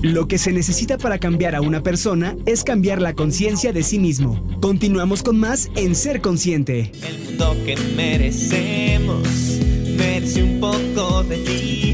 Lo 0.00 0.26
que 0.28 0.38
se 0.38 0.50
necesita 0.50 0.96
para 0.96 1.18
cambiar 1.18 1.54
a 1.54 1.60
una 1.60 1.82
persona 1.82 2.34
es 2.46 2.64
cambiar 2.64 3.02
la 3.02 3.12
conciencia 3.12 3.74
de 3.74 3.82
sí 3.82 3.98
mismo. 3.98 4.42
Continuamos 4.62 5.22
con 5.22 5.38
más 5.38 5.68
en 5.76 5.94
Ser 5.94 6.22
Consciente. 6.22 6.92
El 7.06 7.18
mundo 7.18 7.54
que 7.66 7.76
merecemos 7.94 9.28
merece 9.94 10.42
un 10.42 10.58
poco 10.58 11.22
de 11.24 11.36
ti. 11.36 11.85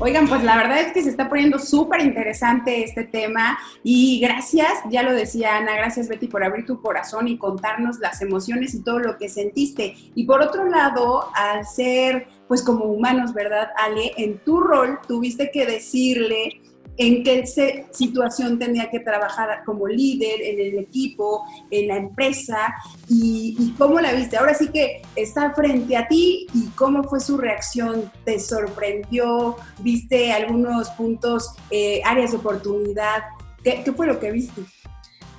Oigan, 0.00 0.28
pues 0.28 0.44
la 0.44 0.56
verdad 0.56 0.80
es 0.80 0.92
que 0.92 1.02
se 1.02 1.10
está 1.10 1.28
poniendo 1.28 1.58
súper 1.58 2.02
interesante 2.02 2.84
este 2.84 3.02
tema 3.02 3.58
y 3.82 4.20
gracias, 4.20 4.70
ya 4.90 5.02
lo 5.02 5.12
decía 5.12 5.56
Ana, 5.56 5.74
gracias 5.74 6.06
Betty 6.06 6.28
por 6.28 6.44
abrir 6.44 6.66
tu 6.66 6.80
corazón 6.80 7.26
y 7.26 7.36
contarnos 7.36 7.98
las 7.98 8.22
emociones 8.22 8.74
y 8.74 8.84
todo 8.84 9.00
lo 9.00 9.18
que 9.18 9.28
sentiste. 9.28 9.96
Y 10.14 10.24
por 10.24 10.40
otro 10.40 10.68
lado, 10.68 11.28
al 11.34 11.66
ser 11.66 12.28
pues 12.46 12.62
como 12.62 12.84
humanos, 12.84 13.34
¿verdad, 13.34 13.70
Ale? 13.76 14.12
En 14.16 14.38
tu 14.38 14.60
rol 14.60 15.00
tuviste 15.08 15.50
que 15.50 15.66
decirle 15.66 16.60
en 16.98 17.22
qué 17.22 17.46
situación 17.92 18.58
tenía 18.58 18.90
que 18.90 18.98
trabajar 18.98 19.62
como 19.64 19.86
líder 19.86 20.42
en 20.42 20.60
el 20.60 20.78
equipo, 20.80 21.44
en 21.70 21.88
la 21.88 21.96
empresa 21.96 22.74
y, 23.08 23.72
cómo 23.78 24.00
la 24.00 24.12
viste. 24.12 24.36
Ahora 24.36 24.54
sí 24.54 24.68
que 24.68 25.02
está 25.14 25.52
frente 25.52 25.96
a 25.96 26.08
ti 26.08 26.48
y 26.52 26.66
cómo 26.70 27.04
fue 27.04 27.20
su 27.20 27.38
reacción. 27.38 28.10
¿Te 28.24 28.40
sorprendió? 28.40 29.56
¿Viste 29.78 30.32
algunos 30.32 30.90
puntos, 30.90 31.52
eh, 31.70 32.02
áreas 32.04 32.32
de 32.32 32.38
oportunidad? 32.38 33.22
¿Qué, 33.62 33.82
¿Qué 33.84 33.92
fue 33.92 34.06
lo 34.08 34.18
que 34.18 34.32
viste? 34.32 34.62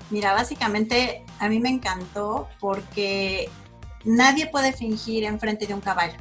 Mira, 0.09 0.33
básicamente 0.33 1.23
a 1.39 1.49
mí 1.49 1.59
me 1.59 1.69
encantó 1.69 2.47
porque 2.61 3.49
nadie 4.05 4.47
puede 4.47 4.71
fingir 4.71 5.25
enfrente 5.25 5.67
de 5.67 5.73
un 5.73 5.81
caballo. 5.81 6.17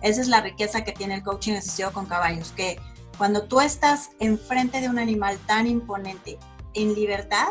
Esa 0.00 0.20
es 0.22 0.28
la 0.28 0.40
riqueza 0.40 0.82
que 0.82 0.92
tiene 0.92 1.14
el 1.14 1.22
coaching 1.22 1.52
asistido 1.52 1.92
con 1.92 2.06
caballos, 2.06 2.52
que 2.52 2.78
cuando 3.18 3.44
tú 3.44 3.60
estás 3.60 4.10
enfrente 4.20 4.80
de 4.80 4.88
un 4.88 4.98
animal 4.98 5.38
tan 5.46 5.66
imponente 5.66 6.38
en 6.74 6.94
libertad, 6.94 7.48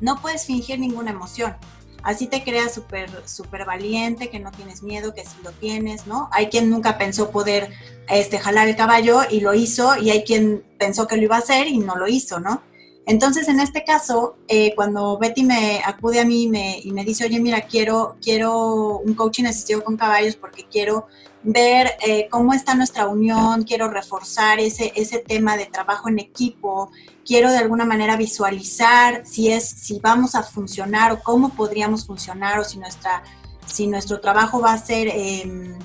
no 0.00 0.20
puedes 0.20 0.44
fingir 0.44 0.78
ninguna 0.78 1.10
emoción. 1.10 1.56
Así 2.02 2.26
te 2.26 2.44
creas 2.44 2.72
súper 2.72 3.10
super 3.26 3.64
valiente, 3.64 4.30
que 4.30 4.38
no 4.38 4.52
tienes 4.52 4.82
miedo, 4.82 5.12
que 5.12 5.24
sí 5.24 5.36
lo 5.42 5.50
tienes, 5.52 6.06
¿no? 6.06 6.28
Hay 6.30 6.46
quien 6.46 6.70
nunca 6.70 6.98
pensó 6.98 7.30
poder 7.30 7.72
este, 8.08 8.38
jalar 8.38 8.68
el 8.68 8.76
caballo 8.76 9.22
y 9.28 9.40
lo 9.40 9.54
hizo, 9.54 9.96
y 9.96 10.10
hay 10.10 10.22
quien 10.22 10.64
pensó 10.78 11.08
que 11.08 11.16
lo 11.16 11.22
iba 11.22 11.36
a 11.36 11.40
hacer 11.40 11.66
y 11.66 11.78
no 11.78 11.96
lo 11.96 12.06
hizo, 12.06 12.38
¿no? 12.38 12.62
Entonces, 13.06 13.46
en 13.46 13.60
este 13.60 13.84
caso, 13.84 14.36
eh, 14.48 14.74
cuando 14.74 15.16
Betty 15.16 15.44
me 15.44 15.80
acude 15.84 16.18
a 16.18 16.24
mí 16.24 16.42
y 16.82 16.90
me, 16.90 17.04
dice, 17.04 17.24
oye, 17.24 17.38
mira, 17.38 17.60
quiero, 17.62 18.16
quiero 18.20 18.98
un 18.98 19.14
coaching 19.14 19.44
asistido 19.44 19.84
con 19.84 19.96
caballos 19.96 20.34
porque 20.34 20.66
quiero 20.68 21.06
ver 21.44 21.92
eh, 22.04 22.26
cómo 22.28 22.52
está 22.52 22.74
nuestra 22.74 23.06
unión, 23.06 23.62
quiero 23.62 23.88
reforzar 23.88 24.58
ese, 24.58 24.92
ese 24.96 25.20
tema 25.20 25.56
de 25.56 25.66
trabajo 25.66 26.08
en 26.08 26.18
equipo, 26.18 26.90
quiero 27.24 27.52
de 27.52 27.58
alguna 27.58 27.84
manera 27.84 28.16
visualizar 28.16 29.24
si 29.24 29.52
es, 29.52 29.68
si 29.68 30.00
vamos 30.00 30.34
a 30.34 30.42
funcionar 30.42 31.12
o 31.12 31.22
cómo 31.22 31.50
podríamos 31.50 32.06
funcionar 32.06 32.58
o 32.58 32.64
si 32.64 32.78
nuestra, 32.78 33.22
si 33.66 33.86
nuestro 33.86 34.20
trabajo 34.20 34.60
va 34.60 34.72
a 34.72 34.78
ser 34.78 35.06
em, 35.06 35.78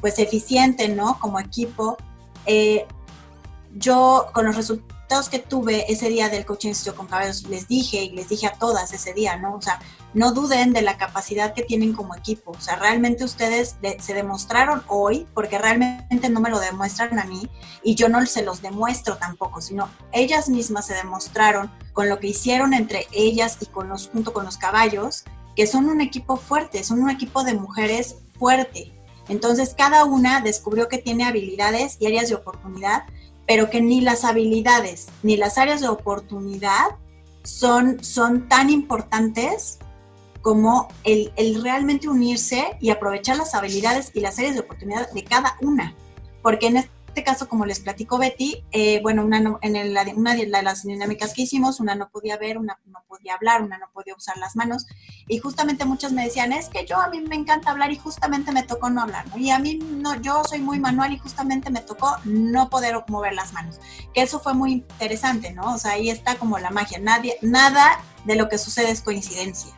pues 0.00 0.20
eficiente, 0.20 0.88
¿no? 0.88 1.18
Como 1.18 1.40
equipo. 1.40 1.96
Eh, 2.46 2.86
yo 3.74 4.26
con 4.32 4.46
los 4.46 4.54
resultados 4.54 4.99
que 5.28 5.40
tuve 5.40 5.90
ese 5.92 6.08
día 6.08 6.28
del 6.28 6.46
coaching 6.46 6.72
con 6.96 7.06
caballos, 7.08 7.42
les 7.48 7.66
dije 7.66 8.04
y 8.04 8.10
les 8.10 8.28
dije 8.28 8.46
a 8.46 8.52
todas 8.52 8.92
ese 8.92 9.12
día, 9.12 9.36
¿no? 9.36 9.56
O 9.56 9.60
sea, 9.60 9.80
no 10.14 10.32
duden 10.32 10.72
de 10.72 10.82
la 10.82 10.98
capacidad 10.98 11.52
que 11.52 11.64
tienen 11.64 11.92
como 11.94 12.14
equipo. 12.14 12.52
O 12.52 12.60
sea, 12.60 12.76
realmente 12.76 13.24
ustedes 13.24 13.76
se 13.98 14.14
demostraron 14.14 14.84
hoy, 14.86 15.26
porque 15.34 15.58
realmente 15.58 16.28
no 16.28 16.40
me 16.40 16.48
lo 16.48 16.60
demuestran 16.60 17.18
a 17.18 17.24
mí 17.24 17.50
y 17.82 17.96
yo 17.96 18.08
no 18.08 18.24
se 18.24 18.44
los 18.44 18.62
demuestro 18.62 19.16
tampoco, 19.16 19.60
sino 19.60 19.90
ellas 20.12 20.48
mismas 20.48 20.86
se 20.86 20.94
demostraron 20.94 21.72
con 21.92 22.08
lo 22.08 22.20
que 22.20 22.28
hicieron 22.28 22.72
entre 22.72 23.08
ellas 23.12 23.58
y 23.60 23.66
con 23.66 23.88
los, 23.88 24.10
junto 24.10 24.32
con 24.32 24.44
los 24.44 24.58
caballos, 24.58 25.24
que 25.56 25.66
son 25.66 25.88
un 25.88 26.00
equipo 26.00 26.36
fuerte, 26.36 26.84
son 26.84 27.02
un 27.02 27.10
equipo 27.10 27.42
de 27.42 27.54
mujeres 27.54 28.16
fuerte. 28.38 28.92
Entonces, 29.28 29.74
cada 29.76 30.04
una 30.04 30.40
descubrió 30.40 30.88
que 30.88 30.98
tiene 30.98 31.24
habilidades 31.24 31.96
y 31.98 32.06
áreas 32.06 32.28
de 32.28 32.36
oportunidad 32.36 33.04
pero 33.50 33.68
que 33.68 33.80
ni 33.80 34.00
las 34.00 34.24
habilidades 34.24 35.08
ni 35.24 35.36
las 35.36 35.58
áreas 35.58 35.80
de 35.80 35.88
oportunidad 35.88 36.94
son, 37.42 37.98
son 38.00 38.48
tan 38.48 38.70
importantes 38.70 39.80
como 40.40 40.86
el, 41.02 41.32
el, 41.34 41.60
realmente 41.60 42.08
unirse 42.08 42.76
y 42.78 42.90
aprovechar 42.90 43.38
las 43.38 43.56
habilidades 43.56 44.12
y 44.14 44.20
las 44.20 44.38
áreas 44.38 44.54
de 44.54 44.60
oportunidad 44.60 45.10
de 45.10 45.24
cada 45.24 45.56
una. 45.62 45.96
Porque 46.42 46.68
en 46.68 46.76
este 46.76 46.92
este 47.10 47.24
caso, 47.24 47.48
como 47.48 47.66
les 47.66 47.80
platicó 47.80 48.18
Betty, 48.18 48.64
eh, 48.70 49.00
bueno, 49.02 49.24
una, 49.24 49.58
en 49.62 49.74
el, 49.76 49.96
una 50.14 50.34
de 50.34 50.46
las 50.46 50.84
dinámicas 50.84 51.34
que 51.34 51.42
hicimos, 51.42 51.80
una 51.80 51.96
no 51.96 52.08
podía 52.08 52.36
ver, 52.36 52.56
una 52.56 52.78
no 52.86 53.02
podía 53.08 53.34
hablar, 53.34 53.62
una 53.62 53.78
no 53.78 53.90
podía 53.92 54.14
usar 54.14 54.36
las 54.38 54.54
manos. 54.54 54.86
Y 55.26 55.38
justamente 55.38 55.84
muchas 55.84 56.12
me 56.12 56.24
decían, 56.24 56.52
es 56.52 56.68
que 56.68 56.86
yo 56.86 56.98
a 57.00 57.08
mí 57.08 57.20
me 57.20 57.34
encanta 57.34 57.72
hablar 57.72 57.90
y 57.90 57.98
justamente 57.98 58.52
me 58.52 58.62
tocó 58.62 58.90
no 58.90 59.02
hablar, 59.02 59.26
¿no? 59.28 59.38
Y 59.38 59.50
a 59.50 59.58
mí 59.58 59.74
no, 59.74 60.14
yo 60.20 60.44
soy 60.44 60.60
muy 60.60 60.78
manual 60.78 61.12
y 61.12 61.18
justamente 61.18 61.68
me 61.70 61.80
tocó 61.80 62.16
no 62.24 62.70
poder 62.70 62.94
mover 63.08 63.34
las 63.34 63.52
manos. 63.52 63.80
Que 64.14 64.22
eso 64.22 64.38
fue 64.38 64.54
muy 64.54 64.72
interesante, 64.72 65.52
¿no? 65.52 65.74
O 65.74 65.78
sea, 65.78 65.92
ahí 65.92 66.10
está 66.10 66.36
como 66.36 66.60
la 66.60 66.70
magia. 66.70 67.00
Nadie, 67.00 67.38
nada 67.42 68.00
de 68.24 68.36
lo 68.36 68.48
que 68.48 68.56
sucede 68.56 68.92
es 68.92 69.02
coincidencia. 69.02 69.74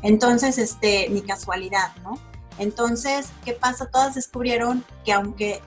Entonces, 0.00 0.56
este, 0.56 1.10
ni 1.10 1.20
casualidad, 1.20 1.94
¿no? 2.02 2.18
Entonces, 2.58 3.28
¿qué 3.44 3.52
pasa? 3.52 3.90
Todas 3.90 4.14
descubrieron 4.14 4.84
que 5.04 5.12
aunque 5.12 5.60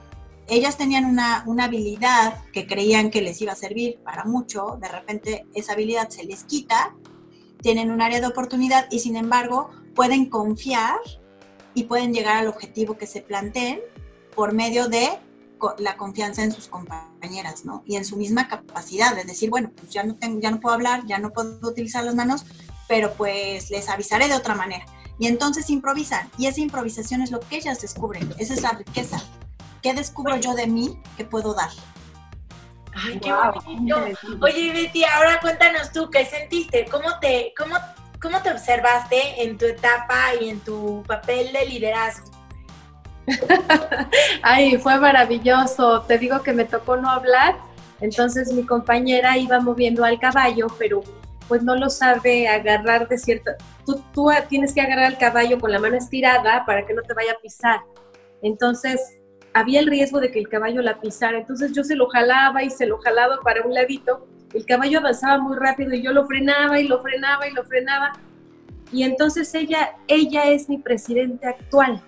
ellas 0.47 0.77
tenían 0.77 1.05
una, 1.05 1.43
habilidad 1.63 2.43
que 2.51 2.67
creían 2.67 3.09
que 3.09 3.21
les 3.21 3.41
iba 3.41 3.53
a 3.53 3.55
servir 3.55 3.99
para 4.03 4.25
mucho, 4.25 4.77
de 4.79 4.87
repente 4.87 5.45
esa 5.53 5.73
habilidad 5.73 6.09
se 6.09 6.23
les 6.23 6.43
quita, 6.43 6.95
tienen 7.61 7.89
un 7.91 8.01
área 8.01 8.21
de 8.21 8.27
oportunidad 8.27 8.87
y 8.91 8.99
sin 8.99 9.15
embargo 9.15 9.71
pueden 9.95 10.29
confiar 10.29 10.99
y 11.73 11.85
pueden 11.85 12.13
llegar 12.13 12.37
al 12.37 12.47
objetivo 12.47 12.97
que 12.97 13.07
se 13.07 13.21
planteen 13.21 13.79
por 14.35 14.53
medio 14.53 14.87
de 14.87 15.09
la 15.79 15.97
confianza 15.97 16.43
en 16.43 16.51
sus 16.51 16.67
compañeras, 16.67 17.65
¿no? 17.65 17.81
Y 17.87 17.95
en 17.95 18.05
su 18.05 18.17
misma 18.17 18.47
capacidad, 18.47 19.15
de 19.15 19.23
decir, 19.23 19.49
bueno, 19.49 19.71
pues 19.75 19.89
ya 19.89 20.03
no, 20.03 20.15
ya 20.39 20.51
no 20.51 20.59
puedo 20.59 20.75
hablar, 20.75 21.05
ya 21.07 21.17
no 21.17 21.31
puedo 21.31 21.57
utilizar 21.67 22.03
las 22.03 22.13
manos, 22.13 22.45
pero 22.87 23.13
pues 23.13 23.71
les 23.71 23.89
avisaré 23.89 24.27
de 24.27 24.35
otra 24.35 24.53
manera. 24.53 24.85
Y 25.17 25.25
entonces 25.25 25.69
improvisan, 25.71 26.29
y 26.37 26.45
esa 26.45 26.61
improvisación 26.61 27.21
es 27.21 27.31
lo 27.31 27.39
que 27.39 27.55
ellas 27.55 27.81
descubren, 27.81 28.31
esa 28.37 28.53
es 28.53 28.61
la 28.61 28.73
riqueza 28.73 29.23
¿Qué 29.85 29.93
descubro 29.93 30.35
yo 30.37 30.55
de 30.55 30.65
mí 30.65 30.99
que 31.15 31.25
puedo 31.25 31.53
dar? 31.53 31.69
Ay, 32.95 33.19
qué 33.19 33.31
bonito. 33.31 33.97
Oye, 34.41 34.73
Betty, 34.73 35.03
ahora 35.03 35.39
cuéntanos 35.39 35.91
tú, 35.91 36.09
¿qué 36.09 36.25
sentiste? 36.25 36.87
¿Cómo 36.89 37.19
te, 37.19 37.53
cómo, 37.55 37.75
cómo 38.19 38.41
te 38.41 38.49
observaste 38.49 39.43
en 39.43 39.59
tu 39.59 39.65
etapa 39.65 40.33
y 40.41 40.49
en 40.49 40.59
tu 40.61 41.03
papel 41.05 41.53
de 41.53 41.67
liderazgo? 41.67 42.25
Ay, 44.41 44.79
fue 44.79 44.99
maravilloso. 44.99 46.01
Te 46.01 46.17
digo 46.17 46.41
que 46.41 46.53
me 46.53 46.65
tocó 46.65 46.97
no 46.97 47.07
hablar, 47.07 47.55
entonces 48.01 48.51
mi 48.53 48.65
compañera 48.65 49.37
iba 49.37 49.59
moviendo 49.59 50.03
al 50.03 50.19
caballo, 50.19 50.65
pero 50.79 51.03
pues 51.47 51.61
no 51.61 51.75
lo 51.75 51.91
sabe 51.91 52.47
agarrar 52.47 53.07
de 53.07 53.19
cierto. 53.19 53.51
Tú, 53.85 54.03
tú 54.15 54.31
tienes 54.49 54.73
que 54.73 54.81
agarrar 54.81 55.05
al 55.05 55.19
caballo 55.19 55.59
con 55.59 55.71
la 55.71 55.77
mano 55.77 55.95
estirada 55.95 56.65
para 56.65 56.87
que 56.87 56.95
no 56.95 57.03
te 57.03 57.13
vaya 57.13 57.33
a 57.33 57.39
pisar. 57.39 57.81
Entonces 58.41 59.19
había 59.55 59.79
el 59.79 59.87
riesgo 59.87 60.19
de 60.19 60.31
que 60.31 60.39
el 60.39 60.49
caballo 60.49 60.81
la 60.81 60.99
pisara. 60.99 61.37
Entonces 61.37 61.71
yo 61.71 61.85
se 61.85 61.95
lo 61.95 62.07
jalaba 62.09 62.61
y 62.61 62.69
se 62.69 62.85
lo 62.85 62.97
jalaba 62.97 63.39
para 63.41 63.65
un 63.65 63.73
ladito. 63.73 64.27
El 64.53 64.65
caballo 64.65 64.99
avanzaba 64.99 65.41
muy 65.41 65.55
rápido 65.55 65.93
y 65.93 66.01
yo 66.01 66.11
lo 66.11 66.27
frenaba 66.27 66.77
y 66.77 66.89
lo 66.89 67.01
frenaba 67.01 67.47
y 67.47 67.53
lo 67.53 67.63
frenaba. 67.63 68.11
Y 68.91 69.03
entonces 69.03 69.55
ella, 69.55 69.93
ella 70.09 70.49
es 70.49 70.67
mi 70.67 70.77
presidente 70.77 71.47
actual. 71.47 72.01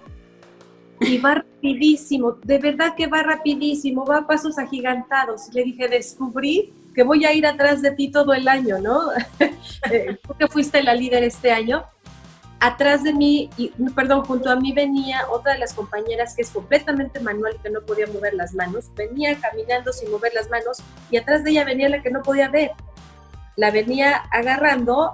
Y 0.99 1.19
va 1.19 1.35
rapidísimo, 1.35 2.33
de 2.43 2.57
verdad 2.57 2.95
que 2.97 3.07
va 3.07 3.23
rapidísimo, 3.23 4.05
va 4.05 4.17
a 4.17 4.27
pasos 4.27 4.59
agigantados. 4.59 5.43
le 5.53 5.63
dije, 5.63 5.87
descubrí 5.87 6.73
que 6.93 7.03
voy 7.03 7.23
a 7.23 7.31
ir 7.31 7.45
atrás 7.47 7.81
de 7.81 7.91
ti 7.91 8.11
todo 8.11 8.33
el 8.33 8.47
año, 8.49 8.77
¿no? 8.79 9.03
Eh, 9.91 10.17
fuiste 10.49 10.81
la 10.81 10.95
líder 10.95 11.23
este 11.23 11.51
año 11.51 11.85
atrás 12.59 13.03
de 13.03 13.13
mí, 13.13 13.49
y, 13.57 13.69
perdón, 13.95 14.25
junto 14.25 14.49
a 14.49 14.55
mí 14.55 14.71
venía 14.71 15.27
otra 15.29 15.53
de 15.53 15.59
las 15.59 15.73
compañeras 15.73 16.35
que 16.35 16.41
es 16.41 16.49
completamente 16.49 17.19
manual 17.19 17.55
y 17.55 17.59
que 17.59 17.69
no 17.69 17.81
podía 17.81 18.07
mover 18.07 18.33
las 18.33 18.53
manos, 18.53 18.85
venía 18.95 19.37
caminando 19.39 19.93
sin 19.93 20.09
mover 20.09 20.33
las 20.33 20.49
manos 20.49 20.79
y 21.11 21.17
atrás 21.17 21.43
de 21.43 21.51
ella 21.51 21.65
venía 21.65 21.89
la 21.89 22.01
que 22.01 22.09
no 22.09 22.21
podía 22.21 22.49
ver. 22.49 22.71
La 23.55 23.71
venía 23.71 24.23
agarrando 24.31 25.13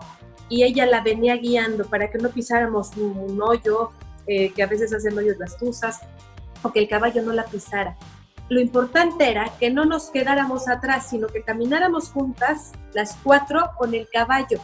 y 0.50 0.64
ella 0.64 0.86
la 0.86 1.02
venía 1.02 1.36
guiando 1.36 1.86
para 1.86 2.10
que 2.10 2.18
no 2.18 2.30
pisáramos 2.30 2.96
un, 2.96 3.42
hoyo, 3.42 3.92
eh, 4.28 4.52
que 4.54 4.64
a 4.64 4.68
veces 4.68 4.94
hacen 4.94 5.18
hoyos 5.18 5.38
las 5.38 5.58
tuzas, 5.58 6.02
o 6.62 6.72
que 6.72 6.80
el 6.80 6.88
caballo 6.88 7.22
no 7.22 7.34
la 7.34 7.46
pisara. 7.46 7.98
Lo 8.50 8.60
importante 8.60 9.30
era 9.30 9.52
que 9.60 9.70
no 9.70 9.86
nos 9.86 10.10
quedáramos 10.10 10.68
atrás, 10.68 11.10
sino 11.10 11.28
que 11.28 11.44
camináramos 11.44 12.10
juntas, 12.10 12.72
las 12.94 13.18
cuatro, 13.24 13.72
con 13.78 13.94
el 13.94 14.08
caballo 14.10 14.62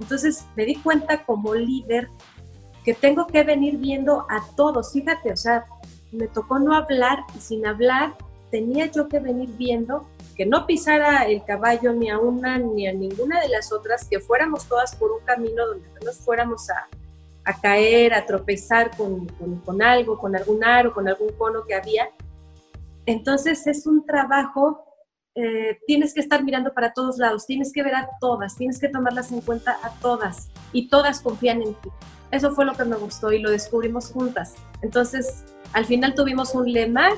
entonces 0.00 0.46
me 0.56 0.64
di 0.64 0.76
cuenta 0.76 1.24
como 1.24 1.54
líder 1.54 2.08
que 2.84 2.94
tengo 2.94 3.26
que 3.26 3.42
venir 3.42 3.78
viendo 3.78 4.26
a 4.30 4.46
todos. 4.54 4.92
Fíjate, 4.92 5.32
o 5.32 5.36
sea, 5.36 5.66
me 6.12 6.28
tocó 6.28 6.58
no 6.58 6.74
hablar 6.74 7.24
y 7.34 7.40
sin 7.40 7.66
hablar 7.66 8.14
tenía 8.50 8.86
yo 8.86 9.08
que 9.08 9.18
venir 9.18 9.50
viendo 9.56 10.06
que 10.36 10.46
no 10.46 10.66
pisara 10.66 11.24
el 11.24 11.44
caballo 11.44 11.92
ni 11.92 12.10
a 12.10 12.18
una 12.18 12.58
ni 12.58 12.86
a 12.86 12.92
ninguna 12.92 13.40
de 13.40 13.48
las 13.48 13.72
otras, 13.72 14.06
que 14.06 14.20
fuéramos 14.20 14.66
todas 14.66 14.94
por 14.94 15.10
un 15.10 15.20
camino 15.24 15.66
donde 15.66 15.88
no 15.88 16.06
nos 16.06 16.18
fuéramos 16.18 16.68
a, 16.70 16.86
caer, 17.60 18.12
a 18.12 18.26
tropezar 18.26 18.96
con, 18.96 19.26
con, 19.64 19.82
algo, 19.82 20.18
con 20.18 20.36
algún 20.36 20.62
aro, 20.62 20.92
con 20.92 21.08
algún 21.08 21.30
cono 21.38 21.64
que 21.66 21.74
había. 21.74 22.10
Entonces 23.06 23.66
es 23.66 23.86
un 23.86 24.04
trabajo 24.04 24.84
eh, 25.38 25.78
tienes 25.86 26.14
que 26.14 26.20
estar 26.20 26.42
mirando 26.42 26.72
para 26.72 26.94
todos 26.94 27.18
lados, 27.18 27.44
tienes 27.44 27.70
que 27.70 27.82
ver 27.82 27.94
a 27.94 28.08
todas, 28.20 28.56
tienes 28.56 28.78
que 28.78 28.88
tomarlas 28.88 29.30
en 29.32 29.42
cuenta 29.42 29.76
a 29.82 29.90
todas 30.00 30.48
y 30.72 30.88
todas 30.88 31.20
confían 31.20 31.60
en 31.60 31.74
ti. 31.74 31.90
Eso 32.30 32.54
fue 32.54 32.64
lo 32.64 32.74
que 32.74 32.86
me 32.86 32.96
gustó 32.96 33.30
y 33.32 33.38
lo 33.38 33.50
descubrimos 33.50 34.10
juntas. 34.10 34.54
Entonces, 34.80 35.44
al 35.74 35.84
final 35.84 36.14
tuvimos 36.14 36.54
un 36.54 36.72
lema 36.72 37.10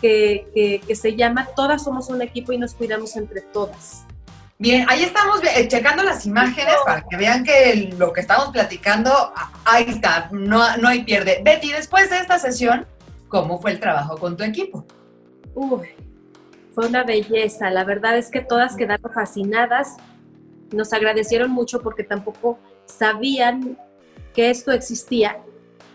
que, 0.00 0.80
que, 0.86 0.96
se 0.96 1.16
llama 1.16 1.48
Todas 1.54 1.84
somos 1.84 2.08
un 2.08 2.22
equipo 2.22 2.52
y 2.52 2.58
nos 2.58 2.72
cuidamos 2.72 3.14
entre 3.16 3.42
todas. 3.42 4.04
Bien, 4.58 4.86
ahí 4.88 5.02
estamos 5.02 5.40
eh, 5.44 5.68
checando 5.68 6.02
las 6.02 6.24
imágenes 6.24 6.76
para 6.86 7.02
que 7.02 7.16
vean 7.16 7.44
que 7.44 7.92
lo 7.98 8.12
que 8.12 8.22
estamos 8.22 8.48
platicando, 8.48 9.32
ahí 9.66 9.84
está, 9.88 10.30
no, 10.32 10.76
no 10.78 10.88
hay 10.88 11.04
pierde. 11.04 11.42
Betty, 11.44 11.72
después 11.72 12.08
de 12.08 12.18
esta 12.18 12.38
sesión, 12.38 12.86
¿cómo 13.28 13.60
fue 13.60 13.72
el 13.72 13.80
trabajo 13.80 14.16
con 14.16 14.36
tu 14.36 14.44
equipo? 14.44 14.86
Uy, 15.54 15.88
fue 16.74 16.88
una 16.88 17.04
belleza. 17.04 17.70
La 17.70 17.84
verdad 17.84 18.18
es 18.18 18.30
que 18.30 18.40
todas 18.40 18.76
quedaron 18.76 19.12
fascinadas. 19.12 19.96
Nos 20.72 20.92
agradecieron 20.92 21.50
mucho 21.50 21.80
porque 21.80 22.02
tampoco 22.02 22.58
sabían 22.86 23.78
que 24.34 24.50
esto 24.50 24.72
existía. 24.72 25.38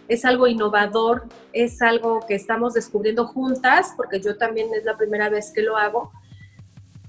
Es 0.08 0.26
algo 0.26 0.48
innovador, 0.48 1.26
es 1.54 1.82
algo 1.82 2.26
que 2.26 2.34
estamos 2.34 2.74
descubriendo 2.74 3.28
juntas, 3.28 3.94
porque 3.96 4.22
yo 4.22 4.38
también 4.38 4.74
es 4.74 4.84
la 4.86 4.98
primera 4.98 5.30
vez 5.30 5.52
que 5.52 5.62
lo 5.62 5.78
hago. 5.78 6.12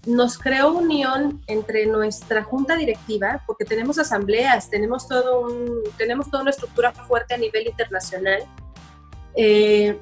Nos 0.06 0.38
creó 0.38 0.72
unión 0.72 1.40
entre 1.46 1.86
nuestra 1.86 2.42
junta 2.42 2.76
directiva, 2.76 3.42
porque 3.46 3.64
tenemos 3.64 3.98
asambleas, 3.98 4.68
tenemos, 4.68 5.06
todo 5.06 5.46
tenemos 5.96 6.30
toda 6.30 6.42
una 6.42 6.50
estructura 6.50 6.92
fuerte 6.92 7.34
a 7.34 7.38
nivel 7.38 7.68
internacional. 7.68 8.42
Eh, 9.34 9.98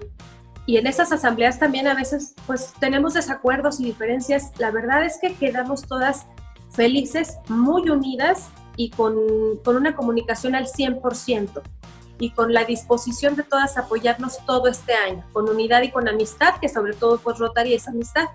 y 0.69 0.77
en 0.77 0.87
esas 0.87 1.11
asambleas 1.13 1.59
también 1.59 1.87
a 1.87 1.95
veces 1.95 2.35
pues 2.47 2.75
tenemos 2.79 3.15
desacuerdos 3.15 3.81
y 3.81 3.87
diferencias. 3.87 4.53
La 4.59 4.71
verdad 4.71 5.03
es 5.03 5.17
que 5.19 5.35
quedamos 5.35 5.81
todas 5.81 6.27
felices, 6.71 7.39
muy 7.49 7.89
unidas 7.89 8.51
y 8.77 8.91
con, 8.91 9.17
con 9.65 9.77
una 9.77 9.97
comunicación 9.97 10.55
al 10.55 10.67
100% 10.67 11.63
y 12.19 12.33
con 12.33 12.53
la 12.53 12.65
disposición 12.65 13.35
de 13.35 13.45
todas 13.45 13.79
a 13.79 13.81
apoyarnos 13.81 14.45
todo 14.45 14.69
este 14.69 14.93
año, 14.93 15.25
con 15.33 15.49
unidad 15.49 15.81
y 15.81 15.91
con 15.91 16.07
amistad, 16.07 16.57
que 16.61 16.69
sobre 16.69 16.93
todo 16.93 17.17
pues 17.17 17.39
Rotary 17.39 17.73
es 17.73 17.89
amistad. 17.89 18.27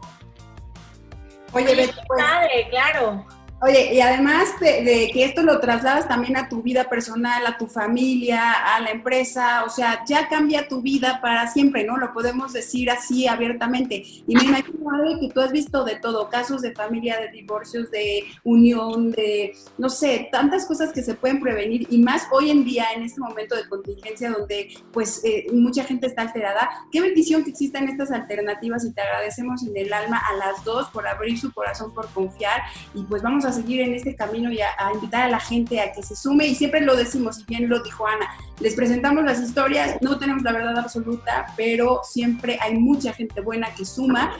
Oye, 1.53 1.75
Betty, 1.75 1.93
pues, 2.07 2.25
claro. 2.71 3.27
Oye, 3.65 3.93
y 3.93 4.01
además 4.01 4.59
de, 4.59 5.09
que 5.13 5.23
esto 5.23 5.41
lo 5.41 5.61
trasladas 5.61 6.05
también 6.05 6.35
a 6.35 6.49
tu 6.49 6.61
vida 6.61 6.89
personal, 6.89 7.47
a 7.47 7.57
tu 7.57 7.67
familia, 7.67 8.51
a 8.51 8.81
la 8.81 8.91
empresa, 8.91 9.63
o 9.63 9.69
sea, 9.69 10.03
ya 10.05 10.27
cambia 10.27 10.67
tu 10.67 10.81
vida 10.81 11.21
para 11.21 11.47
siempre, 11.47 11.85
¿no? 11.85 11.95
Lo 11.95 12.11
podemos 12.11 12.51
decir 12.51 12.89
así 12.89 13.25
abiertamente. 13.25 14.03
Y 14.27 14.35
me 14.35 14.43
imagino 14.43 15.17
que 15.17 15.29
tú 15.29 15.39
has 15.39 15.53
visto 15.53 15.85
de 15.85 15.95
todo, 15.95 16.29
casos 16.29 16.61
de 16.61 16.73
familia, 16.73 17.17
de 17.17 17.29
divorcios, 17.29 17.89
de 17.89 18.25
unión, 18.43 19.11
de, 19.11 19.55
no 19.77 19.87
sé, 19.87 20.27
tantas 20.29 20.65
cosas 20.65 20.91
que 20.91 21.01
se 21.01 21.13
pueden 21.13 21.39
prevenir 21.39 21.87
y 21.89 21.99
más 21.99 22.27
hoy 22.33 22.51
en 22.51 22.65
día, 22.65 22.87
en 22.93 23.03
este 23.03 23.21
momento 23.21 23.55
de 23.55 23.69
contingencia 23.69 24.29
donde 24.31 24.75
pues 24.91 25.23
eh, 25.23 25.45
mucha 25.53 25.85
gente 25.85 26.07
está 26.07 26.23
alterada. 26.23 26.69
Qué 26.91 26.99
bendición 26.99 27.45
que 27.45 27.51
existan 27.51 27.87
estas 27.87 28.11
alternativas 28.11 28.83
y 28.83 28.91
te 28.91 28.99
agradecemos 28.99 29.65
en 29.65 29.77
el 29.77 29.93
alma 29.93 30.21
a 30.29 30.35
las 30.35 30.65
dos 30.65 30.89
por 30.89 31.07
abrir 31.07 31.39
su 31.39 31.53
corazón, 31.53 31.93
por 31.93 32.09
confiar 32.09 32.61
y 32.93 33.03
pues 33.03 33.21
vamos 33.21 33.45
a 33.45 33.52
seguir 33.53 33.81
en 33.81 33.93
este 33.93 34.15
camino 34.15 34.51
y 34.51 34.59
a, 34.61 34.75
invitar 34.93 35.23
a 35.23 35.29
la 35.29 35.39
gente 35.39 35.79
a 35.79 35.93
que 35.93 36.03
se 36.03 36.15
sume. 36.15 36.47
Y 36.47 36.55
siempre 36.55 36.81
lo 36.81 36.95
decimos, 36.95 37.39
y 37.39 37.45
bien 37.45 37.69
lo 37.69 37.81
dijo 37.81 38.05
Ana, 38.07 38.27
les 38.59 38.75
presentamos 38.75 39.23
las 39.23 39.39
historias, 39.39 39.97
no 40.01 40.17
tenemos 40.17 40.43
la 40.43 40.51
verdad 40.51 40.77
absoluta, 40.77 41.47
pero 41.55 42.01
siempre 42.03 42.57
hay 42.61 42.75
mucha 42.75 43.13
gente 43.13 43.41
buena 43.41 43.73
que 43.75 43.85
suma, 43.85 44.35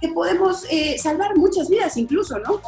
que 0.00 0.08
podemos 0.08 0.64
eh, 0.70 0.96
salvar 0.98 1.36
muchas 1.36 1.68
vidas 1.68 1.96
incluso, 1.96 2.38
¿no? 2.38 2.60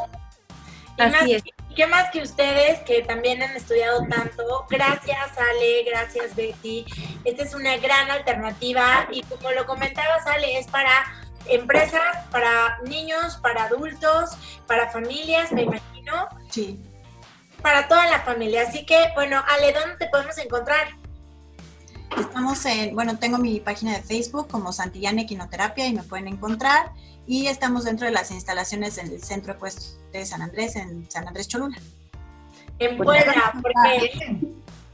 Así 0.99 1.35
es. 1.35 1.43
¿Qué 1.75 1.87
más 1.87 2.11
que 2.11 2.21
ustedes 2.21 2.81
que 2.81 3.03
también 3.03 3.43
han 3.43 3.57
estudiado 3.57 4.01
tanto? 4.09 4.67
Gracias 4.69 5.31
Ale, 5.39 5.85
gracias 5.85 6.35
Betty. 6.35 6.85
Esta 7.25 7.45
es 7.45 7.55
una 7.55 7.77
gran 7.77 8.11
alternativa 8.11 9.09
y 9.11 9.23
como 9.23 9.51
lo 9.53 9.67
comentabas 9.67 10.27
Ale, 10.27 10.59
es 10.59 10.67
para 10.67 10.91
empresas, 11.47 12.27
para 12.31 12.79
niños, 12.85 13.37
para 13.39 13.65
adultos, 13.65 14.31
para 14.67 14.91
familias, 14.91 15.53
me 15.53 15.63
imagino. 15.63 16.29
Sí. 16.51 16.81
Para 17.63 17.89
toda 17.89 18.07
la 18.09 18.21
familia. 18.21 18.63
Así 18.63 18.87
que, 18.87 18.99
bueno, 19.15 19.43
Ale, 19.49 19.73
¿dónde 19.73 19.97
te 19.97 20.07
podemos 20.09 20.37
encontrar? 20.39 20.89
Estamos 22.19 22.65
en, 22.67 22.95
bueno, 22.95 23.19
tengo 23.19 23.39
mi 23.39 23.61
página 23.61 23.97
de 23.97 24.03
Facebook 24.03 24.49
como 24.49 24.73
Santillana 24.73 25.23
Equinoterapia 25.23 25.87
y 25.87 25.93
me 25.93 26.03
pueden 26.03 26.29
encontrar. 26.29 26.93
Y 27.27 27.47
estamos 27.47 27.85
dentro 27.85 28.07
de 28.07 28.13
las 28.13 28.31
instalaciones 28.31 28.97
del 28.97 29.23
Centro 29.23 29.53
Ecuestre 29.53 30.01
de 30.13 30.27
San 30.27 30.43
Andrés, 30.43 30.75
en 30.77 31.09
San 31.11 31.29
Andrés 31.29 31.47
Cholula. 31.47 31.79
En 32.79 32.97
Puebla, 32.97 33.53
porque 33.63 34.41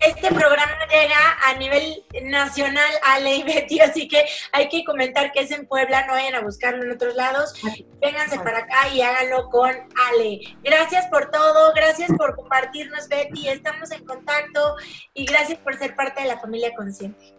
este 0.00 0.28
programa 0.28 0.86
llega 0.90 1.38
a 1.46 1.54
nivel 1.54 2.04
nacional, 2.24 2.90
Ale 3.02 3.36
y 3.36 3.42
Betty, 3.42 3.80
así 3.80 4.08
que 4.08 4.24
hay 4.52 4.68
que 4.68 4.84
comentar 4.84 5.32
que 5.32 5.40
es 5.40 5.50
en 5.50 5.66
Puebla, 5.66 6.06
no 6.06 6.12
vayan 6.12 6.34
a 6.34 6.40
buscarlo 6.40 6.84
en 6.84 6.92
otros 6.92 7.14
lados. 7.14 7.54
Vénganse 8.00 8.38
para 8.38 8.58
acá 8.58 8.88
y 8.92 9.02
háganlo 9.02 9.48
con 9.48 9.70
Ale. 9.70 10.40
Gracias 10.62 11.06
por 11.06 11.30
todo, 11.30 11.72
gracias 11.74 12.10
por 12.16 12.36
compartirnos, 12.36 13.08
Betty, 13.08 13.48
estamos 13.48 13.90
en 13.90 14.04
contacto 14.04 14.76
y 15.14 15.24
gracias 15.24 15.58
por 15.58 15.78
ser 15.78 15.94
parte 15.94 16.22
de 16.22 16.28
la 16.28 16.38
familia 16.38 16.74
consciente. 16.76 17.34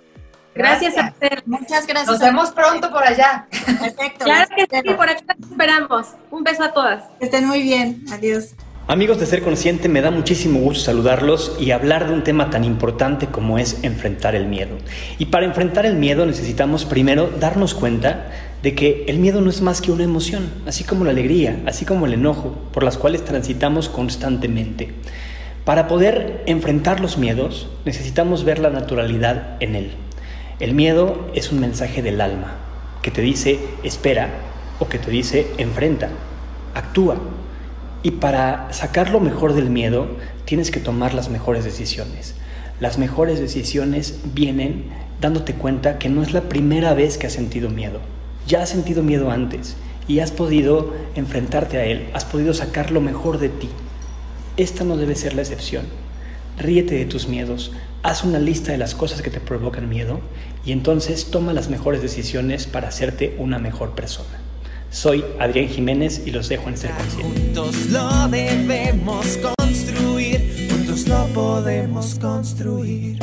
Gracias, 0.56 0.98
a 0.98 1.10
ustedes. 1.10 1.46
Muchas 1.46 1.86
gracias. 1.86 2.08
Nos 2.08 2.20
vemos 2.20 2.52
pronto 2.52 2.90
por 2.90 3.04
allá. 3.04 3.48
Perfecto. 3.52 4.26
Claro 4.26 4.50
que 4.56 4.66
sí, 4.66 4.94
por 4.96 5.08
acá 5.08 5.22
las 5.28 5.52
esperamos. 5.52 6.08
Un 6.32 6.44
beso 6.44 6.64
a 6.64 6.74
todas. 6.74 7.04
Que 7.20 7.26
estén 7.26 7.46
muy 7.46 7.62
bien. 7.62 8.04
Adiós. 8.12 8.56
Amigos 8.90 9.20
de 9.20 9.26
Ser 9.26 9.42
Consciente, 9.42 9.90
me 9.90 10.00
da 10.00 10.12
muchísimo 10.12 10.62
gusto 10.62 10.86
saludarlos 10.86 11.58
y 11.60 11.72
hablar 11.72 12.08
de 12.08 12.14
un 12.14 12.24
tema 12.24 12.50
tan 12.50 12.64
importante 12.64 13.28
como 13.28 13.60
es 13.60 13.84
enfrentar 13.84 14.34
el 14.34 14.48
miedo. 14.48 14.78
Y 15.20 15.26
para 15.26 15.46
enfrentar 15.46 15.86
el 15.86 15.98
miedo 15.98 16.26
necesitamos 16.26 16.86
primero 16.86 17.30
darnos 17.38 17.74
cuenta 17.74 18.32
de 18.64 18.76
que 18.76 19.04
el 19.10 19.20
miedo 19.20 19.42
no 19.42 19.50
es 19.50 19.60
más 19.60 19.82
que 19.82 19.92
una 19.92 20.06
emoción, 20.06 20.50
así 20.66 20.86
como 20.86 21.04
la 21.04 21.12
alegría, 21.12 21.60
así 21.66 21.84
como 21.84 22.06
el 22.06 22.14
enojo, 22.14 22.56
por 22.72 22.84
las 22.84 22.98
cuales 22.98 23.26
transitamos 23.26 23.90
constantemente. 23.90 24.94
Para 25.66 25.90
poder 25.90 26.44
enfrentar 26.46 27.02
los 27.02 27.18
miedos 27.18 27.68
necesitamos 27.84 28.46
ver 28.46 28.60
la 28.60 28.70
naturalidad 28.70 29.58
en 29.60 29.76
él. 29.76 29.92
El 30.62 30.74
miedo 30.74 31.30
es 31.36 31.52
un 31.52 31.60
mensaje 31.60 32.02
del 32.02 32.22
alma 32.22 32.56
que 33.02 33.12
te 33.12 33.22
dice 33.22 33.60
espera 33.84 34.30
o 34.80 34.88
que 34.88 34.98
te 34.98 35.12
dice 35.12 35.46
enfrenta, 35.58 36.08
actúa. 36.74 37.18
Y 38.08 38.12
para 38.12 38.72
sacar 38.72 39.10
lo 39.10 39.20
mejor 39.20 39.52
del 39.52 39.70
miedo 39.70 40.08
tienes 40.46 40.72
que 40.72 40.80
tomar 40.80 41.14
las 41.14 41.30
mejores 41.30 41.66
decisiones. 41.66 42.36
Las 42.80 42.98
mejores 42.98 43.38
decisiones 43.38 44.22
vienen 44.34 44.86
dándote 45.20 45.56
cuenta 45.56 46.00
que 46.00 46.08
no 46.08 46.24
es 46.24 46.32
la 46.32 46.44
primera 46.44 46.94
vez 46.94 47.18
que 47.18 47.28
has 47.28 47.34
sentido 47.34 47.70
miedo. 47.70 48.00
Ya 48.48 48.62
has 48.62 48.70
sentido 48.70 49.04
miedo 49.04 49.30
antes 49.30 49.76
y 50.08 50.20
has 50.20 50.32
podido 50.32 50.94
enfrentarte 51.16 51.80
a 51.80 51.84
él, 51.84 52.10
has 52.14 52.24
podido 52.24 52.54
sacar 52.54 52.92
lo 52.92 53.02
mejor 53.02 53.40
de 53.40 53.50
ti. 53.50 53.68
Esta 54.56 54.86
no 54.86 54.96
debe 54.96 55.16
ser 55.16 55.34
la 55.34 55.42
excepción. 55.42 55.84
Ríete 56.58 56.96
de 56.96 57.08
tus 57.08 57.28
miedos, 57.28 57.74
haz 58.04 58.24
una 58.24 58.40
lista 58.40 58.72
de 58.72 58.78
las 58.78 58.96
cosas 58.96 59.22
que 59.22 59.32
te 59.32 59.42
provocan 59.42 59.90
miedo 59.90 60.22
y 60.64 60.72
entonces 60.72 61.30
toma 61.30 61.52
las 61.52 61.70
mejores 61.70 62.02
decisiones 62.02 62.68
para 62.68 62.88
hacerte 62.88 63.36
una 63.38 63.60
mejor 63.60 63.96
persona. 63.96 64.47
Soy 64.90 65.24
Adrián 65.40 65.68
Jiménez 65.68 66.22
y 66.26 66.32
los 66.32 66.50
dejo 66.50 66.70
en 66.70 66.78
Ser 66.78 66.92
Consciente. 66.92 67.24
Juntos 67.24 67.76
lo 67.90 68.28
debemos 68.30 69.38
construir, 69.38 70.70
juntos 70.70 71.08
lo 71.08 71.26
podemos 71.28 72.16
construir. 72.16 73.20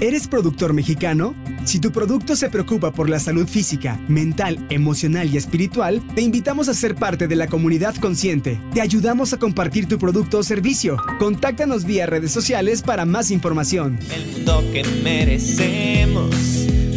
¿Eres 0.00 0.26
productor 0.26 0.72
mexicano? 0.72 1.34
Si 1.64 1.78
tu 1.78 1.92
producto 1.92 2.34
se 2.34 2.50
preocupa 2.50 2.90
por 2.90 3.08
la 3.08 3.20
salud 3.20 3.46
física, 3.46 4.00
mental, 4.08 4.66
emocional 4.68 5.32
y 5.32 5.36
espiritual, 5.36 6.02
te 6.16 6.22
invitamos 6.22 6.68
a 6.68 6.74
ser 6.74 6.96
parte 6.96 7.28
de 7.28 7.36
la 7.36 7.46
comunidad 7.46 7.94
consciente. 7.94 8.60
Te 8.74 8.80
ayudamos 8.80 9.32
a 9.32 9.38
compartir 9.38 9.86
tu 9.86 9.98
producto 9.98 10.38
o 10.38 10.42
servicio. 10.42 10.96
Contáctanos 11.20 11.84
vía 11.84 12.06
redes 12.06 12.32
sociales 12.32 12.82
para 12.82 13.04
más 13.04 13.30
información. 13.30 14.00
El 14.12 14.26
mundo 14.32 14.64
que 14.72 14.82
merecemos 15.04 16.34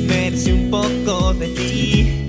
merece 0.08 0.52
un 0.52 0.72
poco 0.72 1.36
de 1.36 1.48
ti. 1.50 2.25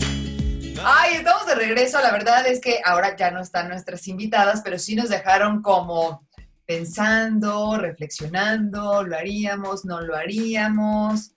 Ay, 0.89 1.17
estamos 1.17 1.45
de 1.47 1.57
regreso. 1.57 2.01
La 2.01 2.13
verdad 2.13 2.47
es 2.47 2.61
que 2.61 2.79
ahora 2.85 3.17
ya 3.17 3.33
no 3.33 3.41
están 3.41 3.69
nuestras 3.69 4.07
invitadas, 4.07 4.61
pero 4.63 4.79
sí 4.79 4.95
nos 4.95 5.09
dejaron 5.09 5.61
como 5.61 6.25
pensando, 6.65 7.77
reflexionando, 7.77 9.03
lo 9.03 9.17
haríamos, 9.17 9.85
no 9.85 10.01
lo 10.01 10.15
haríamos. 10.15 11.33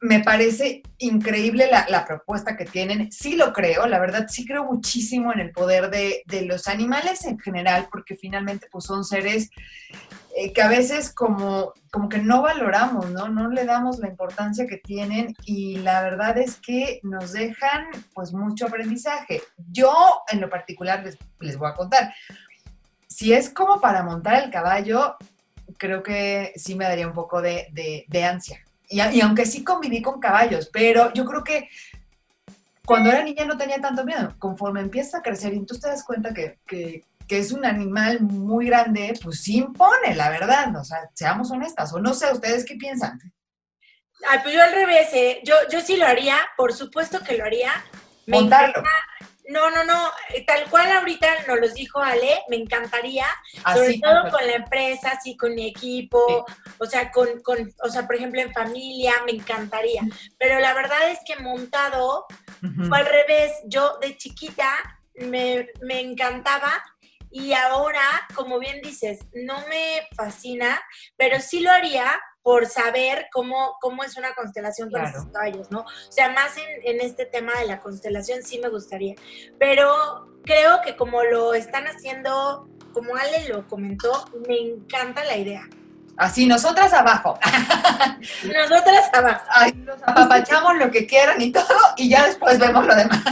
Me 0.00 0.20
parece 0.20 0.82
increíble 0.98 1.68
la, 1.68 2.04
propuesta 2.06 2.56
que 2.56 2.66
tienen. 2.66 3.10
Sí 3.10 3.34
lo 3.34 3.52
creo, 3.52 3.88
la 3.88 3.98
verdad 3.98 4.26
sí 4.28 4.46
creo 4.46 4.62
muchísimo 4.62 5.32
en 5.32 5.40
el 5.40 5.50
poder 5.50 5.90
de, 5.90 6.22
de 6.26 6.42
los 6.42 6.68
animales 6.68 7.24
en 7.24 7.36
general, 7.36 7.88
porque 7.90 8.14
finalmente 8.14 8.68
pues 8.70 8.84
son 8.84 9.04
seres 9.04 9.50
eh, 10.40 10.52
que 10.52 10.62
a 10.62 10.68
veces 10.68 11.12
como, 11.12 11.72
como 11.90 12.08
que 12.08 12.18
no 12.18 12.42
valoramos, 12.42 13.10
¿no? 13.10 13.28
No 13.28 13.48
le 13.48 13.64
damos 13.64 13.98
la 13.98 14.06
importancia 14.06 14.68
que 14.68 14.76
tienen 14.76 15.34
y 15.44 15.78
la 15.78 16.00
verdad 16.00 16.38
es 16.38 16.60
que 16.60 17.00
nos 17.02 17.32
dejan 17.32 17.88
pues 18.14 18.32
mucho 18.32 18.66
aprendizaje. 18.66 19.42
Yo 19.72 19.92
en 20.30 20.40
lo 20.40 20.48
particular 20.48 21.02
les, 21.02 21.18
les 21.40 21.58
voy 21.58 21.68
a 21.68 21.74
contar, 21.74 22.14
si 23.08 23.32
es 23.32 23.50
como 23.50 23.80
para 23.80 24.04
montar 24.04 24.44
el 24.44 24.50
caballo, 24.52 25.16
creo 25.76 26.04
que 26.04 26.52
sí 26.54 26.76
me 26.76 26.84
daría 26.84 27.08
un 27.08 27.14
poco 27.14 27.42
de, 27.42 27.66
de, 28.08 28.24
ansia. 28.24 28.60
Y, 28.88 29.00
y 29.00 29.20
aunque 29.20 29.44
sí 29.44 29.64
conviví 29.64 30.02
con 30.02 30.20
caballos, 30.20 30.70
pero 30.72 31.12
yo 31.14 31.24
creo 31.24 31.42
que 31.42 31.68
cuando 32.86 33.10
era 33.10 33.24
niña 33.24 33.44
no 33.44 33.58
tenía 33.58 33.80
tanto 33.80 34.04
miedo. 34.04 34.36
Conforme 34.38 34.82
empieza 34.82 35.18
a 35.18 35.22
crecer 35.22 35.52
y 35.52 35.66
tú 35.66 35.76
te 35.78 35.88
das 35.88 36.04
cuenta 36.04 36.32
que, 36.32 37.04
que 37.28 37.38
es 37.38 37.52
un 37.52 37.64
animal 37.64 38.20
muy 38.20 38.66
grande, 38.66 39.18
pues 39.22 39.42
sí 39.42 39.58
impone, 39.58 40.14
la 40.14 40.30
verdad. 40.30 40.74
O 40.76 40.84
sea, 40.84 41.08
seamos 41.14 41.50
honestas. 41.50 41.92
O 41.92 42.00
no 42.00 42.14
sé, 42.14 42.32
¿ustedes 42.32 42.64
qué 42.64 42.74
piensan? 42.76 43.20
Ay, 44.28 44.40
pues 44.42 44.54
yo 44.54 44.62
al 44.62 44.72
revés, 44.72 45.08
¿eh? 45.12 45.40
yo, 45.44 45.54
yo 45.70 45.80
sí 45.80 45.96
lo 45.96 46.06
haría, 46.06 46.36
por 46.56 46.72
supuesto 46.72 47.20
que 47.20 47.36
lo 47.36 47.44
haría. 47.44 47.70
Me 48.26 48.38
encanta- 48.38 48.82
No, 49.50 49.70
no, 49.70 49.82
no, 49.84 50.10
eh, 50.34 50.44
tal 50.44 50.64
cual 50.68 50.92
ahorita 50.92 51.26
nos 51.46 51.58
los 51.60 51.72
dijo 51.72 52.00
Ale, 52.02 52.42
me 52.50 52.56
encantaría, 52.56 53.24
sobre 53.72 53.88
Así, 53.90 54.00
todo 54.00 54.28
con 54.30 54.46
la 54.46 54.56
empresa, 54.56 55.12
así 55.12 55.36
con 55.38 55.54
mi 55.54 55.66
equipo, 55.68 56.44
o 56.78 56.84
sea, 56.84 57.10
con, 57.10 57.40
con, 57.40 57.72
o 57.82 57.88
sea, 57.88 58.06
por 58.06 58.16
ejemplo, 58.16 58.42
en 58.42 58.52
familia, 58.52 59.14
me 59.24 59.32
encantaría. 59.32 60.02
Pero 60.38 60.60
la 60.60 60.74
verdad 60.74 61.10
es 61.10 61.20
que 61.24 61.36
montado 61.42 62.26
Ujú. 62.62 62.88
fue 62.88 62.98
al 62.98 63.06
revés. 63.06 63.52
Yo 63.66 63.96
de 64.02 64.18
chiquita 64.18 64.68
me, 65.14 65.68
me 65.80 66.00
encantaba 66.00 66.82
y 67.30 67.52
ahora, 67.52 68.00
como 68.34 68.58
bien 68.58 68.80
dices, 68.82 69.20
no 69.32 69.58
me 69.68 70.02
fascina, 70.16 70.80
pero 71.16 71.40
sí 71.40 71.60
lo 71.60 71.70
haría 71.70 72.06
por 72.42 72.66
saber 72.66 73.26
cómo, 73.32 73.76
cómo 73.80 74.02
es 74.04 74.16
una 74.16 74.34
constelación 74.34 74.90
con 74.90 75.00
Claro. 75.02 75.18
estos 75.18 75.32
caballos, 75.32 75.70
¿no? 75.70 75.80
O 75.80 76.12
sea, 76.12 76.30
más 76.30 76.56
en, 76.56 76.64
en 76.84 77.00
este 77.00 77.26
tema 77.26 77.52
de 77.60 77.66
la 77.66 77.80
constelación 77.80 78.42
sí 78.42 78.58
me 78.58 78.68
gustaría. 78.70 79.14
Pero 79.58 80.38
creo 80.44 80.80
que 80.82 80.96
como 80.96 81.22
lo 81.24 81.52
están 81.52 81.84
haciendo, 81.86 82.66
como 82.94 83.14
Ale 83.16 83.48
lo 83.48 83.66
comentó, 83.68 84.24
me 84.48 84.56
encanta 84.58 85.24
la 85.24 85.36
idea. 85.36 85.68
Así, 86.16 86.46
nosotras 86.46 86.92
abajo. 86.94 87.38
Nosotras 88.42 89.08
abajo. 89.12 89.44
Ay, 89.50 89.72
los 89.84 90.02
apapachamos 90.02 90.76
lo 90.76 90.90
que 90.90 91.06
quieran 91.06 91.40
y 91.40 91.52
todo, 91.52 91.66
y 91.96 92.08
ya 92.08 92.26
después 92.26 92.58
vemos 92.58 92.86
lo 92.86 92.94
demás. 92.96 93.22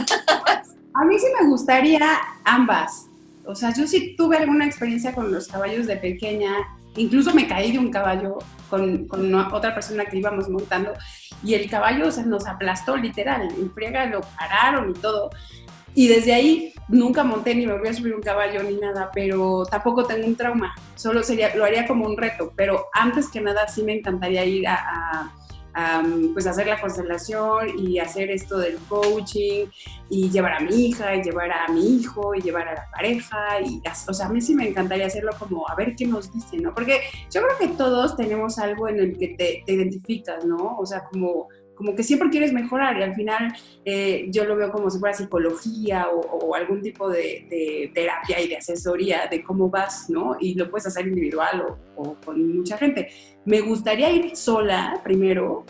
A 0.93 1.03
mí 1.03 1.19
sí 1.19 1.25
me 1.41 1.47
gustaría 1.47 2.17
ambas. 2.45 3.06
O 3.47 3.55
sea, 3.55 3.73
yo 3.73 3.87
sí 3.87 4.15
tuve 4.17 4.37
alguna 4.37 4.65
experiencia 4.65 5.13
con 5.13 5.31
los 5.31 5.47
caballos 5.47 5.87
de 5.87 5.95
pequeña. 5.95 6.53
Incluso 6.95 7.33
me 7.33 7.47
caí 7.47 7.71
de 7.71 7.79
un 7.79 7.91
caballo 7.91 8.39
con, 8.69 9.07
otra 9.53 9.73
persona 9.73 10.05
que 10.05 10.17
íbamos 10.17 10.49
montando 10.49 10.93
y 11.43 11.53
el 11.53 11.69
caballo 11.69 12.11
se 12.11 12.25
nos 12.25 12.45
aplastó 12.45 12.97
literal. 12.97 13.47
En 13.57 13.71
friega 13.71 14.05
lo 14.07 14.21
pararon 14.21 14.91
y 14.91 14.93
todo. 14.93 15.29
Y 15.95 16.07
desde 16.09 16.33
ahí 16.33 16.73
nunca 16.89 17.23
monté 17.23 17.55
ni 17.55 17.65
me 17.65 17.77
voy 17.77 17.87
a 17.87 17.93
subir 17.93 18.13
un 18.13 18.21
caballo 18.21 18.61
ni 18.63 18.75
nada, 18.75 19.09
pero 19.13 19.65
tampoco 19.65 20.05
tengo 20.05 20.27
un 20.27 20.35
trauma. 20.35 20.75
Solo 20.95 21.23
sería, 21.23 21.55
lo 21.55 21.63
haría 21.63 21.87
como 21.87 22.05
un 22.05 22.17
reto. 22.17 22.51
Pero 22.55 22.87
antes 22.93 23.29
que 23.29 23.41
nada 23.41 23.67
sí 23.67 23.81
me 23.83 23.93
encantaría 23.93 24.43
ir 24.45 24.67
a- 24.67 25.31
a, 25.77 26.03
pues 26.33 26.47
hacer 26.47 26.65
la 26.65 26.81
constelación 26.81 27.77
y 27.77 27.99
hacer 27.99 28.31
esto 28.31 28.57
del 28.57 28.77
coaching 28.89 29.67
y 30.09 30.29
llevar 30.31 30.53
a 30.53 30.59
mi 30.59 30.87
hija 30.87 31.15
y 31.15 31.21
llevar 31.21 31.51
a 31.51 31.71
mi 31.71 31.97
hijo 31.97 32.33
y 32.33 32.41
llevar 32.41 32.67
a 32.67 32.73
la 32.73 32.89
pareja 32.91 33.61
y 33.61 33.79
o 34.07 34.13
sea 34.13 34.25
a 34.25 34.29
mí 34.29 34.41
sí 34.41 34.55
me 34.55 34.67
encantaría 34.67 35.05
hacerlo 35.05 35.31
como 35.37 35.69
a 35.69 35.75
ver 35.75 35.95
qué 35.95 36.07
nos 36.07 36.33
dice 36.33 36.57
no 36.57 36.73
porque 36.73 37.01
yo 37.31 37.41
creo 37.41 37.57
que 37.59 37.77
todos 37.77 38.17
tenemos 38.17 38.57
algo 38.57 38.87
en 38.87 38.99
el 38.99 39.17
que 39.19 39.35
te, 39.37 39.63
te 39.65 39.73
identificas 39.73 40.43
no 40.45 40.77
o 40.79 40.85
sea 40.85 41.03
como 41.03 41.47
como 41.77 41.95
que 41.95 42.03
siempre 42.03 42.29
quieres 42.29 42.51
mejorar 42.51 42.97
y 42.97 43.03
al 43.03 43.15
final 43.15 43.53
eh, 43.85 44.27
yo 44.29 44.45
lo 44.45 44.55
veo 44.55 44.71
como 44.71 44.89
si 44.89 44.99
fuera 44.99 45.15
psicología 45.15 46.07
o, 46.09 46.19
o 46.19 46.55
algún 46.55 46.81
tipo 46.81 47.09
de, 47.09 47.45
de 47.49 47.91
terapia 47.93 48.41
y 48.41 48.47
de 48.47 48.57
asesoría 48.57 49.27
de 49.29 49.43
cómo 49.43 49.69
vas, 49.69 50.09
¿no? 50.09 50.35
Y 50.39 50.55
lo 50.55 50.69
puedes 50.69 50.87
hacer 50.87 51.07
individual 51.07 51.61
o, 51.61 52.01
o 52.01 52.15
con 52.15 52.57
mucha 52.57 52.77
gente. 52.77 53.09
Me 53.45 53.61
gustaría 53.61 54.11
ir 54.11 54.35
sola 54.35 54.99
primero 55.03 55.65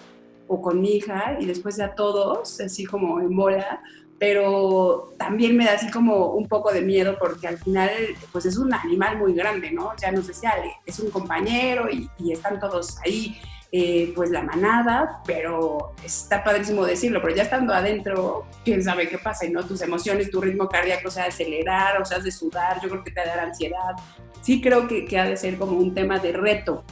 o 0.48 0.62
con 0.62 0.80
mi 0.82 0.96
hija 0.96 1.38
y 1.40 1.46
después 1.46 1.76
ya 1.78 1.94
todos, 1.94 2.60
así 2.62 2.86
como 2.86 3.20
en 3.20 3.36
bola, 3.36 3.82
pero 4.20 5.14
también 5.18 5.56
me 5.56 5.66
da 5.66 5.74
así 5.74 5.92
como 5.92 6.32
un 6.32 6.48
poco 6.48 6.72
de 6.72 6.82
miedo 6.82 7.18
porque 7.20 7.48
al 7.48 7.58
final 7.58 7.92
pues 8.32 8.46
es 8.46 8.58
un 8.58 8.74
animal 8.74 9.18
muy 9.18 9.34
grande, 9.34 9.72
¿no? 9.72 9.92
Ya 10.02 10.12
nos 10.12 10.28
decía, 10.28 10.54
es 10.86 11.00
un 11.00 11.12
compañero 11.12 11.88
y, 11.92 12.10
están 12.32 12.60
todos 12.60 12.98
ahí, 13.06 13.38
eh, 13.72 14.14
pues 14.16 14.30
la 14.30 14.42
manada, 14.42 15.22
pero 15.26 15.94
está 16.04 16.44
padrísimo 16.44 16.86
decirlo, 16.86 17.22
pero 17.22 17.36
ya 17.36 17.44
estando 17.44 17.74
adentro, 17.74 18.46
quién 18.64 18.84
sabe 18.84 19.10
qué 19.10 19.18
pasa, 19.18 19.46
y 19.46 19.52
no 19.52 19.66
tus 19.66 19.82
emociones, 19.82 20.32
tu 20.32 20.42
ritmo 20.42 20.68
cardíaco 20.68 21.10
se 21.10 21.20
va 21.20 21.26
a 21.26 21.30
acelerar, 21.30 22.02
o 22.02 22.06
sea, 22.06 22.20
de 22.20 22.32
sudar, 22.32 22.80
yo 22.82 22.90
creo 22.90 23.04
que 23.04 23.12
te 23.12 23.20
va 23.20 23.26
a 23.26 23.36
dar 23.36 23.46
ansiedad. 23.46 23.96
Sí 24.42 24.62
creo 24.62 24.88
que, 24.88 25.06
que 25.06 25.20
ha 25.20 25.26
de 25.26 25.36
ser 25.36 25.58
como 25.58 25.78
un 25.78 25.94
tema 25.94 26.20
de 26.20 26.32
reto, 26.32 26.84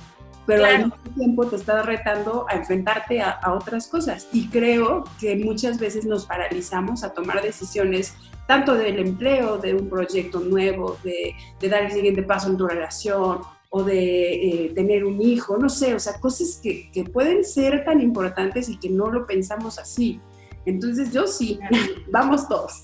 pero 0.45 0.65
al 0.65 0.77
mismo 0.77 0.95
tiempo 1.15 1.47
te 1.47 1.55
está 1.55 1.81
retando 1.81 2.45
a 2.47 2.55
enfrentarte 2.55 3.21
a, 3.21 3.39
otras 3.53 3.87
cosas. 3.87 4.27
Y 4.31 4.47
creo 4.49 5.03
que 5.19 5.35
muchas 5.35 5.79
veces 5.79 6.05
nos 6.05 6.25
paralizamos 6.25 7.03
a 7.03 7.13
tomar 7.13 7.41
decisiones 7.41 8.13
tanto 8.47 8.75
del 8.75 8.99
empleo, 8.99 9.57
de 9.57 9.73
un 9.73 9.89
proyecto 9.89 10.39
nuevo, 10.39 10.97
de, 11.03 11.35
dar 11.67 11.83
el 11.83 11.91
siguiente 11.91 12.21
paso 12.21 12.49
en 12.49 12.57
tu 12.57 12.67
relación 12.67 13.41
o 13.77 13.83
de 13.83 14.35
eh, 14.35 14.71
tener 14.73 15.03
un 15.03 15.21
hijo, 15.21 15.57
no 15.57 15.67
sé, 15.67 15.93
o 15.93 15.99
sea, 15.99 16.13
cosas 16.21 16.61
que, 16.63 16.89
pueden 17.11 17.43
ser 17.43 17.83
tan 17.83 17.99
importantes 17.99 18.69
y 18.69 18.79
que 18.79 18.89
no 18.89 19.11
lo 19.11 19.27
pensamos 19.27 19.77
así. 19.77 20.21
Entonces 20.65 21.11
yo 21.11 21.27
sí, 21.27 21.59
vamos 22.07 22.47
todos. 22.47 22.83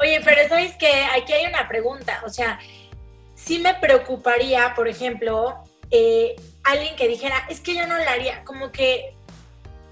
Oye, 0.00 0.20
pero 0.24 0.48
sabes 0.48 0.74
que 0.76 0.88
aquí 1.16 1.32
hay 1.32 1.46
una 1.46 1.68
pregunta, 1.68 2.20
o 2.26 2.30
sea, 2.30 2.58
sí 3.36 3.60
me 3.60 3.74
preocuparía, 3.74 4.74
por 4.74 4.88
ejemplo, 4.88 5.62
eh, 5.92 6.34
alguien 6.64 6.96
que 6.96 7.06
dijera, 7.06 7.46
es 7.48 7.60
que 7.60 7.76
yo 7.76 7.86
no 7.86 7.96
lo 7.96 8.10
haría, 8.10 8.42
como 8.42 8.72
que 8.72 9.14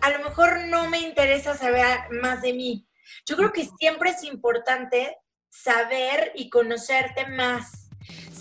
a 0.01 0.11
lo 0.11 0.25
mejor 0.29 0.67
no 0.67 0.91
me 0.91 1.03
interesa 1.03 1.57
saber 1.57 2.11
más 2.21 2.43
de 2.43 2.53
mí. 2.53 2.85
Yo 3.27 3.37
creo 3.37 3.53
que 3.53 3.69
siempre 3.79 4.11
es 4.11 4.25
importante 4.25 5.19
saber 5.51 6.33
y 6.35 6.51
conocerte 6.51 7.29
más, 7.29 7.82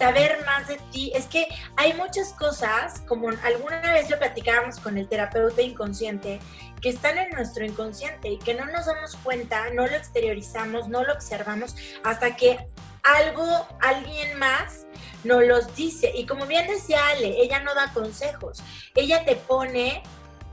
saber 0.01 0.43
más 0.47 0.67
de 0.67 0.77
ti. 0.91 1.11
Es 1.13 1.27
que 1.27 1.47
hay 1.77 1.93
muchas 1.93 2.33
cosas, 2.33 3.03
como 3.07 3.29
alguna 3.29 3.93
vez 3.93 4.09
lo 4.09 4.17
platicábamos 4.17 4.79
con 4.79 4.97
el 4.97 5.07
terapeuta 5.07 5.61
inconsciente, 5.61 6.39
que 6.81 6.89
están 6.89 7.19
en 7.19 7.29
nuestro 7.29 7.63
inconsciente 7.63 8.29
y 8.29 8.39
que 8.39 8.55
no 8.55 8.65
nos 8.65 8.87
damos 8.87 9.15
cuenta, 9.17 9.69
no 9.69 9.85
lo 9.85 9.95
exteriorizamos, 9.95 10.89
no 10.89 11.03
lo 11.03 11.13
observamos 11.13 11.75
hasta 12.03 12.35
que 12.35 12.65
algo, 13.03 13.67
alguien 13.79 14.39
más 14.39 14.87
nos 15.23 15.43
los 15.45 15.75
dice. 15.75 16.11
Y 16.15 16.25
como 16.25 16.47
bien 16.47 16.67
decía 16.67 16.99
Ale, 17.09 17.39
ella 17.39 17.59
no 17.59 17.75
da 17.75 17.93
consejos, 17.93 18.63
ella 18.95 19.23
te 19.23 19.35
pone 19.35 20.01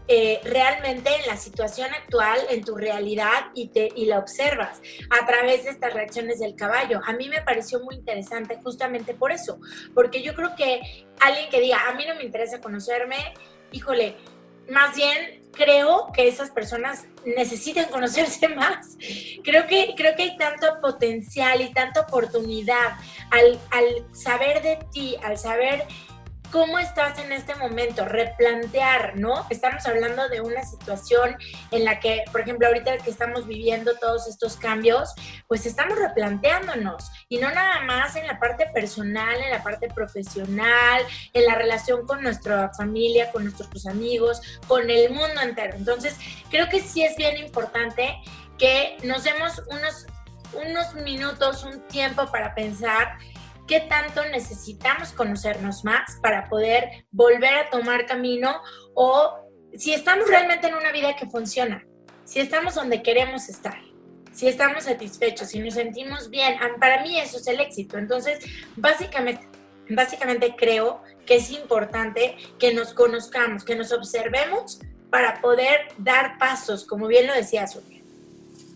eh, 0.08 0.40
realmente 0.42 1.10
en 1.14 1.26
la 1.26 1.36
situación 1.36 1.92
actual, 1.92 2.40
en 2.48 2.64
tu 2.64 2.76
realidad 2.76 3.50
y, 3.54 3.68
te, 3.68 3.90
y 3.94 4.06
la 4.06 4.18
observas 4.18 4.80
a 5.10 5.26
través 5.26 5.64
de 5.64 5.70
estas 5.70 5.92
reacciones 5.92 6.38
del 6.38 6.54
caballo. 6.54 7.00
A 7.04 7.12
mí 7.12 7.28
me 7.28 7.42
pareció 7.42 7.80
muy 7.80 7.96
interesante 7.96 8.58
justamente 8.62 9.12
por 9.12 9.32
eso, 9.32 9.60
porque 9.94 10.22
yo 10.22 10.34
creo 10.34 10.56
que 10.56 11.06
alguien 11.20 11.50
que 11.50 11.60
diga, 11.60 11.88
a 11.88 11.94
mí 11.94 12.04
no 12.06 12.14
me 12.14 12.24
interesa 12.24 12.60
conocerme, 12.60 13.34
híjole, 13.70 14.16
más 14.70 14.96
bien 14.96 15.46
creo 15.52 16.10
que 16.14 16.28
esas 16.28 16.50
personas 16.50 17.06
necesitan 17.24 17.84
conocerse 17.90 18.48
más. 18.48 18.96
Creo 19.44 19.66
que, 19.66 19.94
creo 19.96 20.14
que 20.16 20.22
hay 20.22 20.36
tanto 20.36 20.80
potencial 20.80 21.60
y 21.60 21.72
tanta 21.72 22.00
oportunidad 22.00 22.96
al, 23.30 23.58
al 23.70 24.06
saber 24.14 24.62
de 24.62 24.78
ti, 24.90 25.16
al 25.22 25.36
saber 25.38 25.84
cómo 26.50 26.78
estás 26.78 27.18
en 27.18 27.32
este 27.32 27.54
momento, 27.54 28.04
replantear, 28.04 29.16
¿no? 29.16 29.46
Estamos 29.50 29.86
hablando 29.86 30.28
de 30.28 30.40
una 30.40 30.62
situación 30.62 31.36
en 31.70 31.84
la 31.84 32.00
que, 32.00 32.24
por 32.32 32.40
ejemplo, 32.40 32.66
ahorita 32.66 32.98
que 32.98 33.10
estamos 33.10 33.46
viviendo 33.46 33.94
todos 33.96 34.26
estos 34.28 34.56
cambios, 34.56 35.14
pues 35.46 35.66
estamos 35.66 35.98
replanteándonos 35.98 37.10
y 37.28 37.38
no 37.38 37.50
nada 37.50 37.80
más 37.82 38.16
en 38.16 38.26
la 38.26 38.38
parte 38.38 38.66
personal, 38.72 39.40
en 39.42 39.50
la 39.50 39.62
parte 39.62 39.88
profesional, 39.88 41.02
en 41.32 41.44
la 41.44 41.54
relación 41.54 42.06
con 42.06 42.22
nuestra 42.22 42.72
familia, 42.74 43.30
con 43.30 43.44
nuestros 43.44 43.86
amigos, 43.86 44.40
con 44.66 44.88
el 44.88 45.10
mundo 45.10 45.40
entero. 45.42 45.74
Entonces, 45.76 46.16
creo 46.50 46.68
que 46.68 46.80
sí 46.80 47.02
es 47.04 47.16
bien 47.16 47.36
importante 47.36 48.16
que 48.58 48.96
nos 49.04 49.24
demos 49.24 49.62
unos, 49.70 50.06
unos 50.54 50.94
minutos, 50.94 51.62
un 51.64 51.80
tiempo 51.88 52.26
para 52.30 52.54
pensar 52.54 53.18
qué 53.68 53.80
tanto 53.80 54.24
necesitamos 54.30 55.12
conocernos 55.12 55.84
más 55.84 56.18
para 56.22 56.48
poder 56.48 57.04
volver 57.12 57.54
a 57.54 57.70
tomar 57.70 58.06
camino 58.06 58.60
o 58.94 59.34
si 59.76 59.92
estamos 59.92 60.26
realmente 60.26 60.66
en 60.66 60.74
una 60.74 60.90
vida 60.90 61.14
que 61.14 61.26
funciona, 61.26 61.84
si 62.24 62.40
estamos 62.40 62.74
donde 62.74 63.02
queremos 63.02 63.48
estar, 63.48 63.78
si 64.32 64.48
estamos 64.48 64.84
satisfechos, 64.84 65.48
si 65.48 65.60
nos 65.60 65.74
sentimos 65.74 66.30
bien. 66.30 66.58
Para 66.80 67.02
mí 67.02 67.18
eso 67.18 67.36
es 67.36 67.46
el 67.46 67.60
éxito. 67.60 67.98
Entonces, 67.98 68.38
básicamente, 68.76 69.46
básicamente 69.90 70.54
creo 70.56 71.02
que 71.26 71.36
es 71.36 71.50
importante 71.50 72.36
que 72.58 72.72
nos 72.72 72.94
conozcamos, 72.94 73.64
que 73.64 73.76
nos 73.76 73.92
observemos 73.92 74.80
para 75.10 75.40
poder 75.40 75.88
dar 75.98 76.38
pasos, 76.38 76.86
como 76.86 77.06
bien 77.06 77.26
lo 77.26 77.34
decía 77.34 77.66
Sofía 77.66 77.97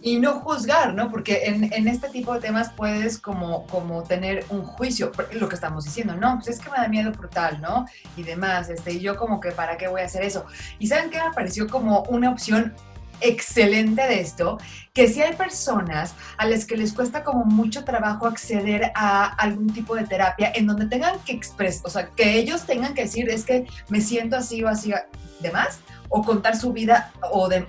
y 0.03 0.19
no 0.19 0.41
juzgar, 0.41 0.95
¿no? 0.95 1.11
Porque 1.11 1.45
en, 1.45 1.73
en, 1.73 1.87
este 1.87 2.09
tipo 2.09 2.35
de 2.35 2.41
temas 2.41 2.73
puedes 2.73 3.19
como, 3.19 3.67
como 3.69 4.03
tener 4.03 4.45
un 4.49 4.65
juicio, 4.65 5.13
lo 5.33 5.49
que 5.49 5.55
estamos 5.55 5.85
diciendo, 5.85 6.17
no, 6.17 6.35
pues 6.37 6.49
es 6.49 6.59
que 6.59 6.71
me 6.71 6.77
da 6.77 6.89
miedo 6.89 7.13
brutal, 7.13 7.61
¿no? 7.61 7.87
Y 8.17 8.25
demás, 8.25 8.69
este, 8.69 8.95
y 8.95 9.01
yo 9.01 9.17
como 9.17 9.41
que, 9.41 9.53
¿para 9.53 9.77
qué 9.77 9.87
voy 9.87 10.01
a 10.01 10.07
hacer 10.07 10.23
eso? 10.23 10.45
Y 10.81 10.89
¿saben 10.89 11.09
qué 11.09 11.19
me 11.23 11.33
pareció 11.33 11.69
como 11.69 12.03
una 12.05 12.31
opción 12.31 12.75
excelente 13.21 14.03
de 14.03 14.21
esto? 14.21 14.59
Que 14.93 15.07
si 15.07 15.23
hay 15.23 15.37
personas 15.37 16.15
a 16.37 16.47
las 16.47 16.67
que 16.67 16.77
les 16.77 16.93
cuesta 16.93 17.23
como 17.23 17.45
mucho 17.45 17.85
trabajo 17.85 18.27
acceder 18.27 18.91
a 18.97 19.27
algún 19.27 19.73
tipo 19.73 19.95
de 19.95 20.05
terapia 20.05 20.51
en 20.53 20.67
donde 20.67 20.87
tengan 20.87 21.21
que 21.21 21.33
expresar, 21.33 21.87
o 21.87 21.91
sea, 21.91 22.09
que 22.09 22.39
ellos 22.39 22.67
tengan 22.67 22.93
que 22.95 23.03
decir, 23.03 23.31
es 23.31 23.45
que 23.45 23.67
me 23.89 24.01
siento 24.01 24.37
así 24.37 24.65
o 24.65 24.69
así, 24.69 24.93
demás, 25.39 25.79
o 26.09 26.25
contar 26.25 26.57
su 26.57 26.73
vida 26.73 27.13
o 27.31 27.49
de 27.49 27.65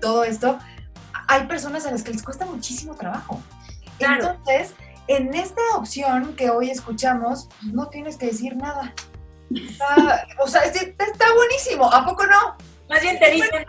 todo 0.00 0.24
esto, 0.24 0.58
hay 1.28 1.46
personas 1.46 1.86
a 1.86 1.90
las 1.90 2.02
que 2.02 2.12
les 2.12 2.22
cuesta 2.22 2.46
muchísimo 2.46 2.94
trabajo. 2.94 3.40
Entonces, 3.98 4.74
en 5.06 5.34
esta 5.34 5.62
opción 5.76 6.34
que 6.34 6.50
hoy 6.50 6.70
escuchamos, 6.70 7.48
no 7.62 7.88
tienes 7.88 8.16
que 8.16 8.26
decir 8.26 8.56
nada. 8.56 8.94
o 10.40 10.48
sea, 10.48 10.62
está, 10.62 11.26
buenísimo, 11.36 11.92
¿a 11.92 12.04
poco 12.04 12.26
no? 12.26 12.56
Más 12.88 13.00
bien 13.02 13.18
te 13.18 13.30
dicen 13.30 13.64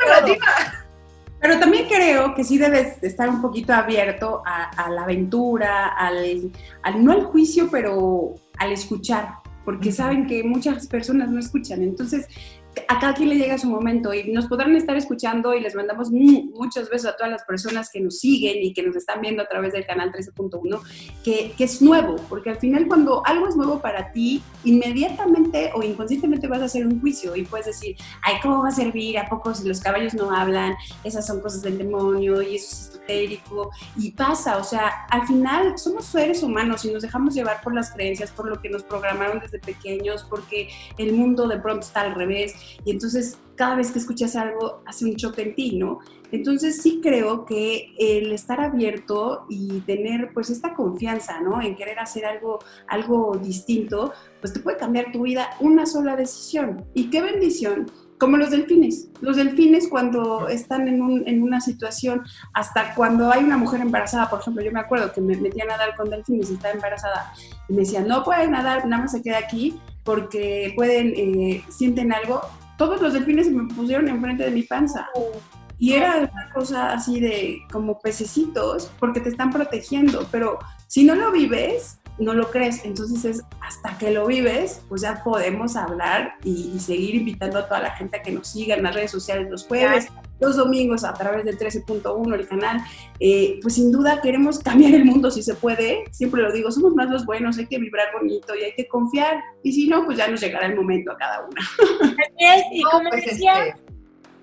Pero 1.42 1.60
también 1.60 1.88
creo 1.88 2.34
que 2.34 2.44
sí 2.44 2.58
debes 2.58 3.02
estar 3.04 3.30
un 3.30 3.42
poquito 3.42 3.74
abierto 3.74 4.42
a, 4.46 4.90
la 4.90 5.04
aventura, 5.04 5.88
al, 5.88 6.52
no 7.00 7.12
al 7.12 7.26
juicio, 7.26 7.70
pero 7.70 8.36
al 8.58 8.72
escuchar, 8.72 9.36
porque 9.64 9.92
saben 9.92 10.28
que 10.28 10.44
muchas 10.44 10.88
personas 10.88 11.30
no 11.30 11.40
escuchan. 11.40 11.84
Entonces, 11.84 12.28
a 12.88 13.00
cada 13.00 13.14
quien 13.14 13.30
le 13.30 13.36
llega 13.36 13.58
su 13.58 13.68
momento 13.68 14.14
y 14.14 14.32
nos 14.32 14.48
podrán 14.48 14.76
estar 14.76 14.96
escuchando 14.96 15.54
y 15.54 15.62
les 15.62 15.76
mandamos 15.76 16.12
muchos 16.12 16.90
besos 16.90 17.12
a 17.12 17.16
todas 17.16 17.32
las 17.32 17.44
personas 17.44 17.90
que 17.90 18.00
nos 18.00 18.20
siguen 18.20 18.64
y 18.64 18.74
que 18.74 18.84
nos 18.84 18.96
están 18.96 19.22
viendo 19.22 19.44
a 19.44 19.48
través 19.48 19.74
del 19.74 19.86
canal 19.86 20.12
13.1, 20.12 20.82
que, 21.24 21.54
que, 21.58 21.64
es 21.64 21.82
nuevo, 21.82 22.16
porque 22.30 22.50
al 22.50 22.58
final 22.58 22.88
cuando 22.88 23.26
algo 23.26 23.48
es 23.48 23.56
nuevo 23.56 23.80
para 23.80 24.12
ti, 24.12 24.42
inmediatamente 24.64 25.72
o 25.74 25.84
inconscientemente 25.84 26.48
vas 26.48 26.62
a 26.62 26.66
hacer 26.66 26.86
un 26.86 27.00
juicio 27.02 27.36
y 27.36 27.44
puedes 27.44 27.68
decir, 27.68 27.96
ay, 28.24 28.36
¿cómo 28.42 28.62
va 28.62 28.70
a 28.70 28.72
servir? 28.72 29.18
¿A 29.18 29.28
poco 29.28 29.54
si 29.54 29.68
los 29.68 29.80
caballos 29.80 30.14
no 30.14 30.32
hablan? 30.32 30.76
Esas 31.04 31.26
son 31.26 31.42
cosas 31.42 31.62
del 31.62 31.78
demonio 31.78 32.42
y 32.42 32.56
eso 32.56 32.68
es 32.68 32.90
esotérico. 33.06 33.72
Y 33.98 34.12
pasa, 34.12 34.58
o 34.58 34.64
sea, 34.64 35.06
al 35.10 35.26
final 35.28 35.78
somos 35.78 36.06
seres 36.06 36.44
humanos 36.44 36.86
y 36.86 36.92
nos 36.92 37.04
dejamos 37.04 37.34
llevar 37.34 37.62
por 37.62 37.74
las 37.74 37.92
creencias, 37.92 38.32
por 38.32 38.48
lo 38.48 38.62
que 38.62 38.70
nos 38.70 38.84
programaron 38.84 39.40
desde 39.40 39.60
pequeños, 39.60 40.26
porque 40.30 40.70
el 40.98 41.14
mundo 41.14 41.48
de 41.48 41.58
pronto 41.60 41.86
está 41.86 42.02
al 42.02 42.16
revés 42.16 42.54
y 42.84 42.92
entonces 42.92 43.38
cada 43.56 43.76
vez 43.76 43.92
que 43.92 44.00
escuchas 44.00 44.36
algo 44.36 44.82
hace 44.86 45.06
un 45.06 45.16
choque 45.16 45.42
en 45.42 45.56
ti, 45.56 45.78
¿no? 45.78 46.00
Entonces 46.32 46.82
sí 46.82 47.00
creo 47.02 47.46
que 47.46 47.94
el 47.98 48.32
estar 48.34 48.60
abierto 48.60 49.46
y 49.50 49.80
tener 49.82 50.34
pues 50.34 50.50
esta 50.50 50.74
confianza, 50.74 51.40
¿no? 51.42 51.62
En 51.62 51.76
querer 51.76 52.00
hacer 52.00 52.26
algo, 52.26 52.60
algo 52.88 53.38
distinto, 53.42 54.14
pues 54.42 54.54
te 54.54 54.60
puede 54.60 54.78
cambiar 54.78 55.12
tu 55.12 55.24
vida 55.24 55.50
una 55.60 55.86
sola 55.86 56.16
decisión. 56.16 56.86
Y 56.94 57.10
qué 57.10 57.22
bendición 57.22 57.90
como 58.18 58.38
los 58.38 58.50
delfines. 58.50 59.10
Los 59.22 59.38
delfines 59.38 59.88
cuando 59.90 60.48
están 60.48 60.88
en, 60.88 61.02
un, 61.02 61.28
en, 61.28 61.44
una 61.44 61.62
situación, 61.62 62.24
hasta 62.54 62.96
cuando 62.96 63.32
hay 63.32 63.44
una 63.44 63.58
mujer 63.58 63.82
embarazada, 63.82 64.30
por 64.30 64.40
ejemplo, 64.40 64.64
yo 64.64 64.72
me 64.72 64.80
acuerdo 64.80 65.12
que 65.12 65.22
me 65.22 65.38
metí 65.38 65.62
a 65.62 65.66
nadar 65.66 65.96
con 65.96 66.10
delfines 66.10 66.50
y 66.50 66.54
estaba 66.54 66.74
embarazada 66.74 67.34
y 67.68 67.74
me 67.74 67.80
decían, 67.80 68.08
no 68.08 68.24
puede 68.24 68.48
nadar, 68.48 68.86
nada 68.88 69.04
más 69.04 69.12
se 69.12 69.22
queda 69.22 69.38
aquí 69.38 69.80
porque 70.06 70.72
pueden, 70.76 71.14
eh, 71.18 71.64
sienten 71.70 72.14
algo. 72.14 72.42
Todos 72.78 73.02
los 73.02 73.14
delfines 73.14 73.48
se 73.48 73.52
me 73.52 73.74
pusieron 73.74 74.08
enfrente 74.08 74.46
de 74.46 74.52
mi 74.52 74.64
panza. 74.64 75.08
Y 75.78 75.94
era 75.94 76.30
una 76.32 76.54
cosa 76.54 76.94
así 76.94 77.20
de 77.20 77.58
como 77.72 78.00
pececitos, 78.00 78.92
porque 79.00 79.20
te 79.20 79.30
están 79.30 79.52
protegiendo, 79.52 80.26
pero 80.32 80.60
si 80.88 81.04
no 81.04 81.16
lo 81.16 81.32
vives, 81.32 82.00
no 82.18 82.34
lo 82.34 82.50
crees. 82.50 82.84
Entonces 82.86 83.26
es 83.26 83.44
hasta 83.62 83.98
que 83.98 84.12
lo 84.12 84.26
vives, 84.28 84.82
pues 84.88 85.02
ya 85.02 85.24
podemos 85.24 85.76
hablar 85.76 86.36
y, 86.44 86.80
seguir 86.80 87.16
invitando 87.16 87.60
a 87.60 87.68
toda 87.68 87.82
la 87.82 87.92
gente 87.92 88.18
a 88.18 88.22
que 88.22 88.32
nos 88.32 88.48
siga 88.48 88.76
en 88.76 88.84
las 88.84 88.94
redes 88.94 89.12
sociales 89.12 89.50
los 89.50 89.66
jueves, 89.66 90.08
los 90.40 90.56
domingos 90.56 91.04
a 91.04 91.14
través 91.14 91.46
del 91.46 91.58
13.1, 91.58 92.34
el 92.34 92.48
canal. 92.48 92.82
Eh, 93.20 93.60
pues 93.62 93.76
sin 93.76 93.92
duda 93.92 94.22
queremos 94.22 94.60
cambiar 94.60 94.94
el 94.94 95.06
mundo 95.06 95.32
si 95.32 95.42
se 95.42 95.56
puede. 95.56 96.04
Siempre 96.12 96.42
lo 96.42 96.52
digo, 96.52 96.72
somos 96.72 96.94
más 96.94 97.10
los 97.10 97.26
buenos, 97.26 97.58
hay 97.58 97.68
que 97.68 97.80
vibrar 97.80 98.10
bonito 98.14 98.56
y 98.56 98.64
hay 98.64 98.74
que 98.76 98.88
confiar. 98.88 99.44
Y 99.64 99.74
si 99.74 99.88
no, 99.88 100.06
pues 100.06 100.18
ya 100.18 100.28
nos 100.28 100.42
llegará 100.42 100.68
el 100.68 100.76
momento 100.76 101.12
a 101.12 101.18
cada 101.18 101.46
una. 101.46 101.62
Así 101.62 102.34
es, 102.40 102.64
y 102.72 102.82
como 102.92 103.10
pues, 103.10 103.26
decía... 103.26 103.68
Este, 103.68 103.85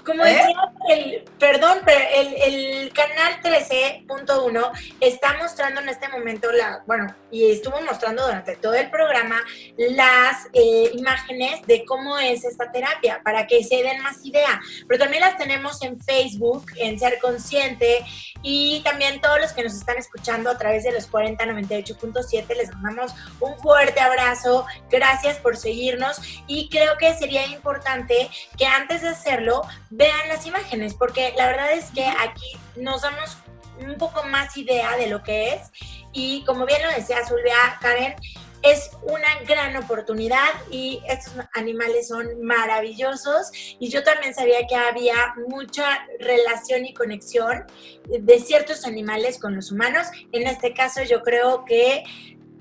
como 0.04 0.24
¿Eh? 0.24 0.32
decía, 0.32 0.72
el, 0.88 1.24
perdón, 1.38 1.78
pero 1.84 2.04
el, 2.14 2.34
el 2.34 2.92
canal 2.92 3.40
13.1 3.42 4.70
está 5.00 5.36
mostrando 5.38 5.80
en 5.80 5.88
este 5.88 6.08
momento, 6.08 6.50
la, 6.52 6.82
bueno, 6.86 7.14
y 7.30 7.50
estuvo 7.50 7.80
mostrando 7.80 8.24
durante 8.24 8.56
todo 8.56 8.74
el 8.74 8.90
programa 8.90 9.40
las 9.76 10.46
eh, 10.52 10.90
imágenes 10.92 11.62
de 11.66 11.84
cómo 11.84 12.18
es 12.18 12.44
esta 12.44 12.70
terapia, 12.70 13.20
para 13.24 13.46
que 13.46 13.64
se 13.64 13.82
den 13.82 14.02
más 14.02 14.24
idea. 14.24 14.60
Pero 14.86 15.04
también 15.04 15.22
las 15.22 15.36
tenemos 15.36 15.82
en 15.82 16.00
Facebook, 16.00 16.66
en 16.76 16.98
Ser 16.98 17.18
Consciente, 17.20 18.04
y 18.42 18.80
también 18.84 19.20
todos 19.20 19.40
los 19.40 19.52
que 19.52 19.62
nos 19.62 19.74
están 19.74 19.96
escuchando 19.96 20.50
a 20.50 20.58
través 20.58 20.84
de 20.84 20.92
los 20.92 21.10
4098.7, 21.10 22.56
les 22.56 22.72
mandamos 22.74 23.12
un 23.40 23.56
fuerte 23.58 24.00
abrazo, 24.00 24.66
gracias 24.90 25.38
por 25.38 25.56
seguirnos, 25.56 26.20
y 26.46 26.68
creo 26.68 26.98
que 26.98 27.14
sería 27.14 27.46
importante 27.46 28.28
que 28.58 28.66
antes 28.66 29.02
de 29.02 29.08
hacerlo, 29.08 29.62
vean 29.92 30.28
las 30.28 30.46
imágenes, 30.46 30.94
porque 30.94 31.34
la 31.36 31.46
verdad 31.46 31.72
es 31.72 31.90
que 31.90 32.06
aquí 32.06 32.56
nos 32.76 33.02
damos 33.02 33.36
un 33.78 33.96
poco 33.98 34.22
más 34.24 34.56
idea 34.56 34.96
de 34.96 35.06
lo 35.06 35.22
que 35.22 35.54
es. 35.54 35.70
Y 36.12 36.44
como 36.44 36.66
bien 36.66 36.82
lo 36.82 36.90
decía 36.90 37.26
Zulvia, 37.26 37.56
Karen, 37.80 38.14
es 38.62 38.90
una 39.02 39.40
gran 39.46 39.76
oportunidad 39.76 40.48
y 40.70 41.02
estos 41.06 41.34
animales 41.54 42.08
son 42.08 42.42
maravillosos. 42.42 43.50
Y 43.78 43.90
yo 43.90 44.02
también 44.02 44.34
sabía 44.34 44.66
que 44.66 44.76
había 44.76 45.34
mucha 45.48 46.06
relación 46.20 46.86
y 46.86 46.94
conexión 46.94 47.64
de 48.08 48.38
ciertos 48.40 48.86
animales 48.86 49.38
con 49.38 49.54
los 49.54 49.72
humanos. 49.72 50.06
En 50.32 50.46
este 50.46 50.72
caso 50.72 51.02
yo 51.02 51.22
creo 51.22 51.64
que 51.66 52.04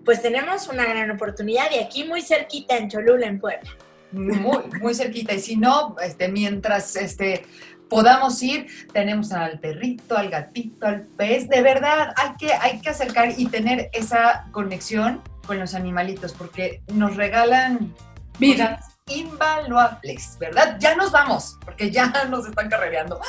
pues 0.03 0.21
tenemos 0.21 0.67
una 0.67 0.85
gran 0.85 1.11
oportunidad 1.11 1.71
y 1.71 1.77
aquí 1.77 2.03
muy 2.03 2.23
cerquita 2.23 2.75
en 2.75 2.89
Cholula, 2.89 3.27
en 3.27 3.39
Puebla 3.39 3.69
muy, 4.11 4.59
muy 4.81 4.93
cerquita. 4.93 5.33
Y 5.33 5.39
si 5.39 5.55
no, 5.55 5.95
este, 6.03 6.27
mientras 6.27 6.95
este, 6.95 7.45
podamos 7.89 8.41
ir, 8.41 8.67
tenemos 8.93 9.31
al 9.31 9.59
perrito, 9.59 10.17
al 10.17 10.29
gatito, 10.29 10.85
al 10.85 11.01
pez. 11.01 11.49
De 11.49 11.61
verdad, 11.61 12.13
hay 12.15 12.35
que, 12.37 12.53
hay 12.53 12.79
que 12.79 12.89
acercar 12.89 13.33
y 13.37 13.45
tener 13.47 13.89
esa 13.93 14.47
conexión 14.51 15.21
con 15.45 15.59
los 15.59 15.73
animalitos, 15.73 16.33
porque 16.33 16.81
nos 16.93 17.15
regalan 17.15 17.93
vidas 18.39 18.90
invaluables, 19.07 20.37
¿verdad? 20.39 20.77
Ya 20.79 20.95
nos 20.95 21.11
vamos, 21.11 21.57
porque 21.65 21.91
ya 21.91 22.07
nos 22.29 22.47
están 22.47 22.69
carrereando. 22.69 23.19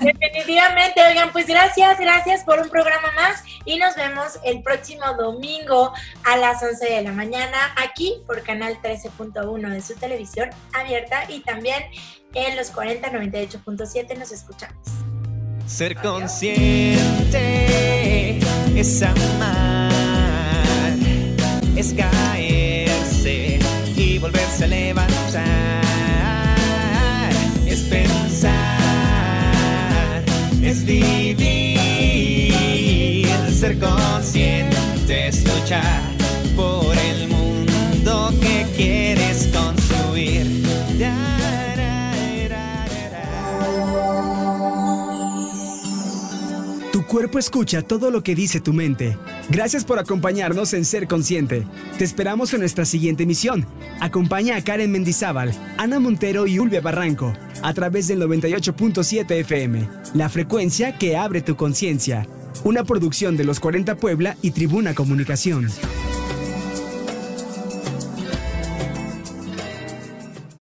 Definitivamente, 0.00 1.00
oigan, 1.06 1.32
pues 1.32 1.46
gracias, 1.46 1.98
gracias 1.98 2.44
por 2.44 2.58
un 2.60 2.68
programa 2.68 3.12
más 3.14 3.42
y 3.64 3.78
nos 3.78 3.96
vemos 3.96 4.38
el 4.44 4.62
próximo 4.62 5.04
domingo 5.18 5.92
a 6.24 6.36
las 6.36 6.62
11 6.62 6.84
de 6.84 7.02
la 7.02 7.12
mañana 7.12 7.74
aquí 7.76 8.22
por 8.26 8.42
Canal 8.42 8.80
13.1 8.82 9.68
de 9.70 9.82
su 9.82 9.94
televisión 9.94 10.50
abierta 10.72 11.24
y 11.28 11.40
también 11.40 11.84
en 12.34 12.56
los 12.56 12.72
4098.7 12.72 14.16
nos 14.16 14.32
escuchamos. 14.32 14.78
Ser 15.66 15.96
consciente 15.96 16.98
es 18.74 19.02
amar, 19.02 19.92
es 21.76 21.92
caerse 21.92 23.58
y 23.94 24.18
volverse 24.18 24.64
a 24.64 24.68
levantar. 24.68 25.07
Pensar, 27.88 28.52
es 30.62 30.84
vivir, 30.84 31.38
ser 33.50 33.78
consciente 33.78 35.28
es 35.28 35.44
luchar 35.44 36.02
por 36.54 36.96
el 36.96 37.28
mundo 37.28 38.32
que 38.40 38.66
quieres 38.76 39.48
construir. 39.52 39.77
Cuerpo 47.08 47.38
escucha 47.38 47.82
todo 47.82 48.12
lo 48.12 48.22
que 48.22 48.36
dice 48.36 48.60
tu 48.60 48.72
mente. 48.72 49.18
Gracias 49.48 49.84
por 49.84 49.98
acompañarnos 49.98 50.74
en 50.74 50.84
Ser 50.84 51.08
Consciente. 51.08 51.66
Te 51.96 52.04
esperamos 52.04 52.52
en 52.54 52.60
nuestra 52.60 52.84
siguiente 52.84 53.24
emisión. 53.24 53.66
Acompaña 53.98 54.54
a 54.56 54.62
Karen 54.62 54.92
Mendizábal, 54.92 55.52
Ana 55.78 55.98
Montero 55.98 56.46
y 56.46 56.60
Ulvia 56.60 56.80
Barranco 56.80 57.32
a 57.62 57.74
través 57.74 58.06
del 58.06 58.22
98.7 58.22 59.30
FM, 59.40 59.88
la 60.14 60.28
frecuencia 60.28 60.96
que 60.96 61.16
abre 61.16 61.40
tu 61.40 61.56
conciencia. 61.56 62.28
Una 62.62 62.84
producción 62.84 63.36
de 63.36 63.44
los 63.44 63.58
40 63.58 63.96
Puebla 63.96 64.36
y 64.42 64.52
Tribuna 64.52 64.94
Comunicación. 64.94 65.68